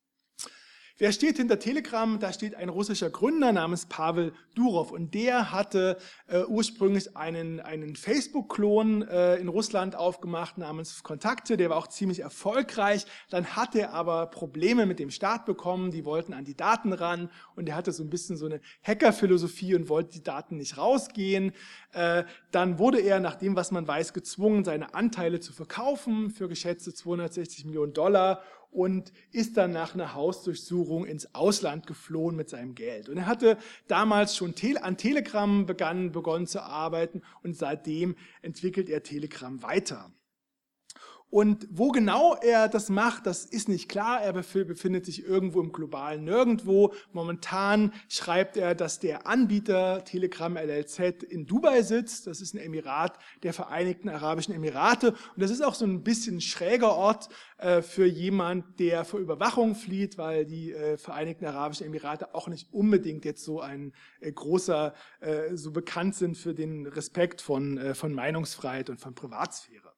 Wer 1.01 1.13
steht 1.13 1.37
hinter 1.37 1.59
Telegram? 1.59 2.19
Da 2.19 2.33
steht 2.33 2.55
ein 2.55 2.67
russischer 2.67 3.09
Gründer 3.09 3.53
namens 3.53 3.85
Pavel 3.85 4.33
Durov 4.53 4.91
und 4.91 5.13
der 5.13 5.53
hatte 5.53 5.97
äh, 6.27 6.43
ursprünglich 6.43 7.15
einen, 7.15 7.61
einen 7.61 7.95
Facebook-Klon 7.95 9.03
äh, 9.03 9.37
in 9.37 9.47
Russland 9.47 9.95
aufgemacht 9.95 10.57
namens 10.57 11.01
Kontakte, 11.01 11.55
der 11.55 11.69
war 11.69 11.77
auch 11.77 11.87
ziemlich 11.87 12.19
erfolgreich. 12.19 13.05
Dann 13.29 13.55
hat 13.55 13.75
er 13.75 13.93
aber 13.93 14.25
Probleme 14.25 14.85
mit 14.85 14.99
dem 14.99 15.09
Staat 15.09 15.45
bekommen, 15.45 15.91
die 15.91 16.03
wollten 16.03 16.33
an 16.33 16.43
die 16.43 16.57
Daten 16.57 16.91
ran 16.91 17.29
und 17.55 17.69
er 17.69 17.77
hatte 17.77 17.93
so 17.93 18.03
ein 18.03 18.09
bisschen 18.09 18.35
so 18.35 18.47
eine 18.47 18.59
Hacker-Philosophie 18.83 19.75
und 19.75 19.87
wollte 19.87 20.11
die 20.11 20.23
Daten 20.23 20.57
nicht 20.57 20.77
rausgehen. 20.77 21.53
Äh, 21.93 22.25
dann 22.51 22.77
wurde 22.77 22.99
er, 22.99 23.21
nach 23.21 23.35
dem, 23.35 23.55
was 23.55 23.71
man 23.71 23.87
weiß, 23.87 24.11
gezwungen, 24.11 24.65
seine 24.65 24.93
Anteile 24.93 25.39
zu 25.39 25.53
verkaufen 25.53 26.29
für 26.29 26.49
geschätzte 26.49 26.93
260 26.93 27.63
Millionen 27.63 27.93
Dollar 27.93 28.43
und 28.71 29.11
ist 29.31 29.57
dann 29.57 29.71
nach 29.71 29.93
einer 29.93 30.13
Hausdurchsuchung 30.13 31.05
ins 31.05 31.33
Ausland 31.33 31.87
geflohen 31.87 32.35
mit 32.35 32.49
seinem 32.49 32.75
Geld. 32.75 33.09
Und 33.09 33.17
er 33.17 33.25
hatte 33.25 33.57
damals 33.87 34.35
schon 34.35 34.53
an 34.81 34.97
Telegram 34.97 35.65
begonnen, 35.65 36.11
begonnen 36.11 36.47
zu 36.47 36.61
arbeiten 36.61 37.21
und 37.43 37.55
seitdem 37.55 38.15
entwickelt 38.41 38.89
er 38.89 39.03
Telegram 39.03 39.61
weiter. 39.63 40.11
Und 41.31 41.67
wo 41.69 41.89
genau 41.89 42.35
er 42.41 42.67
das 42.67 42.89
macht, 42.89 43.27
das 43.27 43.45
ist 43.45 43.69
nicht 43.69 43.87
klar. 43.87 44.21
Er 44.21 44.33
befindet 44.33 45.05
sich 45.05 45.23
irgendwo 45.23 45.61
im 45.61 45.71
globalen 45.71 46.23
Nirgendwo. 46.23 46.93
Momentan 47.13 47.93
schreibt 48.07 48.57
er, 48.57 48.73
dass 48.73 48.99
der 48.99 49.27
Anbieter 49.27 50.03
Telegram 50.05 50.57
LLZ 50.57 51.23
in 51.23 51.45
Dubai 51.45 51.83
sitzt. 51.83 52.25
Das 52.25 52.41
ist 52.41 52.55
ein 52.55 52.59
Emirat 52.59 53.19
der 53.43 53.53
Vereinigten 53.53 54.09
Arabischen 54.09 54.55
Emirate. 54.55 55.11
Und 55.11 55.19
das 55.37 55.51
ist 55.51 55.63
auch 55.63 55.75
so 55.75 55.85
ein 55.85 56.03
bisschen 56.03 56.41
schräger 56.41 56.95
Ort 56.95 57.29
äh, 57.59 57.83
für 57.83 58.07
jemand, 58.07 58.79
der 58.79 59.05
vor 59.05 59.19
Überwachung 59.19 59.75
flieht, 59.75 60.17
weil 60.17 60.45
die 60.45 60.73
äh, 60.73 60.97
Vereinigten 60.97 61.45
Arabischen 61.45 61.85
Emirate 61.85 62.33
auch 62.33 62.47
nicht 62.47 62.73
unbedingt 62.73 63.23
jetzt 63.23 63.43
so 63.43 63.61
ein 63.61 63.93
äh, 64.19 64.31
großer, 64.31 64.93
so 65.53 65.71
bekannt 65.71 66.15
sind 66.15 66.37
für 66.37 66.53
den 66.53 66.87
Respekt 66.87 67.41
von, 67.41 67.93
von 67.93 68.13
Meinungsfreiheit 68.13 68.89
und 68.89 68.99
von 68.99 69.13
Privatsphäre. 69.13 69.88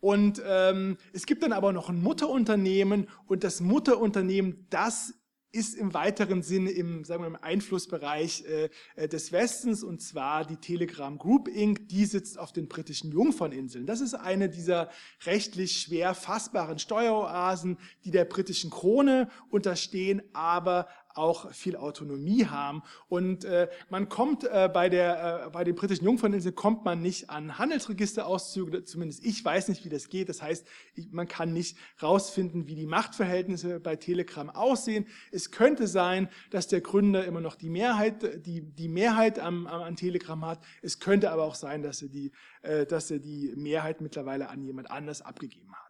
Und 0.00 0.42
ähm, 0.46 0.96
es 1.12 1.26
gibt 1.26 1.42
dann 1.42 1.52
aber 1.52 1.72
noch 1.72 1.90
ein 1.90 2.02
Mutterunternehmen 2.02 3.08
und 3.26 3.44
das 3.44 3.60
Mutterunternehmen, 3.60 4.66
das 4.70 5.14
ist 5.52 5.74
im 5.74 5.94
weiteren 5.94 6.42
Sinne 6.42 6.70
im, 6.70 7.04
sagen 7.04 7.22
wir, 7.22 7.26
im 7.26 7.36
Einflussbereich 7.36 8.44
äh, 8.46 8.70
äh, 8.94 9.08
des 9.08 9.32
Westens 9.32 9.82
und 9.82 10.00
zwar 10.00 10.44
die 10.44 10.56
Telegram 10.56 11.18
Group 11.18 11.48
Inc. 11.48 11.88
Die 11.88 12.04
sitzt 12.04 12.38
auf 12.38 12.52
den 12.52 12.68
britischen 12.68 13.10
Jungferninseln. 13.10 13.86
Das 13.86 14.00
ist 14.00 14.14
eine 14.14 14.48
dieser 14.48 14.90
rechtlich 15.26 15.80
schwer 15.80 16.14
fassbaren 16.14 16.78
Steueroasen, 16.78 17.78
die 18.04 18.10
der 18.10 18.26
britischen 18.26 18.70
Krone 18.70 19.28
unterstehen, 19.50 20.22
aber 20.32 20.86
auch 21.14 21.52
viel 21.52 21.76
Autonomie 21.76 22.46
haben. 22.46 22.82
Und 23.08 23.44
äh, 23.44 23.68
man 23.88 24.08
kommt 24.08 24.44
äh, 24.44 24.70
bei, 24.72 24.88
der, 24.88 25.46
äh, 25.46 25.50
bei 25.50 25.64
den 25.64 25.74
britischen 25.74 26.04
Jungferninseln 26.04 26.54
kommt 26.54 26.84
man 26.84 27.02
nicht 27.02 27.30
an 27.30 27.58
Handelsregisterauszüge, 27.58 28.84
zumindest 28.84 29.24
ich 29.24 29.44
weiß 29.44 29.68
nicht, 29.68 29.84
wie 29.84 29.88
das 29.88 30.08
geht. 30.08 30.28
Das 30.28 30.42
heißt, 30.42 30.66
ich, 30.94 31.10
man 31.10 31.28
kann 31.28 31.52
nicht 31.52 31.76
rausfinden, 32.02 32.66
wie 32.66 32.74
die 32.74 32.86
Machtverhältnisse 32.86 33.80
bei 33.80 33.96
Telegram 33.96 34.50
aussehen. 34.50 35.06
Es 35.32 35.50
könnte 35.50 35.86
sein, 35.86 36.28
dass 36.50 36.68
der 36.68 36.80
Gründer 36.80 37.24
immer 37.24 37.40
noch 37.40 37.56
die 37.56 37.70
Mehrheit, 37.70 38.46
die, 38.46 38.62
die 38.62 38.88
Mehrheit 38.88 39.38
am, 39.38 39.66
am, 39.66 39.82
an 39.82 39.96
Telegram 39.96 40.44
hat. 40.44 40.62
Es 40.82 40.98
könnte 41.00 41.30
aber 41.30 41.44
auch 41.44 41.54
sein, 41.54 41.82
dass 41.82 42.02
er, 42.02 42.08
die, 42.08 42.32
äh, 42.62 42.86
dass 42.86 43.10
er 43.10 43.18
die 43.18 43.52
Mehrheit 43.56 44.00
mittlerweile 44.00 44.48
an 44.48 44.62
jemand 44.62 44.90
anders 44.90 45.22
abgegeben 45.22 45.74
hat. 45.74 45.89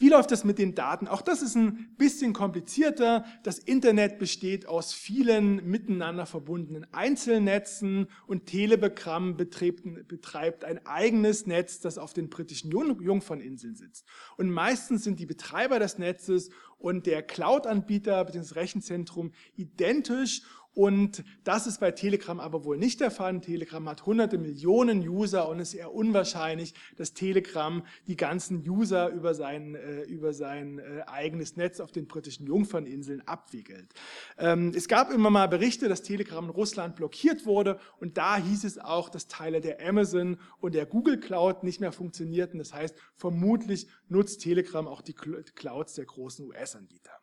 Wie 0.00 0.10
läuft 0.10 0.30
das 0.30 0.44
mit 0.44 0.58
den 0.58 0.76
Daten? 0.76 1.08
Auch 1.08 1.22
das 1.22 1.42
ist 1.42 1.56
ein 1.56 1.96
bisschen 1.98 2.32
komplizierter. 2.32 3.24
Das 3.42 3.58
Internet 3.58 4.20
besteht 4.20 4.66
aus 4.66 4.92
vielen 4.92 5.68
miteinander 5.68 6.24
verbundenen 6.24 6.86
Einzelnetzen 6.92 8.06
und 8.28 8.46
Telegram 8.46 9.36
betreibt 9.36 10.64
ein 10.64 10.86
eigenes 10.86 11.46
Netz, 11.46 11.80
das 11.80 11.98
auf 11.98 12.12
den 12.12 12.30
britischen 12.30 12.70
Jungferninseln 12.70 13.74
sitzt. 13.74 14.06
Und 14.36 14.50
meistens 14.50 15.02
sind 15.02 15.18
die 15.18 15.26
Betreiber 15.26 15.80
des 15.80 15.98
Netzes 15.98 16.50
und 16.78 17.06
der 17.06 17.22
Cloud-Anbieter 17.22 18.24
bzw. 18.24 18.54
Rechenzentrum 18.54 19.32
identisch 19.56 20.42
und 20.78 21.24
das 21.42 21.66
ist 21.66 21.80
bei 21.80 21.90
Telegram 21.90 22.38
aber 22.38 22.62
wohl 22.62 22.76
nicht 22.76 23.00
der 23.00 23.10
Fall. 23.10 23.40
Telegram 23.40 23.88
hat 23.88 24.06
hunderte 24.06 24.38
Millionen 24.38 25.00
User 25.00 25.48
und 25.48 25.58
es 25.58 25.70
ist 25.70 25.80
eher 25.80 25.92
unwahrscheinlich, 25.92 26.72
dass 26.96 27.14
Telegram 27.14 27.84
die 28.06 28.16
ganzen 28.16 28.58
User 28.64 29.08
über 29.08 29.34
sein, 29.34 29.74
äh, 29.74 30.02
über 30.02 30.32
sein 30.32 30.78
äh, 30.78 31.02
eigenes 31.08 31.56
Netz 31.56 31.80
auf 31.80 31.90
den 31.90 32.06
britischen 32.06 32.46
Jungferninseln 32.46 33.26
abwickelt. 33.26 33.92
Ähm, 34.38 34.72
es 34.72 34.86
gab 34.86 35.10
immer 35.10 35.30
mal 35.30 35.48
Berichte, 35.48 35.88
dass 35.88 36.02
Telegram 36.02 36.44
in 36.44 36.50
Russland 36.50 36.94
blockiert 36.94 37.44
wurde 37.44 37.80
und 37.98 38.16
da 38.16 38.36
hieß 38.36 38.62
es 38.62 38.78
auch, 38.78 39.08
dass 39.08 39.26
Teile 39.26 39.60
der 39.60 39.84
Amazon 39.84 40.38
und 40.60 40.76
der 40.76 40.86
Google 40.86 41.18
Cloud 41.18 41.64
nicht 41.64 41.80
mehr 41.80 41.90
funktionierten. 41.90 42.60
Das 42.60 42.72
heißt, 42.72 42.94
vermutlich 43.16 43.88
nutzt 44.08 44.42
Telegram 44.42 44.86
auch 44.86 45.02
die 45.02 45.14
Clouds 45.14 45.94
der 45.94 46.04
großen 46.04 46.46
US-Anbieter. 46.46 47.18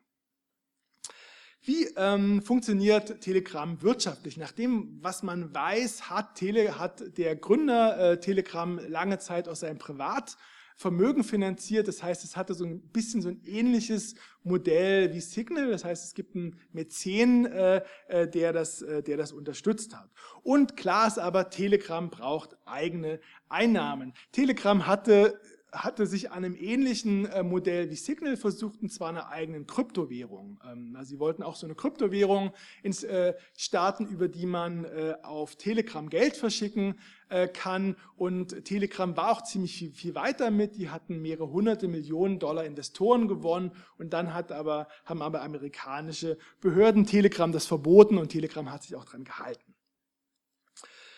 Wie 1.66 1.88
ähm, 1.98 2.44
funktioniert 2.44 3.22
Telegram 3.22 3.82
wirtschaftlich? 3.82 4.38
Nach 4.38 4.52
dem, 4.52 5.00
was 5.02 5.24
man 5.24 5.52
weiß, 5.52 6.12
hat, 6.12 6.36
Tele, 6.36 6.78
hat 6.78 7.18
der 7.18 7.36
Gründer 7.36 8.12
äh, 8.12 8.20
Telegram 8.20 8.80
lange 8.88 9.18
Zeit 9.18 9.48
aus 9.48 9.62
seinem 9.62 9.80
Privatvermögen 9.80 11.24
finanziert. 11.24 11.88
Das 11.88 12.04
heißt, 12.04 12.24
es 12.24 12.38
hatte 12.38 12.54
so 12.54 12.66
ein 12.66 12.82
bisschen 12.90 13.24
so 13.24 13.30
ein 13.30 13.42
ähnliches 13.48 14.14
Modell 14.44 15.12
wie 15.12 15.20
Signal. 15.20 15.72
Das 15.72 15.84
heißt, 15.84 16.06
es 16.06 16.14
gibt 16.14 16.36
einen 16.36 16.56
Mäzen, 16.72 17.48
äh, 17.48 17.82
äh 18.10 18.28
der, 18.30 18.54
das, 18.54 18.84
äh, 18.84 19.02
der 19.02 19.18
das 19.18 19.32
unterstützt 19.32 19.96
hat. 19.96 20.12
Und 20.44 20.78
klar 20.78 21.08
ist 21.08 21.18
aber, 21.18 21.50
Telegram 21.50 22.12
braucht 22.12 22.56
eigene 22.66 23.20
Einnahmen. 23.50 24.14
Telegram 24.32 24.86
hatte 24.86 25.42
hatte 25.76 26.08
sich 26.08 26.32
an 26.32 26.44
einem 26.46 26.56
ähnlichen 26.56 27.26
äh, 27.26 27.44
Modell 27.44 27.90
wie 27.90 27.96
Signal 27.96 28.38
versucht, 28.38 28.82
und 28.82 28.90
zwar 28.90 29.10
einer 29.10 29.30
eigenen 29.30 29.68
Kryptowährung. 29.68 30.60
Ähm, 30.66 30.96
also 30.98 31.10
sie 31.10 31.20
wollten 31.20 31.44
auch 31.44 31.56
so 31.56 31.68
eine 31.68 31.76
Kryptowährung 31.76 32.52
ins, 32.84 33.04
äh, 33.04 33.34
starten, 33.58 34.08
über 34.08 34.28
die 34.28 34.46
man 34.46 34.86
äh, 34.86 35.16
auf 35.24 35.56
Telegram 35.56 36.10
Geld 36.10 36.38
verschicken 36.38 36.96
äh, 37.30 37.48
kann. 37.48 37.96
Und 38.16 38.66
Telegram 38.66 39.16
war 39.18 39.32
auch 39.32 39.42
ziemlich 39.44 39.76
viel, 39.78 39.92
viel 39.92 40.16
weiter 40.16 40.52
mit. 40.52 40.78
Die 40.78 40.90
hatten 40.90 41.22
mehrere 41.22 41.52
hunderte 41.52 41.88
Millionen 41.88 42.40
Dollar 42.40 42.66
Investoren 42.66 43.28
gewonnen. 43.28 43.72
Und 43.98 44.14
dann 44.14 44.34
hat 44.34 44.52
aber, 44.52 44.88
haben 45.06 45.22
aber 45.22 45.42
amerikanische 45.42 46.38
Behörden 46.62 47.06
Telegram 47.06 47.52
das 47.52 47.66
verboten 47.66 48.18
und 48.18 48.30
Telegram 48.30 48.72
hat 48.72 48.84
sich 48.84 48.96
auch 48.96 49.06
dran 49.06 49.24
gehalten. 49.24 49.75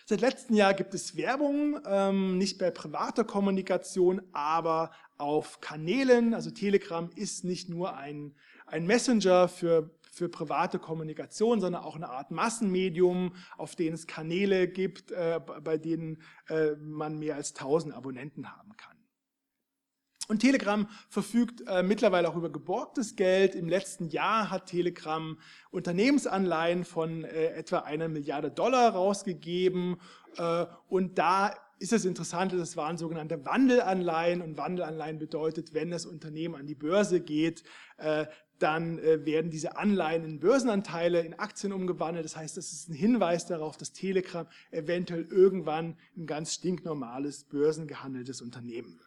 Seit 0.10 0.22
letztem 0.22 0.55
Jahr 0.55 0.74
gibt 0.74 0.93
es 0.93 1.18
Werbung, 1.18 1.82
ähm, 1.86 2.38
nicht 2.38 2.58
bei 2.60 2.72
privater 2.72 3.26
Kommunikation, 3.26 4.22
aber 4.32 4.91
auf 5.18 5.60
Kanälen. 5.60 6.34
Also 6.34 6.49
Telegram 6.49 7.10
ist 7.18 7.43
nicht 7.43 7.68
nur 7.68 7.97
ein, 7.97 8.34
ein 8.68 8.86
Messenger 8.86 9.49
für, 9.49 9.89
für 10.10 10.30
private 10.30 10.80
Kommunikation, 10.80 11.60
sondern 11.60 11.84
auch 11.84 11.97
eine 11.97 12.08
Art 12.08 12.32
Massenmedium, 12.32 13.36
auf 13.58 13.76
denen 13.76 13.95
es 13.95 14.08
Kanäle 14.08 14.70
gibt, 14.70 15.12
äh, 15.12 15.41
bei 15.62 15.78
denen 15.78 16.22
äh, 16.47 16.78
man 16.78 17.20
mehr 17.20 17.36
als 17.36 17.53
1000 17.53 17.93
Abonnenten 17.93 18.49
haben 18.49 18.78
kann. 18.78 18.96
Und 20.28 20.39
Telegram 20.39 20.88
verfügt 21.09 21.63
äh, 21.67 21.84
mittlerweile 21.84 22.30
auch 22.30 22.36
über 22.36 22.49
geborgtes 22.49 23.15
Geld. 23.15 23.55
Im 23.55 23.69
letzten 23.69 24.09
Jahr 24.09 24.51
hat 24.51 24.65
Telegram 24.65 25.38
Unternehmensanleihen 25.71 26.84
von 26.84 27.23
äh, 27.23 27.53
etwa 27.53 27.80
einer 27.80 28.09
Milliarde 28.09 28.51
Dollar 28.51 28.91
rausgegeben. 28.91 29.97
Äh, 30.38 30.65
und 30.89 31.17
da 31.17 31.53
ist 31.80 31.93
es 31.93 32.05
interessant, 32.05 32.53
das 32.53 32.75
waren 32.75 32.97
sogenannte 32.97 33.45
Wandelanleihen. 33.45 34.41
Und 34.41 34.57
Wandelanleihen 34.57 35.17
bedeutet, 35.17 35.73
wenn 35.73 35.91
das 35.91 36.05
Unternehmen 36.05 36.55
an 36.55 36.65
die 36.65 36.75
Börse 36.75 37.21
geht, 37.21 37.63
äh, 37.97 38.25
dann 38.59 38.99
äh, 38.99 39.25
werden 39.25 39.51
diese 39.51 39.78
Anleihen 39.78 40.25
in 40.25 40.39
Börsenanteile, 40.39 41.21
in 41.21 41.36
Aktien 41.36 41.71
umgewandelt. 41.71 42.25
Das 42.25 42.36
heißt, 42.36 42.57
das 42.57 42.73
ist 42.73 42.89
ein 42.89 42.95
Hinweis 42.95 43.45
darauf, 43.45 43.78
dass 43.78 43.93
Telegram 43.93 44.47
eventuell 44.71 45.25
irgendwann 45.30 45.95
ein 46.17 46.25
ganz 46.25 46.53
stinknormales, 46.53 47.45
börsengehandeltes 47.45 48.41
Unternehmen 48.41 48.97
wird. 48.97 49.07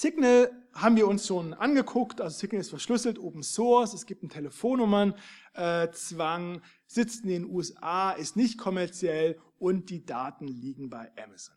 Signal 0.00 0.52
haben 0.74 0.94
wir 0.94 1.08
uns 1.08 1.26
schon 1.26 1.54
angeguckt, 1.54 2.20
also 2.20 2.38
Signal 2.38 2.60
ist 2.60 2.70
verschlüsselt, 2.70 3.18
Open 3.18 3.42
Source, 3.42 3.94
es 3.94 4.06
gibt 4.06 4.22
einen 4.22 4.30
Telefonnummernzwang, 4.30 6.54
äh, 6.54 6.60
sitzt 6.86 7.24
in 7.24 7.30
den 7.30 7.50
USA, 7.50 8.12
ist 8.12 8.36
nicht 8.36 8.58
kommerziell 8.58 9.40
und 9.58 9.90
die 9.90 10.06
Daten 10.06 10.46
liegen 10.46 10.88
bei 10.88 11.10
Amazon. 11.20 11.56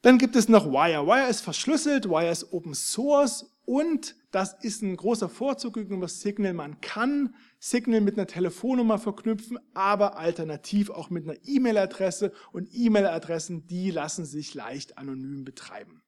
Dann 0.00 0.16
gibt 0.16 0.34
es 0.34 0.48
noch 0.48 0.64
Wire. 0.64 1.06
Wire 1.06 1.28
ist 1.28 1.42
verschlüsselt, 1.42 2.08
Wire 2.08 2.30
ist 2.30 2.54
Open 2.54 2.72
Source 2.72 3.54
und 3.66 4.16
das 4.30 4.54
ist 4.62 4.80
ein 4.80 4.96
großer 4.96 5.28
Vorzug 5.28 5.74
gegenüber 5.74 6.08
Signal. 6.08 6.54
Man 6.54 6.80
kann 6.80 7.34
Signal 7.62 8.00
mit 8.00 8.16
einer 8.16 8.26
Telefonnummer 8.26 8.98
verknüpfen, 8.98 9.58
aber 9.74 10.16
alternativ 10.16 10.88
auch 10.88 11.10
mit 11.10 11.28
einer 11.28 11.38
E-Mail-Adresse 11.44 12.32
und 12.52 12.68
E-Mail-Adressen, 12.72 13.66
die 13.66 13.90
lassen 13.90 14.24
sich 14.24 14.54
leicht 14.54 14.96
anonym 14.96 15.44
betreiben. 15.44 16.02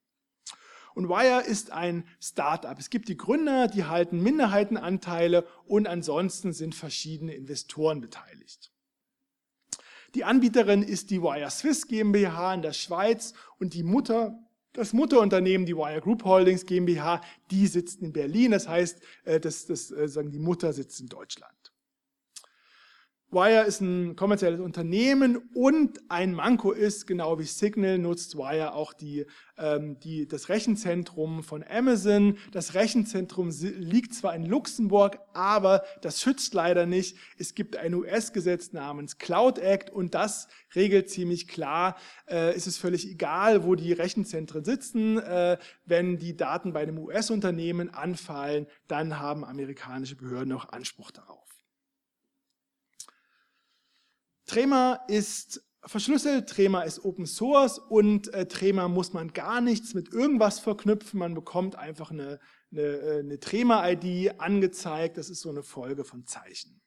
Und 0.95 1.09
Wire 1.09 1.43
ist 1.43 1.71
ein 1.71 2.05
Startup. 2.21 2.79
Es 2.79 2.91
gibt 2.91 3.09
die 3.09 3.17
Gründer, 3.17 3.69
die 3.69 3.85
halten 3.85 4.23
Minderheitenanteile 4.23 5.47
und 5.67 5.87
ansonsten 5.87 6.53
sind 6.53 6.75
verschiedene 6.75 7.35
Investoren 7.35 8.01
beteiligt. 8.01 8.73
Die 10.15 10.25
Anbieterin 10.25 10.83
ist 10.83 11.11
die 11.11 11.23
Wire 11.23 11.51
Swiss 11.51 11.87
GmbH 11.87 12.55
in 12.55 12.63
der 12.63 12.75
Schweiz 12.75 13.35
und 13.59 13.75
die 13.75 13.83
Mutter, 13.83 14.42
das 14.73 14.93
Mutterunternehmen, 14.93 15.67
die 15.67 15.77
Wire 15.77 16.01
Group 16.01 16.25
Holdings 16.25 16.67
GmbH, 16.67 17.21
die 17.51 17.67
sitzt 17.67 18.03
in 18.03 18.13
Berlin. 18.13 18.53
Das 18.53 18.69
heißt, 18.69 19.01
äh, 19.25 19.41
das, 19.41 19.67
das, 19.67 19.91
äh, 19.91 20.09
sagen 20.09 20.31
die 20.31 20.39
Mutter 20.39 20.73
sitzt 20.73 21.01
in 21.01 21.09
Deutschland. 21.09 21.53
Wire 23.33 23.65
ist 23.65 23.81
ein 23.81 24.15
kommerzielles 24.15 24.61
Unternehmen 24.61 25.39
und 25.55 25.99
ein 26.11 26.35
Manko 26.35 26.71
ist, 26.73 27.07
genau 27.07 27.39
wie 27.39 27.45
Signal, 27.45 27.97
nutzt 27.97 28.37
Wire 28.37 28.75
auch 28.75 28.93
die, 28.93 29.25
ähm, 29.57 29.99
die, 30.01 30.29
das 30.29 30.51
Rechenzentrum 30.51 31.43
von 31.43 31.65
Amazon. 31.65 32.37
Das 32.51 32.75
Rechenzentrum 32.75 33.49
liegt 33.49 34.13
zwar 34.13 34.35
in 34.35 34.45
Luxemburg, 34.45 35.19
aber 35.33 35.83
das 36.03 36.21
schützt 36.21 36.53
leider 36.53 36.85
nicht. 36.85 37.17
Es 37.39 37.55
gibt 37.55 37.79
ein 37.79 37.95
US-Gesetz 37.95 38.75
namens 38.75 39.17
Cloud 39.17 39.59
Act 39.59 39.89
und 39.89 40.15
das 40.15 40.49
regelt 40.75 41.09
ziemlich 41.09 41.49
klar, 41.49 41.97
äh, 42.29 42.55
ist 42.55 42.67
es 42.67 42.77
völlig 42.77 43.11
egal, 43.11 43.65
wo 43.65 43.77
die 43.77 43.95
Rechenzentren 43.95 44.63
sitzen. 44.63 45.17
Äh, 45.17 45.57
wenn 45.87 46.19
die 46.19 46.37
Daten 46.37 46.75
bei 46.75 46.83
einem 46.83 46.99
US-Unternehmen 46.99 47.89
anfallen, 47.89 48.67
dann 48.89 49.19
haben 49.19 49.43
amerikanische 49.43 50.17
Behörden 50.17 50.53
auch 50.53 50.69
Anspruch 50.69 51.11
darauf. 51.11 51.42
Trema 54.47 55.01
ist 55.09 55.63
verschlüsselt, 55.85 56.49
Trema 56.49 56.83
ist 56.83 57.05
Open 57.05 57.27
Source 57.27 57.79
und 57.79 58.33
äh, 58.35 58.47
Trema 58.47 58.89
muss 58.89 59.13
man 59.13 59.33
gar 59.33 59.61
nichts 59.61 59.95
mit 59.95 60.13
irgendwas 60.13 60.61
verknüpfen. 60.61 61.19
Man 61.19 61.35
bekommt 61.35 61.77
einfach 61.77 62.11
eine, 62.11 62.39
eine, 62.71 62.83
äh, 62.83 63.19
eine 63.21 63.41
Trema-ID 63.41 64.41
angezeigt. 64.41 65.17
Das 65.19 65.29
ist 65.29 65.41
so 65.41 65.51
eine 65.51 65.63
Folge 65.63 66.05
von 66.05 66.27
Zeichen. 66.27 66.81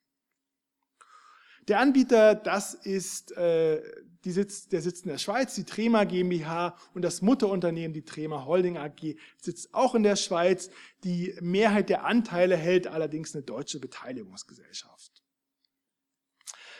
Der 1.68 1.80
Anbieter, 1.80 2.36
das 2.36 2.76
ist, 2.76 3.32
äh, 3.32 3.82
die 4.24 4.32
sitzt, 4.32 4.72
der 4.72 4.82
sitzt 4.82 5.06
in 5.06 5.10
der 5.10 5.18
Schweiz, 5.18 5.56
die 5.56 5.64
Trema 5.64 6.04
GmbH 6.04 6.78
und 6.94 7.02
das 7.02 7.24
Mutterunternehmen, 7.24 7.94
die 7.94 8.06
Trema 8.06 8.46
Holding 8.46 8.78
AG, 8.78 9.18
sitzt 9.42 9.74
auch 9.74 9.96
in 9.96 10.04
der 10.04 10.16
Schweiz. 10.16 10.70
Die 11.04 11.36
Mehrheit 11.42 11.90
der 11.90 12.06
Anteile 12.06 12.56
hält 12.56 12.86
allerdings 12.86 13.34
eine 13.34 13.44
deutsche 13.44 13.80
Beteiligungsgesellschaft. 13.80 15.25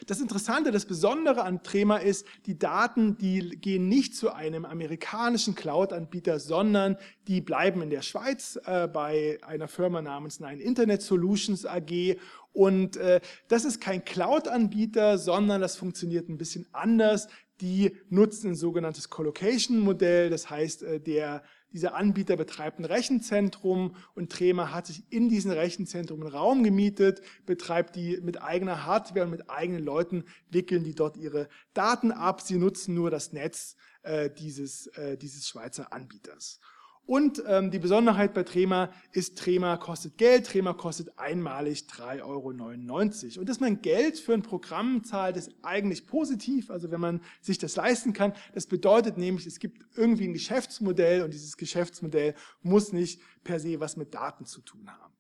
Das 0.08 0.22
Interessante, 0.22 0.72
das 0.72 0.86
Besondere 0.86 1.44
an 1.44 1.64
Trema 1.64 1.98
ist, 1.98 2.28
die 2.46 2.60
Daten, 2.60 3.18
die 3.18 3.58
gehen 3.60 3.90
nicht 3.90 4.16
zu 4.16 4.32
einem 4.32 4.64
amerikanischen 4.64 5.56
Cloud-Anbieter, 5.56 6.40
sondern 6.40 6.98
die 7.28 7.42
bleiben 7.42 7.82
in 7.82 7.90
der 7.90 8.04
Schweiz 8.04 8.60
äh, 8.66 8.88
bei 8.88 9.40
einer 9.42 9.68
Firma 9.68 10.04
namens 10.04 10.40
Nine 10.40 10.62
Internet 10.62 11.02
Solutions 11.02 11.66
AG. 11.66 12.18
Und 12.54 12.98
äh, 12.98 13.20
das 13.48 13.66
ist 13.66 13.82
kein 13.82 14.06
Cloud-Anbieter, 14.06 15.18
sondern 15.18 15.60
das 15.60 15.76
funktioniert 15.76 16.30
ein 16.30 16.38
bisschen 16.38 16.68
anders. 16.72 17.28
Die 17.62 17.96
nutzen 18.10 18.52
ein 18.52 18.56
sogenanntes 18.56 19.10
Collocation-Modell, 19.10 20.30
das 20.30 20.52
heißt, 20.52 20.84
äh, 20.84 21.00
der 21.00 21.42
dieser 21.76 21.94
Anbieter 21.94 22.38
betreibt 22.38 22.80
ein 22.80 22.86
Rechenzentrum 22.86 23.98
und 24.14 24.32
Trema 24.32 24.72
hat 24.72 24.88
sich 24.88 25.04
in 25.10 25.28
diesem 25.28 25.52
Rechenzentrum 25.52 26.22
einen 26.22 26.32
Raum 26.32 26.64
gemietet, 26.64 27.22
betreibt 27.46 27.98
die 27.98 28.22
mit 28.22 28.42
eigener 28.42 28.86
Hardware 28.86 29.26
und 29.26 29.32
mit 29.32 29.50
eigenen 29.50 29.84
Leuten, 29.84 30.24
wickeln 30.50 30.86
die 30.86 30.96
dort 30.96 31.18
ihre 31.18 31.50
Daten 31.74 32.14
ab. 32.14 32.40
Sie 32.40 32.58
nutzen 32.58 32.96
nur 32.96 33.12
das 33.12 33.34
Netz 33.34 33.76
äh, 34.04 34.30
dieses, 34.30 34.88
äh, 34.88 35.18
dieses 35.18 35.50
Schweizer 35.50 35.92
Anbieters. 35.92 36.62
Und 37.06 37.44
ähm, 37.46 37.70
die 37.70 37.78
Besonderheit 37.78 38.34
bei 38.34 38.42
Trema 38.42 38.92
ist, 39.12 39.38
Trema 39.38 39.78
kostet 39.78 40.18
Geld, 40.18 40.48
Trema 40.48 40.74
kostet 40.74 41.20
einmalig 41.20 41.86
3,99 41.88 42.24
Euro. 42.24 43.42
Und 43.42 43.50
dass 43.50 43.60
man 43.60 43.82
Geld 43.84 44.18
für 44.18 44.34
ein 44.34 44.42
Programm 44.42 45.04
zahlt, 45.04 45.38
ist 45.38 45.54
eigentlich 45.62 46.08
positiv, 46.08 46.72
also 46.72 46.90
wenn 46.90 47.00
man 47.00 47.22
sich 47.42 47.60
das 47.60 47.76
leisten 47.76 48.14
kann. 48.14 48.34
Das 48.56 48.66
bedeutet 48.66 49.18
nämlich, 49.18 49.46
es 49.46 49.60
gibt 49.60 49.86
irgendwie 49.96 50.28
ein 50.28 50.34
Geschäftsmodell 50.34 51.22
und 51.22 51.32
dieses 51.32 51.58
Geschäftsmodell 51.58 52.34
muss 52.64 52.92
nicht 52.92 53.22
per 53.44 53.60
se 53.60 53.80
was 53.80 53.98
mit 53.98 54.16
Daten 54.16 54.46
zu 54.46 54.62
tun 54.62 54.90
haben. 54.90 55.14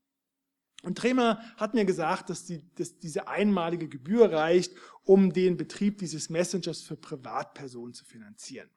Und 0.81 0.97
Trema 0.97 1.39
hat 1.57 1.75
mir 1.75 1.85
gesagt, 1.85 2.29
dass, 2.29 2.45
die, 2.45 2.63
dass 2.75 2.97
diese 2.97 3.27
einmalige 3.27 3.87
Gebühr 3.87 4.31
reicht, 4.31 4.73
um 5.03 5.33
den 5.33 5.57
Betrieb 5.57 5.99
dieses 5.99 6.29
Messengers 6.29 6.81
für 6.81 6.95
Privatpersonen 6.95 7.93
zu 7.93 8.05
finanzieren. 8.05 8.69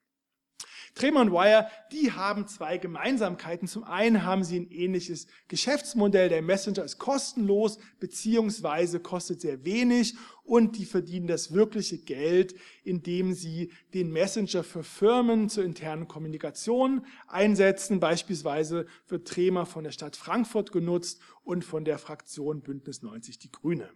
Tremont 0.99 1.31
Wire, 1.31 1.69
die 1.93 2.11
haben 2.11 2.49
zwei 2.49 2.77
Gemeinsamkeiten. 2.77 3.69
Zum 3.69 3.85
einen 3.85 4.25
haben 4.25 4.43
sie 4.43 4.59
ein 4.59 4.71
ähnliches 4.71 5.29
Geschäftsmodell. 5.47 6.29
Der 6.29 6.43
Messenger 6.43 6.85
ist 6.85 6.99
kostenlos 6.99 7.79
beziehungsweise 8.01 8.99
kostet 8.99 9.41
sehr 9.41 9.65
wenig 9.65 10.17
und 10.43 10.77
die 10.77 10.87
verdienen 10.87 11.29
das 11.29 11.53
wirkliche 11.53 11.99
Geld, 11.99 12.55
indem 12.83 13.33
sie 13.35 13.71
den 13.95 14.11
Messenger 14.11 14.65
für 14.65 14.83
Firmen 14.83 15.49
zur 15.49 15.65
internen 15.65 16.09
Kommunikation 16.09 17.07
einsetzen. 17.29 18.01
Beispielsweise 18.01 18.87
wird 19.07 19.29
Trema 19.29 19.67
von 19.67 19.85
der 19.85 19.93
Stadt 19.93 20.17
Frankfurt 20.17 20.73
genutzt 20.73 21.21
und 21.45 21.65
von 21.65 21.85
der 21.85 21.99
Fraktion 21.99 22.63
Bündnis 22.63 23.03
90 23.03 23.39
Die 23.39 23.53
Grüne. 23.53 23.89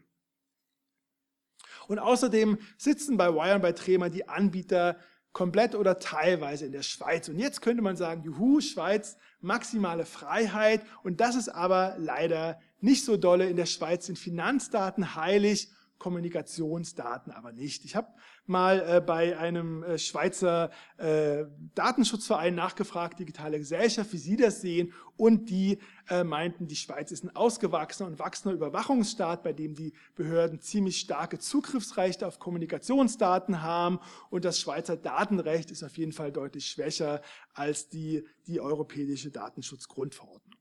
Und 1.89 1.99
außerdem 1.99 2.59
sitzen 2.77 3.17
bei 3.17 3.35
Wire 3.35 3.57
und 3.57 3.63
bei 3.63 3.73
Trema 3.73 4.09
die 4.09 4.29
Anbieter 4.29 4.99
komplett 5.33 5.75
oder 5.75 5.99
teilweise 5.99 6.67
in 6.67 6.73
der 6.73 6.83
Schweiz. 6.83 7.29
Und 7.29 7.39
jetzt 7.39 7.63
könnte 7.63 7.83
man 7.83 7.97
sagen, 7.97 8.23
juhu, 8.23 8.61
Schweiz, 8.61 9.17
maximale 9.41 10.05
Freiheit. 10.05 10.83
Und 11.03 11.21
das 11.21 11.37
ist 11.37 11.49
aber 11.49 11.97
leider 11.99 12.61
nicht 12.81 13.05
so 13.05 13.17
dolle. 13.17 13.49
In 13.49 13.57
der 13.57 13.67
Schweiz 13.67 14.07
sind 14.07 14.19
Finanzdaten 14.19 15.15
heilig 15.15 15.71
Kommunikationsdaten 16.03 17.33
aber 17.33 17.53
nicht. 17.53 17.85
Ich 17.85 17.95
habe 17.95 18.09
mal 18.45 18.81
äh, 18.81 19.01
bei 19.01 19.39
einem 19.39 19.85
äh, 19.85 19.99
Schweizer 19.99 20.71
äh, 20.97 21.45
Datenschutzverein 21.77 22.57
nachgefragt, 22.57 23.21
digitale 23.21 23.59
Gesellschaft, 23.59 24.13
wie 24.13 24.19
sie 24.19 24.37
das 24.37 24.61
sehen. 24.61 24.93
Und 25.17 25.49
die 25.49 25.79
äh, 26.09 26.25
meinten, 26.25 26.67
die 26.67 26.75
Schweiz 26.75 27.13
ist 27.13 27.23
ein 27.23 27.37
ausgewachsener 27.37 28.09
und 28.09 28.19
wachsender 28.19 28.57
Überwachungsstaat, 28.57 29.45
bei 29.45 29.53
dem 29.53 29.77
die 29.77 29.93
Behörden 30.17 30.61
ziemlich 30.61 30.99
starke 30.99 31.39
Zugriffsrechte 31.39 32.27
auf 32.27 32.41
Kommunikationsdaten 32.41 33.63
haben. 33.63 34.01
Und 34.29 34.45
das 34.45 34.59
Schweizer 34.59 34.97
Datenrecht 34.97 35.71
ist 35.71 35.85
auf 35.85 35.97
jeden 35.97 36.13
Fall 36.13 36.33
deutlich 36.33 36.67
schwächer 36.67 37.23
als 37.55 37.89
die, 37.89 38.27
die 38.49 38.61
europäische 38.61 39.31
Datenschutzgrundverordnung. 39.31 40.52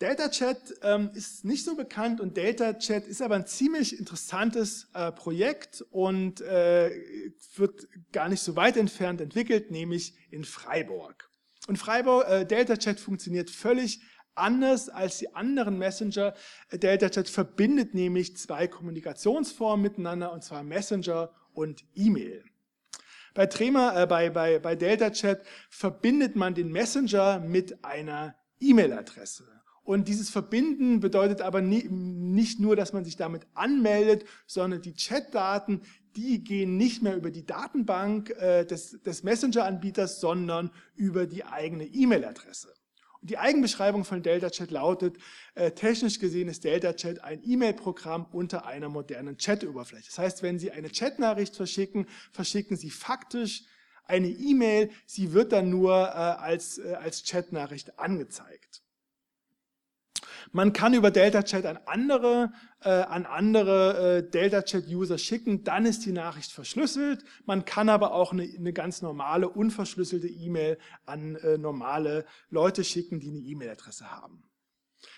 DeltaChat 0.00 0.74
ähm, 0.82 1.10
ist 1.14 1.44
nicht 1.44 1.64
so 1.64 1.74
bekannt 1.74 2.20
und 2.20 2.36
DeltaChat 2.36 3.06
ist 3.06 3.20
aber 3.20 3.34
ein 3.34 3.46
ziemlich 3.46 3.98
interessantes 3.98 4.88
äh, 4.94 5.10
Projekt 5.10 5.84
und 5.90 6.40
äh, 6.40 6.90
wird 7.56 7.88
gar 8.12 8.28
nicht 8.28 8.40
so 8.40 8.54
weit 8.54 8.76
entfernt 8.76 9.20
entwickelt, 9.20 9.72
nämlich 9.72 10.14
in 10.30 10.44
Freiburg. 10.44 11.28
Und 11.66 11.78
Freiburg, 11.78 12.28
äh, 12.28 12.46
DeltaChat 12.46 13.00
funktioniert 13.00 13.50
völlig 13.50 14.00
anders 14.36 14.88
als 14.88 15.18
die 15.18 15.34
anderen 15.34 15.78
Messenger. 15.78 16.32
DeltaChat 16.72 17.28
verbindet 17.28 17.92
nämlich 17.92 18.36
zwei 18.36 18.68
Kommunikationsformen 18.68 19.82
miteinander, 19.82 20.32
und 20.32 20.44
zwar 20.44 20.62
Messenger 20.62 21.32
und 21.52 21.84
E-Mail. 21.94 22.44
Bei 23.34 23.46
Trema, 23.46 24.00
äh, 24.00 24.06
bei, 24.06 24.30
bei, 24.30 24.60
bei 24.60 24.76
DeltaChat 24.76 25.44
verbindet 25.70 26.36
man 26.36 26.54
den 26.54 26.70
Messenger 26.70 27.40
mit 27.40 27.84
einer 27.84 28.36
E-Mail-Adresse. 28.60 29.57
Und 29.88 30.06
dieses 30.06 30.28
Verbinden 30.28 31.00
bedeutet 31.00 31.40
aber 31.40 31.62
nicht 31.62 32.60
nur, 32.60 32.76
dass 32.76 32.92
man 32.92 33.06
sich 33.06 33.16
damit 33.16 33.46
anmeldet, 33.54 34.26
sondern 34.46 34.82
die 34.82 34.92
Chatdaten, 34.92 35.80
die 36.14 36.44
gehen 36.44 36.76
nicht 36.76 37.02
mehr 37.02 37.16
über 37.16 37.30
die 37.30 37.46
Datenbank 37.46 38.28
äh, 38.38 38.66
des, 38.66 39.00
des 39.00 39.22
Messenger-Anbieters, 39.22 40.20
sondern 40.20 40.70
über 40.94 41.26
die 41.26 41.42
eigene 41.42 41.86
E-Mail-Adresse. 41.86 42.68
Und 43.22 43.30
die 43.30 43.38
Eigenbeschreibung 43.38 44.04
von 44.04 44.22
DeltaChat 44.22 44.70
lautet, 44.70 45.16
äh, 45.54 45.70
technisch 45.70 46.18
gesehen 46.18 46.48
ist 46.48 46.64
DeltaChat 46.64 47.24
ein 47.24 47.40
E-Mail-Programm 47.42 48.26
unter 48.30 48.66
einer 48.66 48.90
modernen 48.90 49.38
Chat-Oberfläche. 49.38 50.04
Das 50.08 50.18
heißt, 50.18 50.42
wenn 50.42 50.58
Sie 50.58 50.70
eine 50.70 50.90
Chatnachricht 50.90 51.56
verschicken, 51.56 52.04
verschicken 52.30 52.76
Sie 52.76 52.90
faktisch 52.90 53.62
eine 54.08 54.28
E-Mail, 54.28 54.90
sie 55.06 55.32
wird 55.32 55.52
dann 55.52 55.70
nur 55.70 55.92
äh, 55.92 56.12
als, 56.12 56.78
äh, 56.78 56.94
als 56.94 57.24
Chatnachricht 57.24 57.98
angezeigt. 57.98 58.57
Man 60.52 60.72
kann 60.72 60.94
über 60.94 61.10
DeltaChat 61.10 61.66
an 61.66 61.78
andere, 61.86 62.52
äh, 62.80 62.88
an 62.88 63.26
andere 63.26 64.18
äh, 64.18 64.30
DeltaChat-User 64.30 65.18
schicken, 65.18 65.64
dann 65.64 65.84
ist 65.86 66.06
die 66.06 66.12
Nachricht 66.12 66.52
verschlüsselt. 66.52 67.24
Man 67.44 67.64
kann 67.64 67.88
aber 67.88 68.12
auch 68.12 68.32
eine, 68.32 68.44
eine 68.44 68.72
ganz 68.72 69.02
normale, 69.02 69.48
unverschlüsselte 69.48 70.28
E-Mail 70.28 70.78
an 71.06 71.36
äh, 71.36 71.58
normale 71.58 72.24
Leute 72.50 72.84
schicken, 72.84 73.20
die 73.20 73.28
eine 73.28 73.38
E-Mail-Adresse 73.38 74.10
haben. 74.10 74.47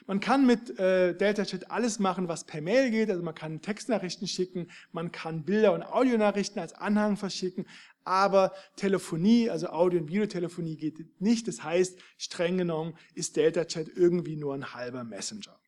Man 0.06 0.20
kann 0.20 0.46
mit 0.46 0.78
äh, 0.78 1.14
DeltaChat 1.14 1.70
alles 1.70 1.98
machen, 1.98 2.28
was 2.28 2.44
per 2.44 2.60
Mail 2.60 2.90
geht. 2.90 3.10
Also 3.10 3.22
man 3.22 3.34
kann 3.34 3.60
Textnachrichten 3.62 4.26
schicken, 4.26 4.70
man 4.92 5.12
kann 5.12 5.44
Bilder 5.44 5.72
und 5.72 5.82
Audionachrichten 5.82 6.60
als 6.60 6.72
Anhang 6.72 7.16
verschicken, 7.16 7.66
aber 8.04 8.52
Telefonie, 8.76 9.50
also 9.50 9.68
Audio- 9.68 10.00
und 10.00 10.08
Videotelefonie 10.08 10.76
geht 10.76 11.20
nicht. 11.20 11.46
Das 11.48 11.62
heißt, 11.62 11.98
streng 12.18 12.58
genommen 12.58 12.94
ist 13.14 13.36
DeltaChat 13.36 13.88
irgendwie 13.88 14.36
nur 14.36 14.54
ein 14.54 14.74
halber 14.74 15.04
Messenger. 15.04 15.58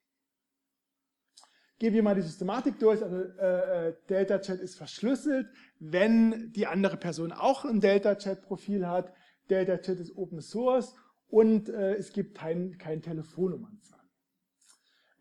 Gehen 1.79 1.95
wir 1.95 2.03
mal 2.03 2.15
die 2.15 2.23
Systematik 2.23 2.79
durch. 2.79 3.03
Also 3.03 3.17
äh, 3.17 3.89
äh 3.89 3.95
DeltaChat 4.09 4.61
ist 4.61 4.77
verschlüsselt, 4.77 5.49
wenn 5.81 6.53
die 6.53 6.67
andere 6.67 6.97
Person 6.97 7.33
auch 7.33 7.65
ein 7.65 7.81
DeltaChat-Profil 7.81 8.87
hat. 8.87 9.13
DeltaChat 9.51 9.99
ist 9.99 10.17
Open 10.17 10.41
Source 10.41 10.95
und 11.27 11.69
äh, 11.69 11.95
es 11.95 12.13
gibt 12.13 12.37
kein, 12.37 12.79
kein 12.79 13.03
Telefonnummernzahl. 13.03 14.02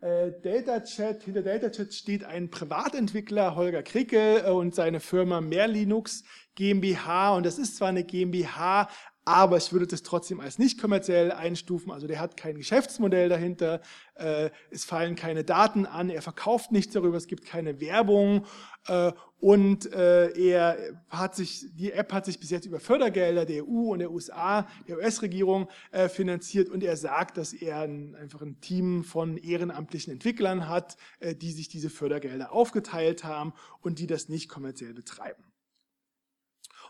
Äh, 0.02 0.32
DataChat, 0.42 1.22
hinter 1.22 1.44
DataChat 1.44 1.94
steht 1.94 2.24
ein 2.24 2.50
Privatentwickler, 2.50 3.56
Holger 3.56 3.84
Krickel, 3.84 4.44
äh, 4.46 4.50
und 4.50 4.74
seine 4.74 5.00
Firma 5.00 5.42
Mehrlinux 5.42 6.24
GmbH. 6.56 7.36
Und 7.36 7.46
das 7.46 7.60
ist 7.60 7.78
zwar 7.78 7.90
eine 7.90 8.04
GmbH, 8.04 8.90
aber 9.24 9.58
ich 9.58 9.72
würde 9.72 9.86
das 9.86 10.02
trotzdem 10.02 10.40
als 10.40 10.58
nicht 10.58 10.80
kommerziell 10.82 11.32
einstufen. 11.32 11.92
Also 11.92 12.08
der 12.08 12.20
hat 12.20 12.38
kein 12.38 12.58
Geschäftsmodell 12.58 13.30
dahinter, 13.30 13.82
äh, 14.16 14.50
es 14.72 14.84
fallen 14.84 15.16
keine 15.16 15.44
Daten 15.44 15.86
an, 15.86 16.10
er 16.10 16.22
verkauft 16.22 16.72
nichts 16.72 16.94
darüber, 16.94 17.18
es 17.18 17.28
gibt 17.28 17.46
keine 17.46 17.80
Werbung. 17.80 18.46
Äh, 18.88 19.12
und 19.40 19.92
äh, 19.94 20.32
er 20.32 20.78
hat 21.10 21.36
sich, 21.36 21.66
die 21.74 21.92
App 21.92 22.14
hat 22.14 22.26
sich 22.26 22.40
bis 22.40 22.50
jetzt 22.50 22.66
über 22.66 22.80
Fördergelder 22.80 23.46
der 23.46 23.64
EU 23.64 23.92
und 23.92 24.00
der 24.00 24.12
USA, 24.12 24.68
der 24.88 24.98
US-Regierung 24.98 25.68
äh, 25.92 26.10
finanziert. 26.10 26.70
Und 26.70 26.84
er 26.84 26.98
sagt, 26.98 27.38
dass 27.38 27.54
er 27.54 27.82
ein, 27.82 28.16
einfach 28.16 28.42
ein 28.42 28.60
Team 28.62 29.04
von 29.04 29.38
ehrenamtlichen 29.38 30.14
Entwicklern 30.14 30.68
hat, 30.68 30.98
äh, 31.20 31.36
die 31.36 31.52
sich 31.52 31.68
diese 31.70 31.90
Fördergelder 31.90 32.52
aufgeteilt 32.52 33.24
haben 33.24 33.54
und 33.82 34.00
die 34.00 34.08
das 34.08 34.30
nicht 34.30 34.50
kommerziell 34.50 34.94
betreiben. 34.94 35.51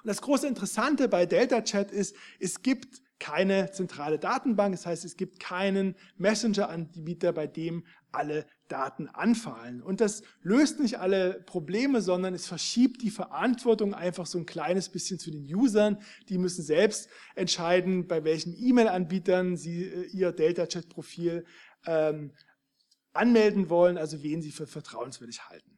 Und 0.04 0.08
das 0.08 0.22
große 0.22 0.48
Interessante 0.48 1.08
bei 1.08 1.26
DeltaChat 1.26 1.92
ist, 1.92 2.16
es 2.40 2.62
gibt 2.62 3.02
keine 3.22 3.70
zentrale 3.72 4.18
Datenbank, 4.18 4.74
das 4.74 4.88
heißt, 4.88 5.06
es 5.06 5.16
gibt 5.16 5.40
keinen 5.40 5.96
Messenger-Anbieter, 6.18 7.32
bei 7.34 7.46
dem 7.46 7.86
alle 8.12 8.48
Daten 8.68 9.08
anfallen. 9.08 9.84
Und 9.84 10.02
das 10.02 10.24
löst 10.42 10.80
nicht 10.80 10.98
alle 10.98 11.42
Probleme, 11.46 12.02
sondern 12.02 12.34
es 12.34 12.48
verschiebt 12.48 13.04
die 13.04 13.12
Verantwortung 13.12 13.94
einfach 13.94 14.26
so 14.26 14.40
ein 14.40 14.48
kleines 14.48 14.90
bisschen 14.90 15.20
zu 15.20 15.30
den 15.30 15.44
Usern. 15.54 16.00
Die 16.30 16.40
müssen 16.40 16.64
selbst 16.64 17.10
entscheiden, 17.36 18.08
bei 18.08 18.24
welchen 18.24 18.56
E-Mail-Anbietern 18.58 19.56
sie 19.56 19.84
äh, 19.84 20.08
ihr 20.08 20.32
DeltaChat-Profil 20.32 21.46
ähm, 21.86 22.32
anmelden 23.14 23.70
wollen, 23.70 24.00
also 24.00 24.24
wen 24.24 24.42
sie 24.42 24.52
für 24.52 24.66
vertrauenswürdig 24.66 25.48
halten. 25.48 25.78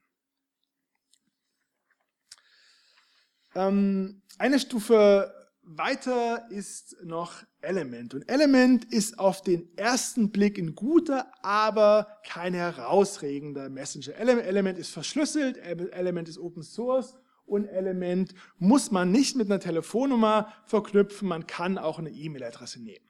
Eine 3.55 4.59
Stufe 4.59 5.33
weiter 5.63 6.47
ist 6.49 6.97
noch 7.03 7.43
Element. 7.61 8.13
Und 8.13 8.29
Element 8.29 8.85
ist 8.85 9.17
auf 9.17 9.41
den 9.41 9.75
ersten 9.77 10.31
Blick 10.31 10.57
ein 10.57 10.75
guter, 10.75 11.31
aber 11.41 12.19
kein 12.25 12.53
herausregender 12.53 13.69
Messenger. 13.69 14.15
Element 14.15 14.77
ist 14.77 14.89
verschlüsselt, 14.89 15.57
Element 15.57 16.27
ist 16.27 16.37
Open 16.37 16.63
Source 16.63 17.15
und 17.45 17.65
Element 17.65 18.33
muss 18.57 18.91
man 18.91 19.11
nicht 19.11 19.35
mit 19.35 19.49
einer 19.49 19.59
Telefonnummer 19.59 20.53
verknüpfen, 20.65 21.27
man 21.27 21.47
kann 21.47 21.77
auch 21.77 21.99
eine 21.99 22.11
E-Mail-Adresse 22.11 22.81
nehmen. 22.81 23.05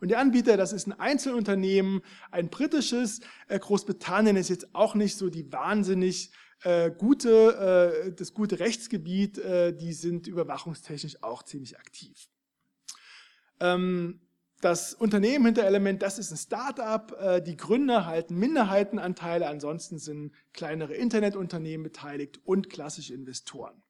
Und 0.00 0.10
der 0.10 0.18
Anbieter, 0.18 0.56
das 0.56 0.72
ist 0.72 0.86
ein 0.86 0.98
Einzelunternehmen, 0.98 2.02
ein 2.30 2.48
britisches. 2.48 3.20
Äh, 3.48 3.58
Großbritannien 3.58 4.36
ist 4.36 4.50
jetzt 4.50 4.74
auch 4.74 4.94
nicht 4.94 5.16
so 5.16 5.30
die 5.30 5.50
wahnsinnig 5.52 6.30
äh, 6.66 6.90
gute, 6.90 8.02
äh, 8.08 8.12
das 8.12 8.34
gute 8.34 8.58
Rechtsgebiet, 8.58 9.38
äh, 9.38 9.72
die 9.72 9.92
sind 9.92 10.26
überwachungstechnisch 10.26 11.22
auch 11.22 11.44
ziemlich 11.44 11.78
aktiv. 11.78 12.28
Ähm, 13.60 14.20
das 14.60 14.92
Unternehmen 14.92 15.44
hinter 15.46 15.62
Element, 15.62 16.02
das 16.02 16.18
ist 16.18 16.32
ein 16.32 16.36
Start-up. 16.36 17.16
Äh, 17.20 17.40
die 17.40 17.56
Gründer 17.56 18.06
halten 18.06 18.36
Minderheitenanteile, 18.36 19.46
ansonsten 19.46 19.98
sind 19.98 20.32
kleinere 20.54 20.94
Internetunternehmen 20.94 21.84
beteiligt 21.84 22.40
und 22.44 22.68
klassische 22.68 23.14
Investoren. 23.14 23.80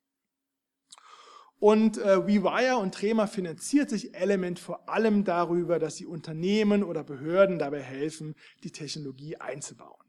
Und 1.58 1.96
äh, 1.96 2.26
WeWire 2.26 2.76
und 2.76 2.92
Trema 2.92 3.26
finanziert 3.26 3.88
sich 3.88 4.14
Element 4.14 4.58
vor 4.58 4.86
allem 4.90 5.24
darüber, 5.24 5.78
dass 5.78 5.96
sie 5.96 6.04
Unternehmen 6.04 6.82
oder 6.82 7.02
Behörden 7.02 7.58
dabei 7.58 7.80
helfen, 7.80 8.34
die 8.64 8.70
Technologie 8.70 9.38
einzubauen. 9.38 10.05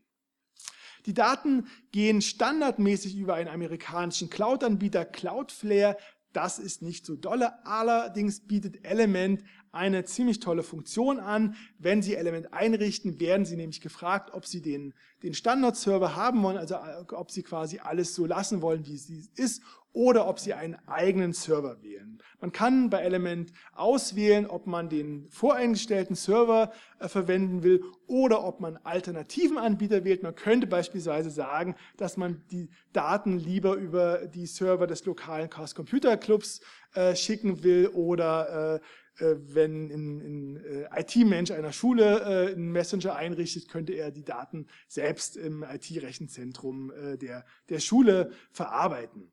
Die 1.08 1.14
Daten 1.14 1.68
gehen 1.92 2.22
standardmäßig 2.22 3.18
über 3.18 3.36
einen 3.36 3.48
amerikanischen 3.48 4.30
Cloud-Anbieter 4.30 5.06
Cloudflare. 5.06 5.98
Das 6.34 6.60
ist 6.60 6.82
nicht 6.82 7.06
so 7.06 7.16
dolle. 7.16 7.66
Allerdings 7.66 8.42
bietet 8.42 8.86
Element 8.86 9.42
eine 9.72 10.06
ziemlich 10.06 10.40
tolle 10.40 10.64
Funktion 10.64 11.20
an. 11.20 11.56
Wenn 11.80 12.02
Sie 12.02 12.16
Element 12.16 12.54
einrichten, 12.54 13.20
werden 13.20 13.46
Sie 13.46 13.56
nämlich 13.56 13.82
gefragt, 13.82 14.32
ob 14.34 14.46
Sie 14.46 14.62
den, 14.62 14.94
den 15.24 15.34
Standard-Server 15.34 16.16
haben 16.16 16.44
wollen, 16.44 16.58
also 16.58 16.76
äh, 16.76 17.14
ob 17.14 17.32
Sie 17.32 17.44
quasi 17.44 17.80
alles 17.80 18.16
so 18.16 18.26
lassen 18.26 18.62
wollen, 18.62 18.86
wie 18.86 18.96
es 18.96 19.10
ist, 19.36 19.62
oder 19.98 20.28
ob 20.28 20.40
Sie 20.40 20.54
einen 20.54 20.76
eigenen 20.88 21.34
Server 21.34 21.82
wählen. 21.82 22.22
Man 22.40 22.52
kann 22.52 22.92
bei 22.92 23.00
Element 23.00 23.52
auswählen, 23.74 24.46
ob 24.46 24.68
man 24.68 24.90
den 24.90 25.28
voreingestellten 25.32 26.16
Server 26.16 26.72
äh, 27.00 27.08
verwenden 27.08 27.64
will 27.64 27.84
oder 28.06 28.44
ob 28.44 28.60
man 28.60 28.78
alternativen 28.78 29.58
Anbieter 29.58 30.04
wählt. 30.04 30.22
Man 30.22 30.36
könnte 30.36 30.68
beispielsweise 30.68 31.32
sagen, 31.32 31.76
dass 31.98 32.16
man 32.16 32.44
die 32.52 32.70
Daten 32.94 33.40
lieber 33.40 33.74
über 33.74 34.28
die 34.28 34.46
Server 34.46 34.86
des 34.86 35.04
lokalen 35.06 35.50
Chaos 35.50 35.74
Computer 35.74 36.16
Clubs 36.16 36.62
äh, 36.94 37.16
schicken 37.16 37.64
will 37.64 37.88
oder 37.88 38.76
äh, 38.76 38.80
wenn 39.20 39.92
ein, 39.92 40.20
ein 40.20 40.66
äh, 40.66 41.02
IT-Mensch 41.02 41.52
einer 41.52 41.72
Schule 41.72 42.20
äh, 42.20 42.54
einen 42.54 42.72
Messenger 42.72 43.16
einrichtet, 43.16 43.68
könnte 43.68 43.94
er 43.94 44.12
die 44.12 44.24
Daten 44.24 44.68
selbst 44.88 45.38
im 45.38 45.64
IT-Rechenzentrum 45.64 46.92
der, 47.22 47.46
der 47.70 47.80
Schule 47.80 48.32
verarbeiten. 48.52 49.32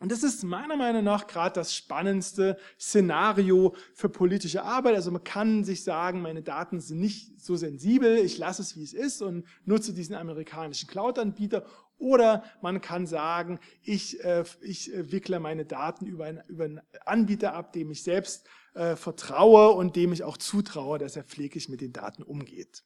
Und 0.00 0.10
das 0.10 0.22
ist 0.22 0.42
meiner 0.44 0.76
Meinung 0.76 1.04
nach 1.04 1.26
gerade 1.26 1.52
das 1.52 1.74
spannendste 1.74 2.56
Szenario 2.80 3.74
für 3.92 4.08
politische 4.08 4.62
Arbeit. 4.62 4.94
Also 4.94 5.10
man 5.10 5.24
kann 5.24 5.62
sich 5.62 5.84
sagen, 5.84 6.22
meine 6.22 6.42
Daten 6.42 6.80
sind 6.80 7.00
nicht 7.00 7.38
so 7.38 7.54
sensibel, 7.54 8.16
ich 8.16 8.38
lasse 8.38 8.62
es, 8.62 8.78
wie 8.78 8.82
es 8.82 8.94
ist 8.94 9.20
und 9.20 9.46
nutze 9.66 9.92
diesen 9.92 10.16
amerikanischen 10.16 10.88
Cloud-Anbieter. 10.88 11.66
Oder 11.98 12.44
man 12.62 12.80
kann 12.80 13.06
sagen, 13.06 13.60
ich, 13.82 14.24
äh, 14.24 14.44
ich 14.62 14.90
wickle 14.94 15.38
meine 15.38 15.66
Daten 15.66 16.06
über, 16.06 16.24
ein, 16.24 16.40
über 16.48 16.64
einen 16.64 16.80
Anbieter 17.04 17.52
ab, 17.52 17.74
dem 17.74 17.90
ich 17.90 18.02
selbst 18.02 18.48
äh, 18.74 18.96
vertraue 18.96 19.70
und 19.70 19.96
dem 19.96 20.12
ich 20.12 20.22
auch 20.22 20.36
zutraue, 20.36 20.98
dass 20.98 21.16
er 21.16 21.24
pfleglich 21.24 21.68
mit 21.68 21.80
den 21.80 21.92
Daten 21.92 22.22
umgeht. 22.22 22.84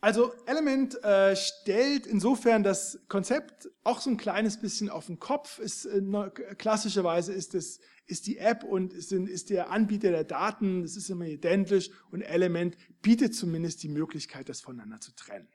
Also 0.00 0.32
Element 0.46 1.02
äh, 1.02 1.34
stellt 1.34 2.06
insofern 2.06 2.62
das 2.62 3.00
Konzept 3.08 3.68
auch 3.82 4.00
so 4.00 4.10
ein 4.10 4.16
kleines 4.16 4.60
bisschen 4.60 4.90
auf 4.90 5.06
den 5.06 5.18
Kopf. 5.18 5.58
Ist, 5.58 5.86
äh, 5.86 6.00
klassischerweise 6.56 7.32
ist, 7.32 7.54
es, 7.56 7.80
ist 8.06 8.28
die 8.28 8.38
App 8.38 8.62
und 8.62 8.92
ist, 8.92 9.10
ist 9.10 9.50
der 9.50 9.70
Anbieter 9.70 10.10
der 10.10 10.22
Daten, 10.22 10.82
das 10.82 10.96
ist 10.96 11.10
immer 11.10 11.26
identisch 11.26 11.90
und 12.12 12.22
Element 12.22 12.76
bietet 13.02 13.34
zumindest 13.34 13.82
die 13.82 13.88
Möglichkeit, 13.88 14.48
das 14.48 14.60
voneinander 14.60 15.00
zu 15.00 15.12
trennen. 15.16 15.48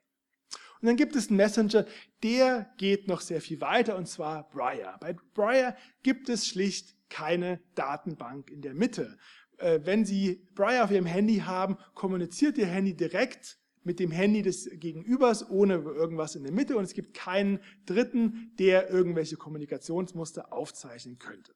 Und 0.83 0.87
dann 0.87 0.97
gibt 0.97 1.15
es 1.15 1.29
einen 1.29 1.37
Messenger, 1.37 1.85
der 2.23 2.69
geht 2.77 3.07
noch 3.07 3.21
sehr 3.21 3.39
viel 3.39 3.61
weiter, 3.61 3.95
und 3.95 4.05
zwar 4.05 4.49
Briar. 4.49 4.99
Bei 4.99 5.15
Briar 5.33 5.77
gibt 6.03 6.27
es 6.27 6.45
schlicht 6.45 6.97
keine 7.07 7.61
Datenbank 7.73 8.51
in 8.51 8.61
der 8.61 8.73
Mitte. 8.73 9.17
Äh, 9.59 9.79
wenn 9.85 10.03
Sie 10.03 10.45
Briar 10.55 10.83
auf 10.83 10.91
Ihrem 10.91 11.05
Handy 11.05 11.37
haben, 11.37 11.77
kommuniziert 11.93 12.57
Ihr 12.57 12.65
Handy 12.65 12.97
direkt 12.97 13.59
mit 13.83 13.97
dem 13.97 14.11
Handy 14.11 14.41
des 14.41 14.69
Gegenübers 14.73 15.49
ohne 15.49 15.75
irgendwas 15.75 16.35
in 16.35 16.43
der 16.43 16.51
Mitte 16.51 16.75
und 16.75 16.83
es 16.83 16.93
gibt 16.93 17.13
keinen 17.13 17.61
Dritten, 17.85 18.51
der 18.59 18.89
irgendwelche 18.89 19.37
Kommunikationsmuster 19.37 20.51
aufzeichnen 20.51 21.17
könnte. 21.17 21.55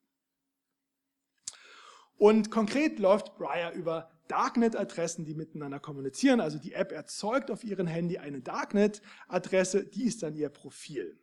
Und 2.16 2.50
konkret 2.50 2.98
läuft 2.98 3.36
Briar 3.36 3.74
über 3.74 4.10
Darknet-Adressen, 4.28 5.26
die 5.26 5.34
miteinander 5.34 5.80
kommunizieren. 5.80 6.40
Also 6.40 6.60
die 6.60 6.74
App 6.74 6.92
erzeugt 6.92 7.52
auf 7.52 7.64
ihrem 7.64 7.88
Handy 7.88 8.18
eine 8.18 8.42
Darknet-Adresse, 8.42 9.86
die 9.86 10.06
ist 10.06 10.24
dann 10.24 10.36
ihr 10.36 10.50
Profil. 10.50 11.20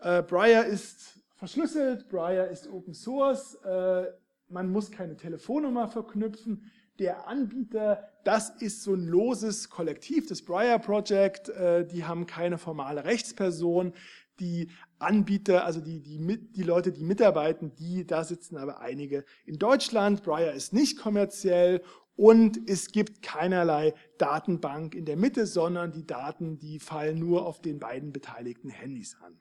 Äh, 0.00 0.22
Briar 0.22 0.66
ist 0.66 1.20
verschlüsselt, 1.36 2.08
Briar 2.08 2.48
ist 2.48 2.68
Open 2.68 2.94
Source, 2.94 3.54
äh, 3.64 4.06
man 4.48 4.70
muss 4.70 4.90
keine 4.90 5.16
Telefonnummer 5.16 5.88
verknüpfen. 5.88 6.70
Der 6.98 7.28
Anbieter, 7.28 8.08
das 8.24 8.50
ist 8.60 8.82
so 8.82 8.94
ein 8.94 9.06
loses 9.06 9.70
Kollektiv, 9.70 10.26
das 10.26 10.42
Briar 10.42 10.78
Project, 10.78 11.48
äh, 11.48 11.86
die 11.86 12.04
haben 12.04 12.26
keine 12.26 12.58
formale 12.58 13.04
Rechtsperson. 13.04 13.92
Die 14.40 14.70
Anbieter, 14.98 15.64
also 15.64 15.80
die, 15.80 16.00
die, 16.00 16.18
die 16.52 16.62
Leute, 16.62 16.92
die 16.92 17.04
mitarbeiten, 17.04 17.74
die, 17.76 18.06
da 18.06 18.24
sitzen 18.24 18.56
aber 18.56 18.80
einige 18.80 19.24
in 19.46 19.58
Deutschland. 19.58 20.22
Briar 20.22 20.52
ist 20.52 20.72
nicht 20.72 20.98
kommerziell 20.98 21.82
und 22.16 22.68
es 22.68 22.90
gibt 22.90 23.22
keinerlei 23.22 23.94
Datenbank 24.18 24.94
in 24.94 25.04
der 25.04 25.16
Mitte, 25.16 25.46
sondern 25.46 25.92
die 25.92 26.06
Daten, 26.06 26.58
die 26.58 26.80
fallen 26.80 27.18
nur 27.18 27.46
auf 27.46 27.60
den 27.60 27.78
beiden 27.78 28.12
beteiligten 28.12 28.70
Handys 28.70 29.16
an. 29.22 29.38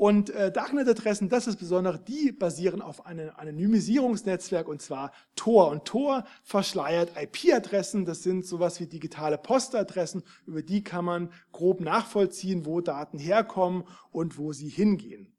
Und 0.00 0.30
äh, 0.30 0.50
Darknet-Adressen, 0.50 1.28
das 1.28 1.46
ist 1.46 1.58
besonders, 1.58 2.02
die 2.04 2.32
basieren 2.32 2.80
auf 2.80 3.04
einem 3.04 3.32
Anonymisierungsnetzwerk 3.36 4.66
und 4.66 4.80
zwar 4.80 5.12
Tor. 5.36 5.68
Und 5.68 5.84
Tor 5.84 6.24
verschleiert 6.42 7.10
IP-Adressen, 7.20 8.06
das 8.06 8.22
sind 8.22 8.46
sowas 8.46 8.80
wie 8.80 8.86
digitale 8.86 9.36
Postadressen, 9.36 10.22
über 10.46 10.62
die 10.62 10.82
kann 10.82 11.04
man 11.04 11.30
grob 11.52 11.82
nachvollziehen, 11.82 12.64
wo 12.64 12.80
Daten 12.80 13.18
herkommen 13.18 13.84
und 14.10 14.38
wo 14.38 14.54
sie 14.54 14.70
hingehen. 14.70 15.34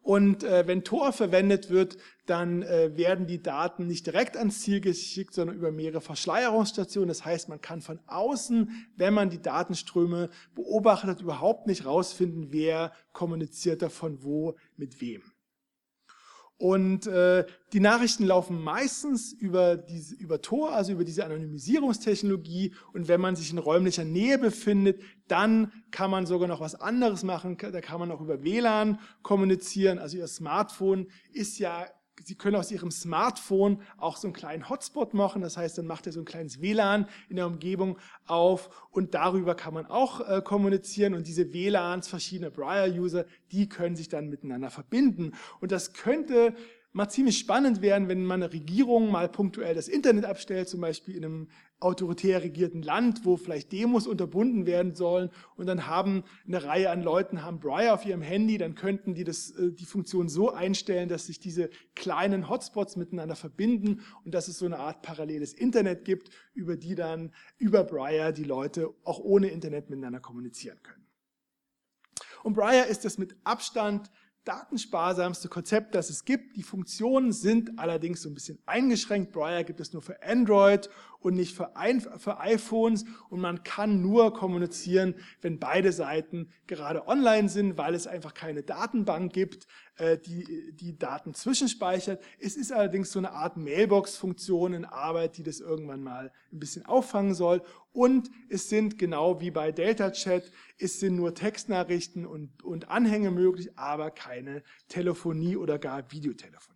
Und 0.00 0.44
äh, 0.44 0.68
wenn 0.68 0.84
Tor 0.84 1.12
verwendet 1.12 1.70
wird, 1.70 1.98
dann 2.26 2.62
äh, 2.62 2.96
werden 2.96 3.26
die 3.26 3.42
Daten 3.42 3.86
nicht 3.86 4.06
direkt 4.06 4.36
ans 4.36 4.60
Ziel 4.60 4.80
geschickt, 4.80 5.34
sondern 5.34 5.56
über 5.56 5.70
mehrere 5.70 6.00
Verschleierungsstationen. 6.00 7.08
Das 7.08 7.24
heißt, 7.24 7.48
man 7.48 7.60
kann 7.60 7.80
von 7.80 8.00
außen, 8.06 8.88
wenn 8.96 9.14
man 9.14 9.30
die 9.30 9.40
Datenströme 9.40 10.30
beobachtet, 10.54 11.20
überhaupt 11.20 11.66
nicht 11.66 11.86
rausfinden, 11.86 12.48
wer 12.50 12.92
kommuniziert 13.12 13.82
davon 13.82 14.22
wo 14.22 14.56
mit 14.76 15.00
wem. 15.00 15.22
Und 16.58 17.06
äh, 17.06 17.44
die 17.74 17.80
Nachrichten 17.80 18.24
laufen 18.24 18.62
meistens 18.62 19.32
über, 19.32 19.76
diese, 19.76 20.14
über 20.14 20.40
Tor, 20.40 20.72
also 20.72 20.92
über 20.92 21.04
diese 21.04 21.24
Anonymisierungstechnologie. 21.26 22.72
Und 22.94 23.08
wenn 23.08 23.20
man 23.20 23.36
sich 23.36 23.50
in 23.50 23.58
räumlicher 23.58 24.04
Nähe 24.04 24.38
befindet, 24.38 25.02
dann 25.28 25.70
kann 25.90 26.10
man 26.10 26.24
sogar 26.24 26.48
noch 26.48 26.60
was 26.60 26.74
anderes 26.74 27.24
machen. 27.24 27.58
Da 27.58 27.80
kann 27.82 28.00
man 28.00 28.10
auch 28.10 28.22
über 28.22 28.42
WLAN 28.42 28.98
kommunizieren. 29.22 29.98
Also 29.98 30.16
Ihr 30.16 30.28
Smartphone 30.28 31.08
ist 31.30 31.58
ja 31.58 31.86
Sie 32.24 32.34
können 32.34 32.56
aus 32.56 32.70
Ihrem 32.70 32.90
Smartphone 32.90 33.82
auch 33.98 34.16
so 34.16 34.26
einen 34.26 34.34
kleinen 34.34 34.68
Hotspot 34.68 35.14
machen. 35.14 35.42
Das 35.42 35.56
heißt, 35.56 35.78
dann 35.78 35.86
macht 35.86 36.06
er 36.06 36.12
so 36.12 36.20
ein 36.20 36.24
kleines 36.24 36.60
WLAN 36.60 37.08
in 37.28 37.36
der 37.36 37.46
Umgebung 37.46 37.98
auf 38.26 38.70
und 38.90 39.14
darüber 39.14 39.54
kann 39.54 39.74
man 39.74 39.86
auch 39.86 40.26
äh, 40.26 40.40
kommunizieren. 40.42 41.14
Und 41.14 41.26
diese 41.26 41.52
WLANs, 41.52 42.08
verschiedene 42.08 42.50
Briar-User, 42.50 43.26
die 43.52 43.68
können 43.68 43.96
sich 43.96 44.08
dann 44.08 44.28
miteinander 44.28 44.70
verbinden. 44.70 45.32
Und 45.60 45.72
das 45.72 45.92
könnte 45.92 46.54
mal 46.96 47.10
ziemlich 47.10 47.38
spannend 47.38 47.82
werden, 47.82 48.08
wenn 48.08 48.24
man 48.24 48.42
eine 48.42 48.54
Regierung 48.54 49.10
mal 49.10 49.28
punktuell 49.28 49.74
das 49.74 49.86
Internet 49.86 50.24
abstellt, 50.24 50.66
zum 50.66 50.80
Beispiel 50.80 51.14
in 51.14 51.26
einem 51.26 51.48
autoritär 51.78 52.42
regierten 52.42 52.80
Land, 52.80 53.26
wo 53.26 53.36
vielleicht 53.36 53.70
Demos 53.70 54.06
unterbunden 54.06 54.64
werden 54.64 54.94
sollen 54.94 55.28
und 55.56 55.66
dann 55.66 55.86
haben 55.86 56.24
eine 56.46 56.64
Reihe 56.64 56.88
an 56.88 57.02
Leuten 57.02 57.42
haben 57.42 57.60
Briar 57.60 57.92
auf 57.92 58.06
ihrem 58.06 58.22
Handy, 58.22 58.56
dann 58.56 58.74
könnten 58.74 59.12
die 59.12 59.24
das, 59.24 59.50
äh, 59.50 59.72
die 59.72 59.84
Funktion 59.84 60.30
so 60.30 60.50
einstellen, 60.50 61.10
dass 61.10 61.26
sich 61.26 61.38
diese 61.38 61.68
kleinen 61.94 62.48
Hotspots 62.48 62.96
miteinander 62.96 63.36
verbinden 63.36 64.00
und 64.24 64.32
dass 64.32 64.48
es 64.48 64.58
so 64.58 64.64
eine 64.64 64.78
Art 64.78 65.02
paralleles 65.02 65.52
Internet 65.52 66.06
gibt, 66.06 66.30
über 66.54 66.78
die 66.78 66.94
dann 66.94 67.30
über 67.58 67.84
Briar 67.84 68.32
die 68.32 68.44
Leute 68.44 68.88
auch 69.04 69.18
ohne 69.18 69.48
Internet 69.48 69.90
miteinander 69.90 70.20
kommunizieren 70.20 70.78
können. 70.82 71.06
Und 72.42 72.54
Briar 72.54 72.86
ist 72.86 73.04
das 73.04 73.18
mit 73.18 73.36
Abstand 73.44 74.10
datensparsamste 74.46 75.48
Konzept, 75.48 75.94
das 75.94 76.08
es 76.08 76.24
gibt. 76.24 76.56
Die 76.56 76.62
Funktionen 76.62 77.32
sind 77.32 77.78
allerdings 77.78 78.22
so 78.22 78.30
ein 78.30 78.34
bisschen 78.34 78.58
eingeschränkt. 78.64 79.32
Briar 79.32 79.64
gibt 79.64 79.80
es 79.80 79.92
nur 79.92 80.00
für 80.00 80.22
Android 80.22 80.88
und 81.20 81.34
nicht 81.34 81.54
für, 81.54 81.72
für 82.18 82.40
iPhones 82.40 83.04
und 83.30 83.40
man 83.40 83.62
kann 83.62 84.02
nur 84.02 84.32
kommunizieren, 84.32 85.14
wenn 85.40 85.58
beide 85.58 85.92
Seiten 85.92 86.50
gerade 86.66 87.08
online 87.08 87.48
sind, 87.48 87.78
weil 87.78 87.94
es 87.94 88.06
einfach 88.06 88.34
keine 88.34 88.62
Datenbank 88.62 89.32
gibt, 89.32 89.66
äh, 89.96 90.18
die 90.18 90.72
die 90.72 90.98
Daten 90.98 91.34
zwischenspeichert. 91.34 92.22
Es 92.38 92.56
ist 92.56 92.72
allerdings 92.72 93.10
so 93.10 93.18
eine 93.18 93.32
Art 93.32 93.56
Mailbox-Funktion 93.56 94.74
in 94.74 94.84
Arbeit, 94.84 95.36
die 95.36 95.42
das 95.42 95.60
irgendwann 95.60 96.02
mal 96.02 96.32
ein 96.52 96.58
bisschen 96.58 96.86
auffangen 96.86 97.34
soll. 97.34 97.62
Und 97.92 98.30
es 98.50 98.68
sind 98.68 98.98
genau 98.98 99.40
wie 99.40 99.50
bei 99.50 99.72
Delta 99.72 100.10
Chat, 100.10 100.52
es 100.78 101.00
sind 101.00 101.16
nur 101.16 101.34
Textnachrichten 101.34 102.26
und, 102.26 102.62
und 102.62 102.90
Anhänge 102.90 103.30
möglich, 103.30 103.78
aber 103.78 104.10
keine 104.10 104.62
Telefonie 104.88 105.56
oder 105.56 105.78
gar 105.78 106.10
Videotelefonie. 106.12 106.75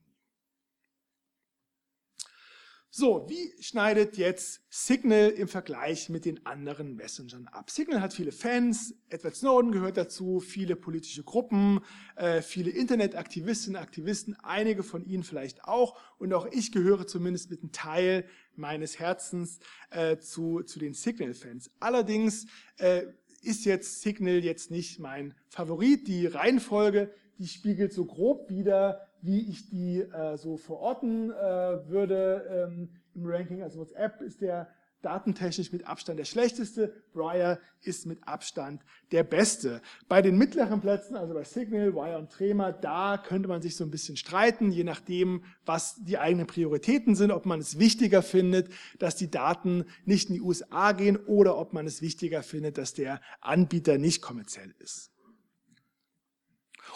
So, 2.93 3.29
wie 3.29 3.53
schneidet 3.63 4.17
jetzt 4.17 4.63
Signal 4.69 5.29
im 5.29 5.47
Vergleich 5.47 6.09
mit 6.09 6.25
den 6.25 6.45
anderen 6.45 6.97
Messengern 6.97 7.47
ab? 7.47 7.71
Signal 7.71 8.01
hat 8.01 8.13
viele 8.13 8.33
Fans, 8.33 8.97
Edward 9.09 9.37
Snowden 9.37 9.71
gehört 9.71 9.97
dazu, 9.97 10.41
viele 10.41 10.75
politische 10.75 11.23
Gruppen, 11.23 11.83
äh, 12.17 12.43
viele 12.43 12.71
Internetaktivistinnen, 12.71 13.81
Aktivisten, 13.81 14.35
einige 14.43 14.83
von 14.83 15.05
ihnen 15.05 15.23
vielleicht 15.23 15.63
auch 15.63 16.01
und 16.19 16.35
auch 16.35 16.49
ich 16.51 16.73
gehöre 16.73 17.07
zumindest 17.07 17.49
mit 17.53 17.63
einem 17.63 17.71
Teil 17.71 18.25
meines 18.57 18.99
Herzens 18.99 19.61
äh, 19.91 20.19
zu, 20.19 20.65
zu 20.65 20.81
den 20.81 20.93
Signal-Fans. 20.93 21.71
Allerdings 21.79 22.47
äh, 22.79 23.05
ist 23.41 23.67
jetzt 23.67 24.03
Signal 24.03 24.43
jetzt 24.43 24.73
nicht 24.73 24.99
mein 24.99 25.37
Favorit. 25.49 26.09
Die 26.09 26.27
Reihenfolge, 26.27 27.15
die 27.39 27.47
spiegelt 27.47 27.93
so 27.93 28.05
grob 28.05 28.51
wieder, 28.51 29.07
wie 29.23 29.49
ich 29.49 29.69
die 29.69 30.01
äh, 30.01 30.37
so 30.37 30.57
verorten 30.57 31.31
äh, 31.31 31.35
würde 31.89 32.69
ähm, 32.69 32.89
im 33.15 33.27
Ranking. 33.27 33.63
Also 33.63 33.81
WhatsApp 33.81 34.21
ist 34.23 34.41
der 34.41 34.69
datentechnisch 35.03 35.73
mit 35.73 35.87
Abstand 35.87 36.19
der 36.19 36.25
schlechteste, 36.25 36.93
Briar 37.13 37.59
ist 37.83 38.07
mit 38.07 38.27
Abstand 38.27 38.83
der 39.13 39.25
beste. 39.25 39.81
Bei 40.09 40.23
den 40.23 40.37
mittleren 40.37 40.81
Plätzen, 40.81 41.17
also 41.17 41.35
bei 41.35 41.45
Signal, 41.45 41.95
Wire 41.95 42.19
und 42.19 42.31
Trema, 42.31 42.73
da 42.73 43.17
könnte 43.19 43.49
man 43.49 43.63
sich 43.63 43.77
so 43.77 43.85
ein 43.85 43.91
bisschen 43.91 44.17
streiten, 44.17 44.71
je 44.71 44.85
nachdem, 44.85 45.45
was 45.65 45.97
die 46.05 46.19
eigenen 46.19 46.47
Prioritäten 46.47 47.15
sind, 47.15 47.31
ob 47.31 47.47
man 47.47 47.61
es 47.61 47.79
wichtiger 47.79 48.23
findet, 48.23 48.69
dass 48.99 49.17
die 49.17 49.31
Daten 49.31 49.87
nicht 50.05 50.29
in 50.29 50.35
die 50.35 50.43
USA 50.43 50.93
gehen 50.93 51.17
oder 51.17 51.57
ob 51.57 51.73
man 51.73 51.87
es 51.87 52.03
wichtiger 52.03 52.43
findet, 52.43 52.79
dass 52.79 52.95
der 52.95 53.21
Anbieter 53.41 53.99
nicht 53.99 54.21
kommerziell 54.21 54.75
ist. 54.79 55.10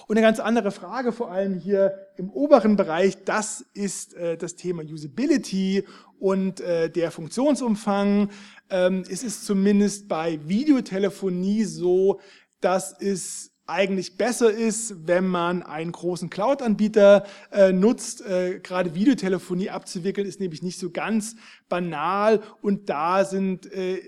Und 0.06 0.16
eine 0.16 0.26
ganz 0.26 0.40
andere 0.40 0.70
Frage, 0.70 1.12
vor 1.12 1.30
allem 1.30 1.54
hier 1.54 2.08
im 2.16 2.30
oberen 2.30 2.76
Bereich, 2.76 3.24
das 3.24 3.64
ist 3.74 4.14
äh, 4.14 4.36
das 4.36 4.56
Thema 4.56 4.82
Usability 4.82 5.84
und 6.18 6.60
äh, 6.60 6.90
der 6.90 7.10
Funktionsumfang. 7.10 8.30
Ähm, 8.70 9.04
es 9.08 9.22
ist 9.22 9.44
zumindest 9.46 10.08
bei 10.08 10.38
Videotelefonie 10.46 11.64
so, 11.64 12.20
dass 12.60 12.98
es 12.98 13.54
eigentlich 13.66 14.18
besser 14.18 14.50
ist, 14.50 15.06
wenn 15.06 15.26
man 15.26 15.62
einen 15.62 15.92
großen 15.92 16.28
Cloud-Anbieter 16.28 17.24
äh, 17.50 17.72
nutzt. 17.72 18.20
Äh, 18.20 18.60
gerade 18.60 18.94
Videotelefonie 18.94 19.70
abzuwickeln 19.70 20.26
ist 20.26 20.40
nämlich 20.40 20.62
nicht 20.62 20.78
so 20.78 20.90
ganz 20.90 21.36
banal 21.68 22.42
und 22.60 22.90
da 22.90 23.24
sind 23.24 23.72
äh, 23.72 24.00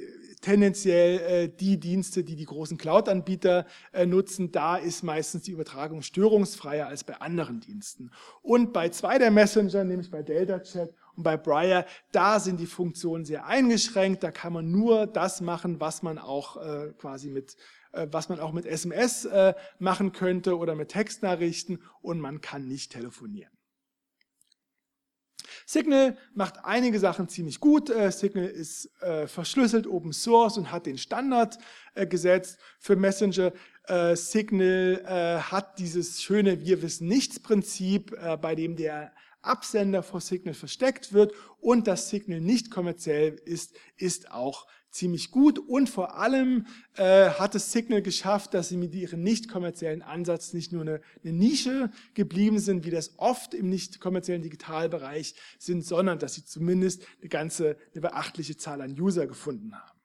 tendenziell 0.47 1.19
äh, 1.19 1.49
die 1.49 1.81
Dienste, 1.81 2.23
die 2.23 2.37
die 2.37 2.45
großen 2.45 2.79
Cloud-Anbieter 2.79 3.67
äh, 3.93 4.07
nutzen. 4.07 4.53
Da 4.53 4.77
ist 4.77 5.03
meistens 5.03 5.43
die 5.43 5.51
Übertragung 5.51 6.03
störungsfreier 6.03 6.87
als 6.87 7.03
bei 7.03 7.21
anderen 7.21 7.59
Diensten. 7.59 8.13
Und 8.43 8.73
bei 8.73 8.89
zwei 8.91 9.19
der 9.19 9.33
Messenger, 9.33 9.83
nämlich 9.83 10.09
bei 10.09 10.23
Delta 10.23 10.61
Chat 10.61 10.95
und 11.17 11.25
bei 11.25 11.37
Briar, 11.37 11.85
da 12.13 12.39
sind 12.39 12.61
die 12.61 12.67
Funktionen 12.67 13.25
sehr 13.25 13.47
eingeschränkt. 13.47 14.23
Da 14.23 14.31
kann 14.31 14.53
man 14.53 14.71
nur 14.71 15.09
das 15.09 15.41
machen, 15.41 15.81
was 15.81 16.05
man 16.05 16.17
auch 16.17 16.57
äh, 16.59 16.93
quasi 16.97 17.31
mit 17.31 17.57
äh, 17.91 18.07
was 18.13 18.29
man 18.29 18.39
auch 18.39 18.53
mit 18.53 18.67
SMS 18.67 19.25
äh, 19.25 19.53
machen 19.81 20.13
könnte 20.13 20.57
oder 20.57 20.77
mit 20.77 20.91
Textnachrichten 20.91 21.83
und 22.03 22.21
man 22.21 22.41
kann 22.41 22.69
nicht 22.69 22.93
telefonieren. 22.93 23.56
Signal 25.69 26.17
macht 26.33 26.64
einige 26.64 27.01
Sachen 27.01 27.29
ziemlich 27.29 27.59
gut. 27.59 27.91
Äh, 27.91 28.12
Signal 28.12 28.47
ist 28.47 28.89
äh, 29.03 29.27
verschlüsselt 29.27 29.89
Open 29.89 30.12
Source 30.12 30.57
und 30.59 30.71
hat 30.71 30.87
den 30.87 30.97
Standard 30.97 31.59
äh, 31.95 32.07
gesetzt 32.07 32.59
für 32.79 32.97
Messenger. 32.97 33.53
Signal 34.14 35.45
hat 35.49 35.79
dieses 35.79 36.21
schöne 36.21 36.61
Wir 36.61 36.83
wissen 36.83 37.07
nichts 37.07 37.39
Prinzip, 37.39 38.19
bei 38.43 38.57
dem 38.57 38.75
der 38.75 39.12
Absender 39.47 40.03
vor 40.03 40.21
Signal 40.21 40.55
versteckt 40.55 41.13
wird 41.13 41.33
und 41.61 41.87
das 41.87 42.11
Signal 42.11 42.41
nicht 42.41 42.71
kommerziell 42.71 43.41
ist, 43.45 43.77
ist 43.97 44.31
auch 44.31 44.67
ziemlich 44.91 45.31
gut 45.31 45.59
und 45.59 45.89
vor 45.89 46.17
allem 46.17 46.67
äh, 46.97 47.31
hat 47.31 47.55
es 47.55 47.71
Signal 47.71 48.03
geschafft, 48.03 48.55
dass 48.55 48.69
sie 48.69 48.77
mit 48.77 48.95
ihrem 48.95 49.23
nicht 49.23 49.49
kommerziellen 49.49 50.03
Ansatz 50.03 50.53
nicht 50.53 50.73
nur 50.73 50.83
eine, 50.83 51.01
eine 51.23 51.33
Nische 51.33 51.91
geblieben 52.15 52.59
sind, 52.59 52.85
wie 52.85 52.91
das 52.91 53.19
oft 53.19 53.53
im 53.53 53.69
nicht 53.69 54.01
kommerziellen 54.01 54.43
Digitalbereich 54.43 55.35
sind, 55.59 55.85
sondern 55.85 56.19
dass 56.19 56.35
sie 56.35 56.45
zumindest 56.45 57.07
eine 57.21 57.29
ganze, 57.29 57.77
eine 57.93 58.01
beachtliche 58.01 58.57
Zahl 58.57 58.81
an 58.81 58.99
User 58.99 59.27
gefunden 59.27 59.75
haben. 59.75 60.01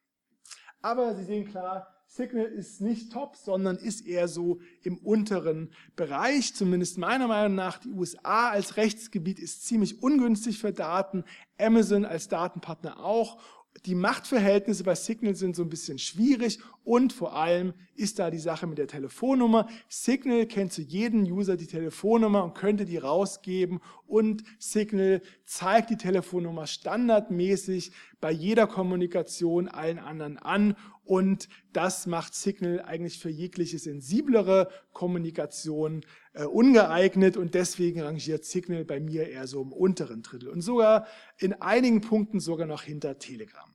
Aber 0.82 1.16
Sie 1.16 1.24
sehen 1.24 1.48
klar, 1.48 2.01
Signal 2.14 2.48
ist 2.48 2.82
nicht 2.82 3.14
top, 3.14 3.38
sondern 3.38 3.78
ist 3.78 4.06
eher 4.06 4.28
so 4.28 4.60
im 4.84 4.98
unteren 4.98 5.72
Bereich. 5.96 6.54
Zumindest 6.54 6.98
meiner 6.98 7.30
Meinung 7.30 7.56
nach, 7.56 7.78
die 7.78 7.90
USA 7.90 8.50
als 8.50 8.76
Rechtsgebiet 8.76 9.40
ist 9.40 9.66
ziemlich 9.66 10.04
ungünstig 10.04 10.60
für 10.60 10.74
Daten, 10.74 11.24
Amazon 11.58 12.04
als 12.04 12.28
Datenpartner 12.28 13.00
auch 13.00 13.40
die 13.86 13.96
Machtverhältnisse 13.96 14.84
bei 14.84 14.96
Signal 14.96 15.36
sind 15.36 15.56
so 15.56 15.64
ein 15.64 15.70
bisschen 15.70 15.98
schwierig 15.98 16.60
und 16.84 17.14
vor 17.14 17.36
allem 17.36 17.74
ist 17.96 18.20
da 18.20 18.30
die 18.30 18.38
Sache 18.38 18.68
mit 18.68 18.78
der 18.78 18.88
Telefonnummer. 18.88 19.68
Signal 19.90 20.46
kennt 20.46 20.74
zu 20.74 20.82
jedem 20.82 21.24
User 21.24 21.58
die 21.58 21.68
Telefonnummer 21.68 22.44
und 22.44 22.54
könnte 22.54 22.86
die 22.86 22.98
rausgeben 22.98 23.80
und 24.06 24.44
Signal 24.60 25.22
zeigt 25.46 25.90
die 25.90 25.98
Telefonnummer 25.98 26.68
standardmäßig 26.68 27.92
bei 28.20 28.32
jeder 28.32 28.68
Kommunikation 28.68 29.68
allen 29.68 30.00
anderen 30.00 30.38
an 30.38 30.76
und 31.04 31.50
das 31.74 32.06
macht 32.06 32.36
Signal 32.36 32.82
eigentlich 32.82 33.20
für 33.20 33.30
jegliche 33.30 33.80
sensiblere 33.80 34.70
Kommunikation 34.94 36.02
äh, 36.34 36.46
ungeeignet 36.46 37.38
und 37.38 37.54
deswegen 37.56 38.02
rangiert 38.02 38.46
Signal 38.46 38.86
bei 38.86 39.00
mir 39.00 39.28
eher 39.30 39.48
so 39.48 39.62
im 39.62 39.74
unteren 39.74 40.22
Drittel 40.22 40.50
und 40.50 40.62
sogar 40.62 41.08
in 41.38 41.54
einigen 41.62 42.02
Punkten 42.02 42.40
sogar 42.40 42.68
noch 42.68 42.84
hinter 42.84 43.20
Telegram. 43.20 43.74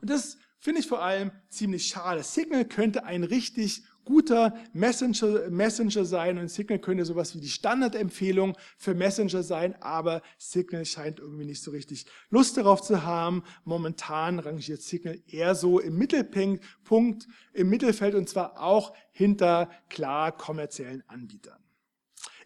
Und 0.00 0.10
das 0.10 0.38
finde 0.58 0.80
ich 0.80 0.86
vor 0.86 1.02
allem 1.02 1.30
ziemlich 1.48 1.86
schade. 1.86 2.22
Signal 2.22 2.64
könnte 2.64 3.04
ein 3.04 3.24
richtig 3.24 3.84
guter 4.04 4.54
Messenger, 4.72 5.50
Messenger 5.50 6.04
sein 6.04 6.38
und 6.38 6.48
Signal 6.48 6.78
könnte 6.78 7.04
sowas 7.04 7.34
wie 7.34 7.40
die 7.40 7.48
Standardempfehlung 7.48 8.56
für 8.76 8.94
Messenger 8.94 9.42
sein, 9.42 9.74
aber 9.80 10.22
Signal 10.38 10.84
scheint 10.84 11.18
irgendwie 11.18 11.44
nicht 11.44 11.62
so 11.62 11.70
richtig 11.70 12.06
Lust 12.30 12.56
darauf 12.56 12.82
zu 12.82 13.04
haben. 13.04 13.42
Momentan 13.64 14.38
rangiert 14.38 14.82
Signal 14.82 15.20
eher 15.26 15.54
so 15.54 15.78
im 15.78 15.96
Mittelpunkt, 15.96 17.28
im 17.52 17.68
Mittelfeld 17.68 18.14
und 18.14 18.28
zwar 18.28 18.60
auch 18.60 18.92
hinter 19.12 19.70
klar 19.88 20.32
kommerziellen 20.32 21.02
Anbietern. 21.08 21.58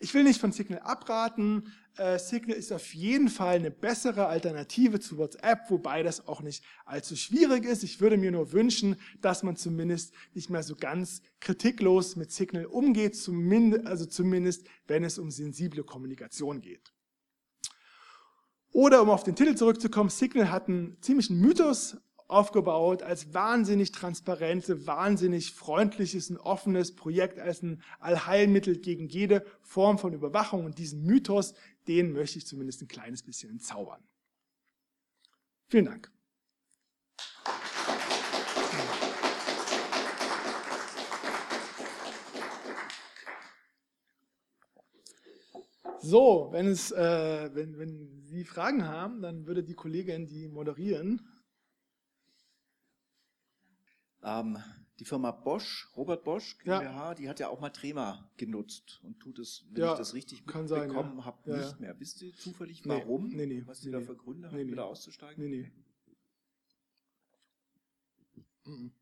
Ich 0.01 0.13
will 0.15 0.25
nicht 0.25 0.41
von 0.41 0.53
Signal 0.53 0.81
abraten. 0.81 1.73
Äh, 1.97 2.19
Signal 2.19 2.57
ist 2.59 2.73
auf 2.73 2.95
jeden 2.95 3.29
Fall 3.29 3.57
eine 3.57 3.71
bessere 3.71 4.27
Alternative 4.27 5.01
zu 5.01 5.17
WhatsApp, 5.17 5.71
wobei 5.71 6.03
das 6.03 6.29
auch 6.29 6.43
nicht 6.43 6.63
allzu 6.85 7.17
schwierig 7.17 7.65
ist. 7.65 7.83
Ich 7.83 8.01
würde 8.01 8.19
mir 8.19 8.31
nur 8.31 8.53
wünschen, 8.53 8.97
dass 9.23 9.43
man 9.43 9.57
zumindest 9.57 10.13
nicht 10.35 10.51
mehr 10.51 10.63
so 10.63 10.77
ganz 10.77 11.23
kritiklos 11.41 12.17
mit 12.17 12.31
Signal 12.33 12.67
umgeht, 12.67 13.17
zumindest, 13.17 13.87
also 13.87 14.05
zumindest 14.05 14.67
wenn 14.87 15.05
es 15.05 15.19
um 15.19 15.31
sensible 15.31 15.85
Kommunikation 15.85 16.61
geht. 16.61 16.93
Oder 18.73 19.01
um 19.01 19.09
auf 19.09 19.25
den 19.25 19.35
Titel 19.35 19.55
zurückzukommen, 19.55 20.11
Signal 20.11 20.51
hat 20.51 20.69
einen 20.69 20.99
ziemlichen 21.01 21.41
Mythos 21.41 21.97
aufgebaut 22.29 23.03
als 23.03 23.33
wahnsinnig 23.35 23.93
transparente, 23.93 24.87
wahnsinnig 24.87 25.53
freundliches 25.53 26.31
und 26.31 26.39
offenes 26.39 26.95
Projekt, 26.95 27.39
als 27.39 27.63
ein 27.63 27.83
Allheilmittel 28.01 28.79
gegen 28.79 29.09
jede 29.09 29.45
Form 29.63 29.99
von 29.99 30.13
Überwachung. 30.13 30.65
Und 30.65 30.79
diesen 30.79 31.05
Mythos, 31.05 31.55
den 31.89 32.12
möchte 32.12 32.39
ich 32.39 32.47
zumindest 32.47 32.82
ein 32.82 32.89
kleines 32.89 33.22
bisschen 33.22 33.51
entzaubern. 33.51 34.03
Vielen 35.68 35.87
Dank. 35.87 36.11
So, 46.01 46.51
wenn, 46.53 46.66
es, 46.66 46.93
äh, 46.93 47.51
wenn, 47.53 47.78
wenn 47.78 48.22
Sie 48.22 48.45
Fragen 48.45 48.84
haben, 48.84 49.22
dann 49.22 49.47
würde 49.47 49.64
die 49.64 49.74
Kollegin 49.74 50.28
die 50.28 50.47
moderieren. 50.47 51.20
Ähm, 54.22 54.57
die 54.99 55.05
Firma 55.05 55.31
Bosch, 55.31 55.89
Robert 55.97 56.25
Bosch 56.25 56.59
GmbH, 56.59 57.09
ja. 57.09 57.15
die 57.15 57.29
hat 57.29 57.39
ja 57.39 57.49
auch 57.49 57.61
mal 57.61 57.71
Trema 57.71 58.31
genutzt 58.37 59.01
und 59.03 59.21
tut 59.21 59.39
es, 59.39 59.67
wenn 59.71 59.83
ja, 59.83 59.93
ich 59.93 59.99
das 59.99 60.15
richtig 60.15 60.45
bekommen 60.45 60.69
ja. 60.69 61.25
habe, 61.25 61.57
nicht 61.57 61.81
mehr. 61.81 61.99
Wisst 62.01 62.23
ihr 62.23 62.35
zufällig 62.35 62.83
warum? 62.87 63.29
Nee, 63.29 63.47
nee, 63.47 63.63
was 63.67 63.81
die 63.81 63.89
nee, 63.89 63.93
da 63.93 64.01
für 64.01 64.17
Gründe 64.17 64.49
nee, 64.49 64.61
haben, 64.61 64.71
wieder 64.71 64.87
auszusteigen? 64.87 65.45
Nee, 65.45 65.51
nee. 65.51 65.73
Mhm. 68.65 68.93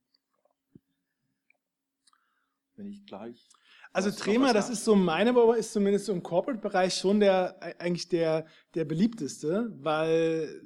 Wenn 2.76 2.88
ich 2.88 3.06
gleich. 3.06 3.48
Also 3.92 4.10
Trema, 4.10 4.52
das 4.52 4.70
ist 4.70 4.84
so 4.84 4.96
meine, 4.96 5.30
aber 5.30 5.56
ist 5.56 5.72
zumindest 5.72 6.06
so 6.06 6.12
im 6.12 6.24
Corporate-Bereich 6.24 6.94
schon 6.94 7.20
der 7.20 7.56
eigentlich 7.80 8.08
der, 8.08 8.46
der 8.74 8.84
beliebteste, 8.84 9.72
weil 9.78 10.60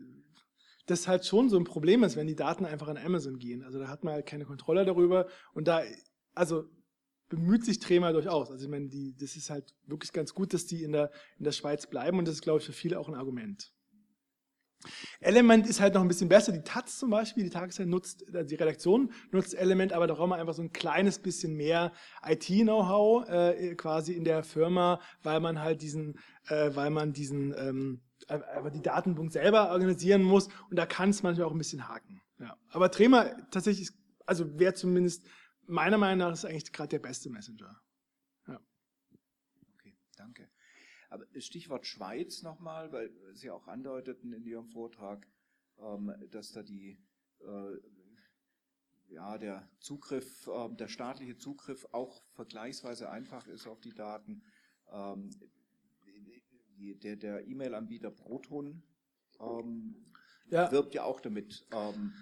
das 0.90 1.06
halt 1.06 1.24
schon 1.26 1.48
so 1.48 1.56
ein 1.56 1.64
Problem 1.64 2.02
ist, 2.02 2.16
wenn 2.16 2.26
die 2.26 2.34
Daten 2.34 2.64
einfach 2.64 2.88
an 2.88 2.96
Amazon 2.96 3.38
gehen. 3.38 3.62
Also 3.62 3.78
da 3.78 3.88
hat 3.88 4.04
man 4.04 4.14
halt 4.14 4.26
keine 4.26 4.44
Kontrolle 4.44 4.84
darüber 4.84 5.26
und 5.54 5.68
da, 5.68 5.82
also 6.34 6.64
bemüht 7.28 7.64
sich 7.64 7.78
Trema 7.78 8.12
durchaus. 8.12 8.50
Also 8.50 8.64
ich 8.64 8.70
meine, 8.70 8.88
die, 8.88 9.14
das 9.16 9.36
ist 9.36 9.50
halt 9.50 9.74
wirklich 9.86 10.12
ganz 10.12 10.34
gut, 10.34 10.54
dass 10.54 10.66
die 10.66 10.82
in 10.82 10.92
der, 10.92 11.10
in 11.38 11.44
der 11.44 11.52
Schweiz 11.52 11.86
bleiben 11.86 12.18
und 12.18 12.26
das 12.26 12.36
ist, 12.36 12.42
glaube 12.42 12.60
ich, 12.60 12.64
für 12.64 12.72
viele 12.72 12.98
auch 12.98 13.08
ein 13.08 13.14
Argument. 13.14 13.72
Element 15.20 15.66
ist 15.66 15.80
halt 15.80 15.94
noch 15.94 16.02
ein 16.02 16.08
bisschen 16.08 16.28
besser. 16.28 16.52
Die 16.52 16.62
Taz 16.62 16.98
zum 16.98 17.10
Beispiel, 17.10 17.42
die 17.42 17.50
Tageszeit 17.50 17.88
nutzt, 17.88 18.24
also 18.32 18.48
die 18.48 18.54
Redaktion 18.54 19.12
nutzt 19.32 19.54
Element, 19.54 19.92
aber 19.92 20.06
da 20.06 20.14
brauchen 20.14 20.30
wir 20.30 20.36
einfach 20.36 20.54
so 20.54 20.62
ein 20.62 20.72
kleines 20.72 21.18
bisschen 21.18 21.54
mehr 21.54 21.92
IT-Know-how 22.24 23.28
äh, 23.28 23.74
quasi 23.74 24.12
in 24.12 24.24
der 24.24 24.44
Firma, 24.44 25.00
weil 25.22 25.40
man 25.40 25.60
halt 25.60 25.82
diesen, 25.82 26.18
äh, 26.46 26.70
weil 26.74 26.90
man 26.90 27.12
diesen 27.12 27.52
ähm, 27.58 28.00
aber 28.26 28.70
die 28.70 28.82
Datenpunkt 28.82 29.32
selber 29.32 29.70
organisieren 29.70 30.22
muss 30.22 30.48
und 30.70 30.76
da 30.76 30.86
kann 30.86 31.10
es 31.10 31.22
manchmal 31.22 31.46
auch 31.46 31.52
ein 31.52 31.58
bisschen 31.58 31.88
haken. 31.88 32.20
Ja. 32.38 32.56
Aber 32.70 32.90
Trema 32.90 33.24
tatsächlich, 33.50 33.90
also 34.26 34.58
wäre 34.58 34.74
zumindest 34.74 35.26
meiner 35.66 35.98
Meinung 35.98 36.18
nach 36.18 36.32
ist 36.32 36.44
eigentlich 36.44 36.72
gerade 36.72 36.88
der 36.88 36.98
beste 36.98 37.30
Messenger. 37.30 37.80
Ja. 38.46 38.60
Okay, 39.74 39.96
danke. 40.16 40.50
Aber 41.10 41.24
Stichwort 41.38 41.86
Schweiz 41.86 42.42
nochmal, 42.42 42.92
weil 42.92 43.10
Sie 43.34 43.50
auch 43.50 43.66
andeuteten 43.68 44.32
in 44.32 44.44
Ihrem 44.44 44.68
Vortrag, 44.68 45.26
ähm, 45.78 46.12
dass 46.30 46.52
da 46.52 46.62
die 46.62 46.98
äh, 47.40 47.76
ja, 49.08 49.38
der 49.38 49.68
Zugriff, 49.80 50.48
ähm, 50.52 50.76
der 50.76 50.88
staatliche 50.88 51.36
Zugriff 51.36 51.86
auch 51.92 52.22
vergleichsweise 52.34 53.10
einfach 53.10 53.46
ist 53.46 53.66
auf 53.66 53.80
die 53.80 53.94
Daten. 53.94 54.42
Der, 56.78 57.16
der 57.16 57.46
E-Mail-Anbieter 57.46 58.10
Proton 58.10 58.82
ähm, 59.40 59.96
ja. 60.50 60.70
wirbt 60.70 60.94
ja 60.94 61.04
auch 61.04 61.20
damit. 61.20 61.66
Ähm, 61.72 62.12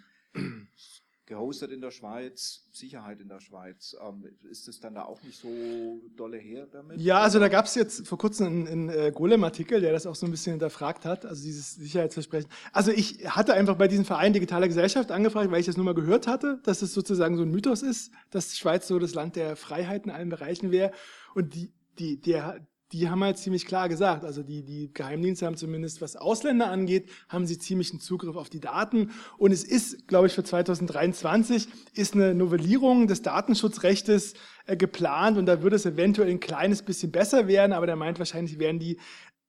gehostet 1.27 1.73
in 1.73 1.81
der 1.81 1.91
Schweiz, 1.91 2.69
Sicherheit 2.73 3.21
in 3.21 3.29
der 3.29 3.41
Schweiz. 3.41 3.97
Ähm, 4.01 4.25
ist 4.49 4.69
es 4.69 4.81
dann 4.81 4.95
da 4.95 5.05
auch 5.05 5.21
nicht 5.23 5.39
so 5.39 6.01
dolle 6.17 6.39
her 6.39 6.69
damit? 6.71 7.01
Ja, 7.01 7.21
also 7.21 7.41
da 7.41 7.49
gab 7.49 7.67
es 7.67 7.75
jetzt 7.75 8.07
vor 8.07 8.17
kurzem 8.17 8.47
einen, 8.47 8.69
einen 8.69 8.89
äh, 8.89 9.13
Golem-Artikel, 9.13 9.81
der 9.81 9.93
das 9.93 10.07
auch 10.07 10.15
so 10.15 10.27
ein 10.27 10.31
bisschen 10.31 10.53
hinterfragt 10.53 11.05
hat, 11.05 11.27
also 11.27 11.43
dieses 11.43 11.75
Sicherheitsversprechen. 11.75 12.49
Also 12.73 12.93
ich 12.93 13.29
hatte 13.29 13.55
einfach 13.55 13.77
bei 13.77 13.89
diesem 13.89 14.05
Verein 14.05 14.33
Digitale 14.33 14.69
Gesellschaft 14.69 15.11
angefragt, 15.11 15.51
weil 15.51 15.61
ich 15.61 15.67
das 15.67 15.77
nur 15.77 15.85
mal 15.85 15.95
gehört 15.95 16.29
hatte, 16.29 16.61
dass 16.63 16.81
es 16.83 16.95
sozusagen 16.95 17.37
so 17.37 17.43
ein 17.43 17.51
Mythos 17.51 17.83
ist, 17.83 18.13
dass 18.31 18.51
die 18.51 18.57
Schweiz 18.57 18.87
so 18.87 18.99
das 18.99 19.15
Land 19.15 19.35
der 19.35 19.57
Freiheit 19.57 20.05
in 20.05 20.13
allen 20.13 20.29
Bereichen 20.29 20.71
wäre. 20.71 20.93
Und 21.35 21.55
die, 21.55 21.73
die, 21.99 22.21
der, 22.21 22.65
die 22.93 23.11
haben 23.11 23.22
halt 23.24 23.39
ziemlich 23.39 23.66
klar 23.66 23.89
gesagt, 23.89 24.24
also 24.24 24.43
die, 24.43 24.62
die 24.62 24.93
Geheimdienste 24.93 25.47
haben 25.47 25.57
zumindest, 25.57 26.01
was 26.01 26.14
Ausländer 26.16 26.70
angeht, 26.70 27.11
haben 27.28 27.47
sie 27.47 27.59
ziemlichen 27.59 27.99
Zugriff 27.99 28.37
auf 28.37 28.49
die 28.49 28.61
Daten. 28.61 29.11
Und 29.39 29.51
es 29.51 29.64
ist, 29.64 30.07
glaube 30.07 30.28
ich, 30.28 30.34
für 30.34 30.45
2023 30.45 31.68
ist 31.95 32.14
eine 32.14 32.34
Novellierung 32.34 33.09
des 33.09 33.22
Datenschutzrechtes 33.22 34.34
äh, 34.66 34.76
geplant 34.76 35.37
und 35.37 35.47
da 35.47 35.62
würde 35.62 35.76
es 35.76 35.87
eventuell 35.87 36.30
ein 36.30 36.41
kleines 36.41 36.82
bisschen 36.82 37.11
besser 37.11 37.49
werden, 37.49 37.72
aber 37.72 37.87
der 37.87 37.97
meint 37.97 38.18
wahrscheinlich 38.18 38.59
werden 38.59 38.78
die 38.78 38.99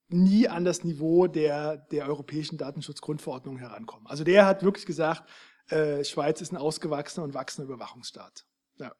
nie 0.09 0.47
an 0.47 0.65
das 0.65 0.83
Niveau 0.83 1.27
der, 1.27 1.77
der 1.77 2.07
europäischen 2.07 2.57
Datenschutzgrundverordnung 2.57 3.57
herankommen. 3.57 4.07
Also 4.07 4.23
der 4.23 4.45
hat 4.45 4.63
wirklich 4.63 4.85
gesagt, 4.85 5.29
äh, 5.69 6.03
Schweiz 6.03 6.41
ist 6.41 6.53
ein 6.53 6.57
ausgewachsener 6.57 7.25
und 7.25 7.33
wachsender 7.33 7.71
Überwachungsstaat. 7.71 8.45
Ja. 8.77 8.93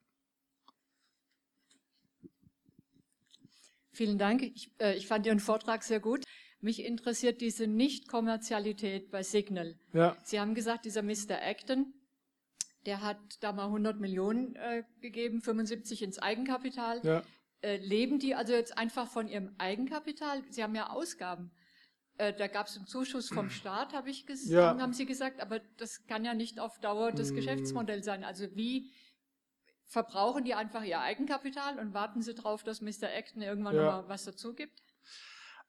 Vielen 3.97 4.19
Dank. 4.19 4.43
Ich, 4.43 4.69
äh, 4.79 4.95
ich 4.95 5.07
fand 5.07 5.25
Ihren 5.25 5.39
Vortrag 5.39 5.81
sehr 5.81 5.99
gut. 5.99 6.23
Mich 6.61 6.85
interessiert 6.85 7.41
diese 7.41 7.65
Nicht-Kommerzialität 7.65 9.09
bei 9.09 9.23
Signal. 9.23 9.75
Ja. 9.91 10.15
Sie 10.23 10.39
haben 10.39 10.53
gesagt, 10.53 10.85
dieser 10.85 11.01
Mr. 11.01 11.41
Acton, 11.41 11.95
der 12.85 13.01
hat 13.01 13.17
da 13.39 13.53
mal 13.53 13.65
100 13.65 13.99
Millionen 13.99 14.55
äh, 14.55 14.83
gegeben, 15.01 15.41
75 15.41 16.03
ins 16.03 16.19
Eigenkapital. 16.19 17.01
Ja. 17.03 17.23
Äh, 17.61 17.77
leben 17.77 18.19
die 18.19 18.35
also 18.35 18.53
jetzt 18.53 18.77
einfach 18.77 19.07
von 19.07 19.27
ihrem 19.27 19.55
Eigenkapital? 19.57 20.43
Sie 20.51 20.61
haben 20.61 20.75
ja 20.75 20.91
Ausgaben. 20.91 21.51
Äh, 22.17 22.33
da 22.33 22.45
gab 22.45 22.67
es 22.67 22.77
einen 22.77 22.85
Zuschuss 22.85 23.29
vom 23.29 23.49
Staat, 23.49 23.93
habe 23.93 24.11
ich 24.11 24.27
gesagt, 24.27 24.51
ja. 24.51 24.79
haben 24.79 24.93
Sie 24.93 25.07
gesagt, 25.07 25.41
aber 25.41 25.59
das 25.77 26.05
kann 26.05 26.23
ja 26.23 26.35
nicht 26.35 26.59
auf 26.59 26.79
Dauer 26.81 27.11
das 27.11 27.31
mm. 27.31 27.35
Geschäftsmodell 27.35 28.03
sein. 28.03 28.23
Also 28.23 28.45
wie 28.55 28.91
verbrauchen 29.87 30.43
die 30.43 30.53
einfach 30.53 30.83
ihr 30.83 30.99
Eigenkapital 30.99 31.79
und 31.79 31.93
warten 31.93 32.21
sie 32.21 32.35
darauf, 32.35 32.63
dass 32.63 32.81
Mr. 32.81 33.09
Acton 33.15 33.41
irgendwann 33.41 33.75
ja. 33.75 33.83
mal 33.83 34.03
was 34.07 34.25
dazu 34.25 34.53
gibt? 34.53 34.81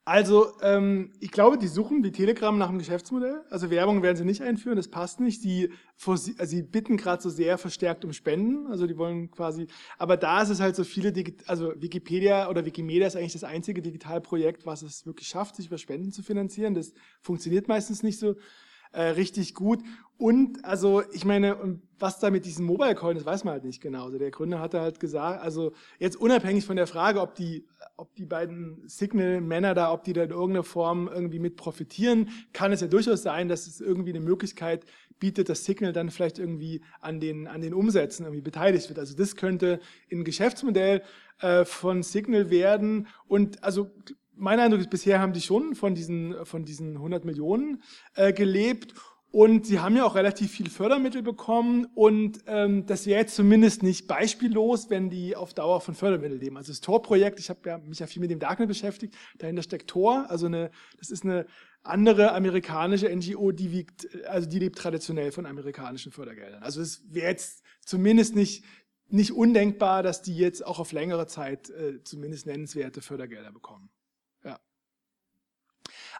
Also, 0.09 0.59
ähm, 0.63 1.13
ich 1.21 1.31
glaube, 1.31 1.59
die 1.59 1.67
suchen 1.67 2.03
wie 2.03 2.11
Telegram 2.11 2.57
nach 2.57 2.71
einem 2.71 2.79
Geschäftsmodell. 2.79 3.43
Also 3.51 3.69
Werbung 3.69 4.03
werden 4.03 4.17
sie 4.17 4.25
nicht 4.25 4.41
einführen, 4.41 4.77
das 4.77 4.89
passt 4.89 5.21
nicht. 5.21 5.43
Sie, 5.43 5.71
also 6.07 6.47
sie 6.47 6.63
bitten 6.63 6.97
gerade 6.97 7.23
so 7.23 7.29
sehr 7.29 7.59
verstärkt 7.59 8.07
um 8.07 8.15
Spenden. 8.15 8.69
Also 8.69 8.87
die 8.87 8.97
wollen 8.97 9.31
quasi, 9.31 9.67
aber 9.99 10.17
da 10.17 10.41
ist 10.41 10.49
es 10.49 10.61
halt 10.61 10.77
so 10.77 10.85
viele, 10.85 11.13
also 11.47 11.75
Wikipedia 11.77 12.49
oder 12.49 12.65
Wikimedia 12.65 13.07
ist 13.07 13.17
eigentlich 13.17 13.35
das 13.35 13.45
einzige 13.45 13.83
Digitalprojekt, 13.83 14.65
was 14.65 14.81
es 14.81 15.05
wirklich 15.05 15.29
schafft, 15.29 15.57
sich 15.57 15.67
über 15.67 15.77
Spenden 15.77 16.11
zu 16.11 16.23
finanzieren. 16.23 16.73
Das 16.73 16.95
funktioniert 17.21 17.69
meistens 17.69 18.03
nicht 18.03 18.19
so 18.19 18.37
äh, 18.93 19.03
richtig 19.03 19.55
gut. 19.55 19.81
Und 20.19 20.65
also 20.65 21.03
ich 21.13 21.25
meine, 21.25 21.79
was 21.99 22.19
da 22.19 22.31
mit 22.31 22.45
diesem 22.45 22.67
Mobile 22.67 22.97
Coin 22.97 23.17
ist, 23.17 23.25
weiß 23.25 23.45
man 23.45 23.53
halt 23.53 23.65
nicht 23.65 23.81
genau. 23.81 24.05
Also 24.05 24.19
der 24.19 24.33
Gründer 24.33 24.59
hatte 24.59 24.81
halt 24.81 24.99
gesagt, 24.99 25.43
also 25.43 25.73
jetzt 26.01 26.17
unabhängig 26.17 26.67
von 26.67 26.77
der 26.77 26.89
Frage, 26.89 27.21
ob 27.21 27.37
die, 27.37 27.67
ob 27.97 28.13
die 28.17 28.27
beiden 28.27 28.83
Signal-Männer 28.89 29.75
da, 29.75 29.93
ob 29.93 30.03
die 30.03 30.13
da 30.13 30.25
in 30.25 30.31
irgendeiner 30.31 30.65
Form 30.65 31.09
irgendwie 31.09 31.39
mit 31.39 31.57
profitieren, 31.57 32.31
kann 32.53 32.73
es 32.73 32.81
ja 32.81 32.89
durchaus 32.89 33.23
sein, 33.23 33.49
dass 33.49 33.69
es 33.69 33.81
irgendwie 33.81 34.11
eine 34.11 34.21
Möglichkeit 34.21 34.85
bietet, 35.21 35.49
dass 35.49 35.65
Signal 35.65 35.93
dann 35.93 36.11
vielleicht 36.11 36.41
irgendwie 36.41 36.83
an 37.01 37.21
den, 37.21 37.47
an 37.47 37.61
den 37.61 37.75
Umsätzen 37.75 38.25
irgendwie 38.25 38.43
beteiligt 38.43 38.89
wird. 38.89 38.99
Also 38.99 39.17
das 39.17 39.37
könnte 39.37 39.79
ein 40.11 40.25
Geschäftsmodell 40.25 41.03
äh, 41.41 41.65
von 41.65 42.03
Signal 42.03 42.51
werden. 42.51 43.07
Und 43.29 43.63
also 43.63 43.91
mein 44.39 44.61
Eindruck 44.61 44.81
ist, 44.81 44.91
bisher 44.91 45.21
haben 45.21 45.33
die 45.33 45.41
schon 45.41 45.75
von 45.75 45.95
diesen, 45.95 46.45
von 46.45 46.65
diesen 46.65 46.97
100 46.97 47.25
Millionen 47.25 47.83
äh, 48.15 48.33
gelebt. 48.33 48.95
Und 49.31 49.67
sie 49.67 49.79
haben 49.79 49.95
ja 49.95 50.07
auch 50.07 50.15
relativ 50.15 50.53
viel 50.53 50.71
Fördermittel 50.71 51.23
bekommen 51.23 51.87
und 51.95 52.39
ähm, 52.47 52.87
das 52.87 53.05
wäre 53.05 53.21
jetzt 53.21 53.37
zumindest 53.37 53.83
nicht 53.83 54.07
beispiellos, 54.07 54.89
wenn 54.89 55.11
die 55.11 55.37
auf 55.37 55.53
Dauer 55.53 55.83
von 55.83 55.95
Fördermitteln 55.95 56.41
leben. 56.41 56.57
Also 56.57 56.73
das 56.73 56.81
Tor-Projekt, 56.81 57.39
ich 57.39 57.51
habe 57.51 57.61
ja, 57.69 57.77
mich 57.77 57.99
ja 57.99 58.07
viel 58.07 58.23
mit 58.23 58.31
dem 58.31 58.39
Darknet 58.39 58.69
beschäftigt, 58.69 59.15
dahinter 59.37 59.63
steckt 59.63 59.91
Tor, 59.91 60.25
also 60.31 60.47
eine, 60.47 60.71
das 60.99 61.11
ist 61.11 61.25
eine 61.25 61.45
andere 61.83 62.33
amerikanische 62.33 63.15
NGO, 63.15 63.53
die 63.53 63.71
wiegt, 63.71 64.09
also 64.25 64.49
die 64.49 64.61
lebt 64.61 64.79
traditionell 64.79 65.31
von 65.31 65.45
amerikanischen 65.45 66.11
Fördergeldern. 66.11 66.63
Also 66.63 66.81
es 66.81 67.03
wäre 67.13 67.29
jetzt 67.29 67.63
zumindest 67.83 68.35
nicht 68.35 68.65
nicht 69.11 69.33
undenkbar, 69.33 70.03
dass 70.03 70.23
die 70.23 70.37
jetzt 70.37 70.65
auch 70.65 70.79
auf 70.79 70.93
längere 70.93 71.27
Zeit 71.27 71.71
äh, 71.71 72.03
zumindest 72.05 72.47
nennenswerte 72.47 73.01
Fördergelder 73.01 73.53
bekommen. 73.53 73.91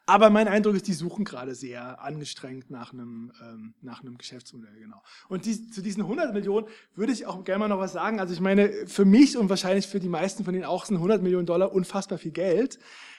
Aber 0.09 0.31
mein 0.31 0.49
Eindruck 0.49 0.75
ist, 0.75 0.89
die 0.89 0.95
suchen 0.95 1.27
gerade 1.27 1.55
sehr 1.55 2.03
angestrengt 2.03 2.71
nach 2.71 2.95
einem, 2.95 3.31
ähm, 3.43 3.75
nach 3.83 4.01
einem 4.01 4.17
Geschäftsmodell, 4.17 4.81
genau. 4.81 5.03
Und 5.29 5.45
die, 5.45 5.69
zu 5.69 5.83
diesen 5.83 6.03
100 6.03 6.33
Millionen 6.33 6.67
würde 6.95 7.13
ich 7.13 7.27
auch 7.27 7.45
gerne 7.45 7.59
mal 7.59 7.69
noch 7.69 7.79
was 7.79 7.93
sagen. 7.93 8.19
Also 8.19 8.33
ich 8.33 8.41
meine, 8.41 8.71
für 8.87 9.05
mich 9.05 9.37
und 9.37 9.51
wahrscheinlich 9.51 9.87
für 9.87 10.01
die 10.01 10.09
meisten 10.09 10.45
von 10.45 10.55
Ihnen 10.55 10.65
auch 10.65 10.87
sind 10.87 10.97
100 10.97 11.23
Millionen 11.23 11.45
Dollar 11.45 11.75
unfassbar 11.75 12.17
viel 12.17 12.31
Geld. 12.31 12.79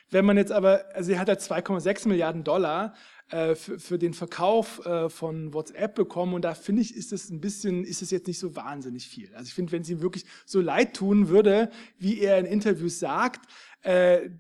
Wenn 0.09 0.25
man 0.25 0.35
jetzt 0.35 0.51
aber, 0.51 0.83
also 0.95 1.11
er 1.11 1.19
hat 1.19 1.27
ja 1.27 1.35
2,6 1.35 2.07
Milliarden 2.07 2.43
Dollar 2.43 2.95
äh, 3.29 3.53
für, 3.53 3.77
für, 3.77 3.99
den 3.99 4.15
Verkauf 4.15 4.83
äh, 4.83 5.09
von 5.09 5.53
WhatsApp 5.53 5.93
bekommen 5.93 6.33
und 6.33 6.41
da 6.43 6.55
finde 6.55 6.81
ich, 6.81 6.95
ist 6.95 7.13
es 7.13 7.29
ein 7.29 7.39
bisschen, 7.39 7.83
ist 7.83 8.01
es 8.01 8.09
jetzt 8.09 8.25
nicht 8.25 8.39
so 8.39 8.55
wahnsinnig 8.55 9.07
viel. 9.07 9.29
Also 9.35 9.49
ich 9.49 9.53
finde, 9.53 9.73
wenn 9.73 9.83
ihm 9.83 10.01
wirklich 10.01 10.25
so 10.47 10.59
leid 10.59 10.95
tun 10.95 11.27
würde, 11.27 11.69
wie 11.99 12.19
er 12.19 12.39
in 12.39 12.47
Interviews 12.47 12.97
sagt, 12.97 13.47
äh, 13.83 14.31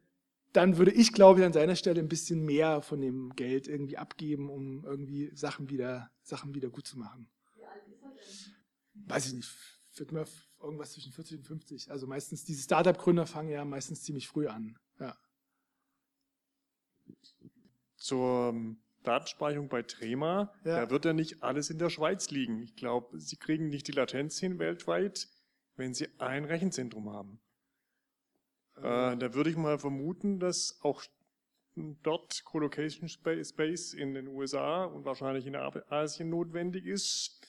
dann 0.53 0.77
würde 0.77 0.91
ich, 0.91 1.13
glaube 1.13 1.39
ich, 1.39 1.45
an 1.45 1.53
seiner 1.53 1.75
Stelle 1.75 1.99
ein 1.99 2.07
bisschen 2.07 2.43
mehr 2.43 2.81
von 2.81 3.01
dem 3.01 3.35
Geld 3.35 3.67
irgendwie 3.67 3.97
abgeben, 3.97 4.49
um 4.49 4.83
irgendwie 4.83 5.35
Sachen 5.35 5.69
wieder, 5.69 6.11
Sachen 6.23 6.55
wieder 6.55 6.69
gut 6.69 6.87
zu 6.87 6.97
machen. 6.97 7.29
Weiß 8.93 9.27
ich 9.27 9.33
nicht. 9.33 9.51
Wird 9.95 10.11
mir 10.11 10.25
irgendwas 10.61 10.93
zwischen 10.93 11.11
40 11.11 11.39
und 11.39 11.43
50. 11.43 11.91
Also 11.91 12.07
meistens, 12.07 12.45
diese 12.45 12.63
Startup-Gründer 12.63 13.27
fangen 13.27 13.49
ja 13.49 13.65
meistens 13.65 14.03
ziemlich 14.03 14.27
früh 14.27 14.47
an. 14.47 14.77
Ja. 14.99 15.17
Zur 17.97 18.49
ähm, 18.49 18.79
Datenspeicherung 19.03 19.67
bei 19.67 19.83
Trema, 19.83 20.53
ja. 20.63 20.81
da 20.81 20.89
wird 20.89 21.05
ja 21.05 21.13
nicht 21.13 21.43
alles 21.43 21.69
in 21.69 21.79
der 21.79 21.89
Schweiz 21.89 22.29
liegen. 22.29 22.61
Ich 22.61 22.75
glaube, 22.75 23.19
Sie 23.19 23.35
kriegen 23.35 23.69
nicht 23.69 23.87
die 23.87 23.91
Latenz 23.91 24.39
hin 24.39 24.59
weltweit, 24.59 25.27
wenn 25.75 25.93
Sie 25.93 26.07
ein 26.19 26.45
Rechenzentrum 26.45 27.09
haben. 27.11 27.39
Äh, 28.83 29.17
da 29.17 29.33
würde 29.33 29.49
ich 29.49 29.57
mal 29.57 29.77
vermuten, 29.77 30.39
dass 30.39 30.79
auch 30.81 31.03
dort 32.03 32.43
Colocation 32.43 33.07
Space 33.07 33.93
in 33.93 34.13
den 34.13 34.27
USA 34.27 34.85
und 34.85 35.05
wahrscheinlich 35.05 35.45
in 35.45 35.55
Asien 35.55 36.29
notwendig 36.29 36.85
ist, 36.85 37.39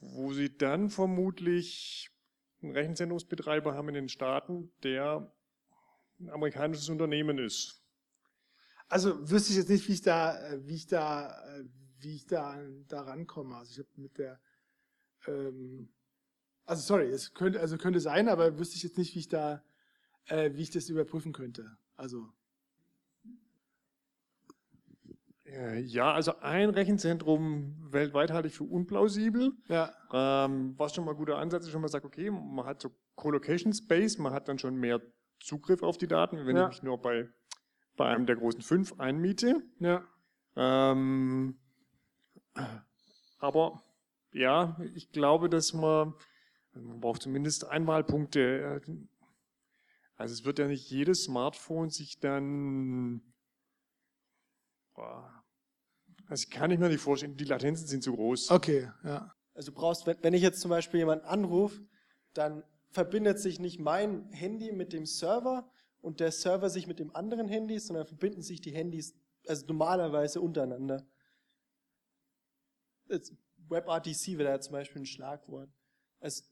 wo 0.00 0.32
sie 0.32 0.56
dann 0.56 0.90
vermutlich 0.90 2.10
einen 2.62 2.72
Rechenzentrumsbetreiber 2.72 3.74
haben 3.74 3.88
in 3.88 3.94
den 3.94 4.08
Staaten, 4.08 4.72
der 4.82 5.32
ein 6.18 6.30
amerikanisches 6.30 6.88
Unternehmen 6.88 7.38
ist. 7.38 7.82
Also 8.88 9.30
wüsste 9.30 9.50
ich 9.50 9.58
jetzt 9.58 9.68
nicht, 9.68 9.88
wie 9.88 9.92
ich 9.92 10.02
da, 10.02 10.38
wie 10.58 10.74
ich 10.74 10.86
da, 10.86 11.36
wie 11.98 12.14
ich 12.14 12.26
da, 12.26 12.58
da 12.88 13.02
rankomme. 13.02 13.56
Also 13.56 13.72
ich 13.72 13.78
habe 13.78 14.00
mit 14.00 14.18
der, 14.18 14.40
ähm, 15.26 15.92
also 16.64 16.82
sorry, 16.82 17.10
es 17.10 17.34
könnte, 17.34 17.60
also 17.60 17.76
könnte 17.78 18.00
sein, 18.00 18.28
aber 18.28 18.58
wüsste 18.58 18.76
ich 18.76 18.82
jetzt 18.82 18.98
nicht, 18.98 19.14
wie 19.14 19.20
ich 19.20 19.28
da, 19.28 19.62
äh, 20.28 20.52
wie 20.54 20.62
ich 20.62 20.70
das 20.70 20.88
überprüfen 20.88 21.32
könnte. 21.32 21.76
Also. 21.96 22.28
Äh, 25.44 25.80
ja, 25.80 26.12
also 26.12 26.38
ein 26.40 26.70
Rechenzentrum 26.70 27.92
weltweit 27.92 28.32
halte 28.32 28.48
ich 28.48 28.54
für 28.54 28.64
unplausibel. 28.64 29.52
Ja. 29.68 29.92
Ähm, 30.12 30.74
was 30.76 30.94
schon 30.94 31.04
mal 31.04 31.12
ein 31.12 31.16
guter 31.16 31.38
Ansatz 31.38 31.66
ist, 31.66 31.74
wenn 31.74 31.80
man 31.80 31.90
sagt, 31.90 32.04
okay, 32.04 32.30
man 32.30 32.66
hat 32.66 32.82
so 32.82 32.90
Colocation 33.14 33.72
Space, 33.72 34.18
man 34.18 34.32
hat 34.32 34.48
dann 34.48 34.58
schon 34.58 34.76
mehr 34.76 35.00
Zugriff 35.40 35.82
auf 35.82 35.98
die 35.98 36.08
Daten, 36.08 36.46
wenn 36.46 36.56
ja. 36.56 36.64
ich 36.64 36.76
mich 36.76 36.82
nur 36.82 37.00
bei, 37.00 37.28
bei 37.96 38.08
einem 38.08 38.26
der 38.26 38.36
großen 38.36 38.62
fünf 38.62 38.98
einmiete. 38.98 39.62
Ja. 39.78 40.04
Ähm, 40.56 41.58
aber 43.38 43.82
ja, 44.32 44.76
ich 44.94 45.10
glaube, 45.12 45.48
dass 45.48 45.72
man, 45.72 46.14
man 46.74 47.00
braucht 47.00 47.22
zumindest 47.22 47.66
Einwahlpunkte. 47.66 48.80
Also 50.16 50.32
es 50.32 50.44
wird 50.44 50.58
ja 50.58 50.66
nicht 50.66 50.90
jedes 50.90 51.24
Smartphone 51.24 51.90
sich 51.90 52.18
dann, 52.18 53.20
boah, 54.94 55.44
also 56.26 56.42
ich 56.42 56.50
kann 56.50 56.70
ich 56.70 56.78
mir 56.78 56.88
nicht 56.88 57.00
vorstellen, 57.00 57.36
die 57.36 57.44
Latenzen 57.44 57.86
sind 57.86 58.02
zu 58.02 58.14
groß. 58.14 58.50
Okay, 58.50 58.90
ja. 59.04 59.32
Also 59.54 59.70
du 59.70 59.76
brauchst, 59.76 60.06
wenn 60.06 60.34
ich 60.34 60.42
jetzt 60.42 60.60
zum 60.60 60.70
Beispiel 60.70 60.98
jemanden 60.98 61.24
anrufe, 61.24 61.86
dann 62.34 62.64
verbindet 62.90 63.38
sich 63.38 63.58
nicht 63.58 63.78
mein 63.78 64.30
Handy 64.32 64.72
mit 64.72 64.92
dem 64.92 65.06
Server 65.06 65.70
und 66.00 66.20
der 66.20 66.32
Server 66.32 66.70
sich 66.70 66.86
mit 66.86 66.98
dem 66.98 67.14
anderen 67.14 67.48
Handy, 67.48 67.78
sondern 67.78 68.06
verbinden 68.06 68.42
sich 68.42 68.60
die 68.60 68.72
Handys 68.72 69.14
also 69.46 69.66
normalerweise 69.66 70.40
untereinander. 70.40 71.06
WebRTC 73.68 74.38
wäre 74.38 74.52
da 74.52 74.60
zum 74.60 74.72
Beispiel 74.72 75.02
ein 75.02 75.06
Schlagwort. 75.06 75.70
Also 76.20 76.44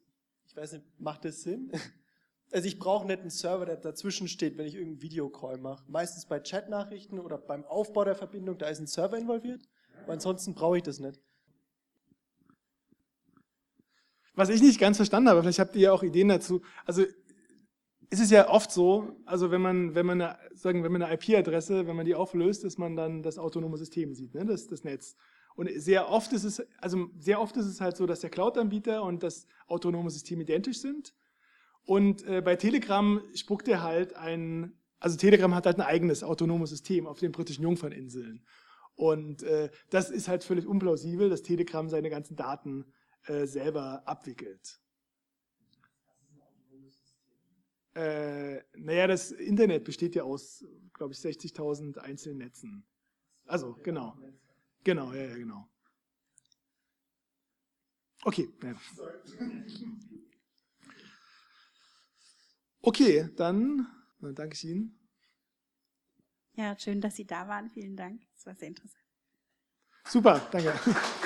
ich 0.47 0.57
weiß 0.57 0.73
nicht, 0.75 1.01
macht 1.01 1.25
das 1.25 1.43
Sinn? 1.43 1.73
Also 2.53 2.69
ich 2.69 2.79
brauche 2.79 3.07
nicht 3.07 3.21
einen 3.21 3.31
Server, 3.31 3.67
der 3.67 3.77
dazwischen 3.77 4.29
steht, 4.29 4.57
wenn 4.57 4.67
ich 4.67 4.75
irgendeinen 4.75 5.03
Videocall 5.03 5.59
mache. 5.59 5.85
Meistens 5.89 6.27
bei 6.27 6.41
Chatnachrichten 6.41 7.19
oder 7.19 7.39
beim 7.39 7.65
Aufbau 7.65 8.05
der 8.05 8.15
Verbindung, 8.15 8.59
da 8.59 8.69
ist 8.69 8.81
ein 8.81 8.87
Server 8.87 9.19
involviert. 9.19 9.63
Aber 10.03 10.13
ansonsten 10.13 10.55
brauche 10.55 10.77
ich 10.77 10.83
das 10.83 11.01
nicht. 11.01 11.21
Was 14.35 14.49
ich 14.49 14.61
nicht 14.61 14.81
ganz 14.81 14.97
verstanden 14.97 15.29
habe, 15.29 15.43
vielleicht 15.43 15.61
habt 15.61 15.75
ihr 15.77 15.83
ja 15.83 15.93
auch 15.93 16.03
Ideen 16.03 16.29
dazu. 16.29 16.63
Also 16.85 17.05
es 18.11 18.21
ist 18.21 18.31
ja 18.31 18.49
oft 18.49 18.71
so, 18.71 19.17
also 19.25 19.51
wenn 19.51 19.61
man, 19.61 19.95
wenn 19.95 20.07
man 20.07 20.21
eine, 20.21 20.39
sagen, 20.55 20.85
wenn 20.85 20.93
man 20.93 21.03
eine 21.03 21.15
IP-Adresse, 21.15 21.87
wenn 21.87 21.97
man 21.97 22.07
die 22.07 22.15
auflöst, 22.15 22.65
dass 22.65 22.79
man 22.79 22.97
dann 22.97 23.23
das 23.23 23.39
autonome 23.39 23.77
System 23.77 24.15
sieht, 24.15 24.35
ne? 24.35 24.45
das, 24.45 24.67
das 24.67 24.85
Netz. 24.85 25.17
Und 25.57 25.71
sehr 25.77 26.09
oft 26.11 26.33
ist 26.33 26.45
es, 26.45 26.63
also 26.79 27.09
sehr 27.19 27.41
oft 27.41 27.57
ist 27.57 27.67
es 27.67 27.81
halt 27.81 27.97
so, 27.97 28.07
dass 28.07 28.21
der 28.21 28.31
Cloud-Anbieter 28.31 29.03
und 29.03 29.23
das 29.23 29.47
autonome 29.67 30.11
System 30.11 30.41
identisch 30.41 30.81
sind. 30.81 31.15
Und 31.85 32.27
äh, 32.27 32.41
bei 32.41 32.57
Telegram 32.57 33.21
spuckt 33.35 33.69
er 33.69 33.83
halt 33.83 34.15
ein, 34.15 34.73
also 34.99 35.17
Telegram 35.17 35.55
hat 35.55 35.67
halt 35.67 35.77
ein 35.77 35.83
eigenes 35.83 36.23
autonomes 36.23 36.71
System 36.71 37.07
auf 37.07 37.19
den 37.19 37.33
britischen 37.33 37.63
Jungferninseln. 37.63 38.45
Und 38.97 39.43
äh, 39.43 39.71
das 39.91 40.11
ist 40.11 40.29
halt 40.29 40.45
völlig 40.45 40.67
unplausibel, 40.67 41.29
dass 41.29 41.43
Telegram 41.43 41.89
seine 41.89 42.11
ganzen 42.11 42.37
Daten 42.37 42.87
äh, 43.27 43.47
selber 43.47 44.03
abwickelt. 44.07 44.81
Äh, 47.95 48.61
naja, 48.77 49.07
das 49.07 49.31
Internet 49.31 49.85
besteht 49.85 50.15
ja 50.15 50.25
aus, 50.25 50.65
glaube 50.95 51.13
ich, 51.13 51.19
60.000 51.21 51.99
einzelnen 51.99 52.39
Netzen. 52.39 52.85
Also, 53.47 53.77
genau. 53.83 54.17
Genau, 54.83 55.13
ja, 55.13 55.23
ja, 55.23 55.37
genau. 55.37 55.69
Okay. 58.25 58.49
Ja. 58.63 58.75
Okay, 62.87 63.31
dann, 63.37 63.87
danke 64.21 64.55
ich 64.55 64.65
Ihnen. 64.65 64.99
Ja, 66.53 66.79
schön, 66.79 67.01
dass 67.01 67.17
Sie 67.17 67.27
da 67.27 67.49
waren. 67.49 67.71
Vielen 67.71 67.97
Dank. 67.97 68.21
Das 68.35 68.45
war 68.45 68.55
sehr 68.55 68.69
interessant. 68.69 69.03
Super, 70.07 70.41
danke. 70.53 70.75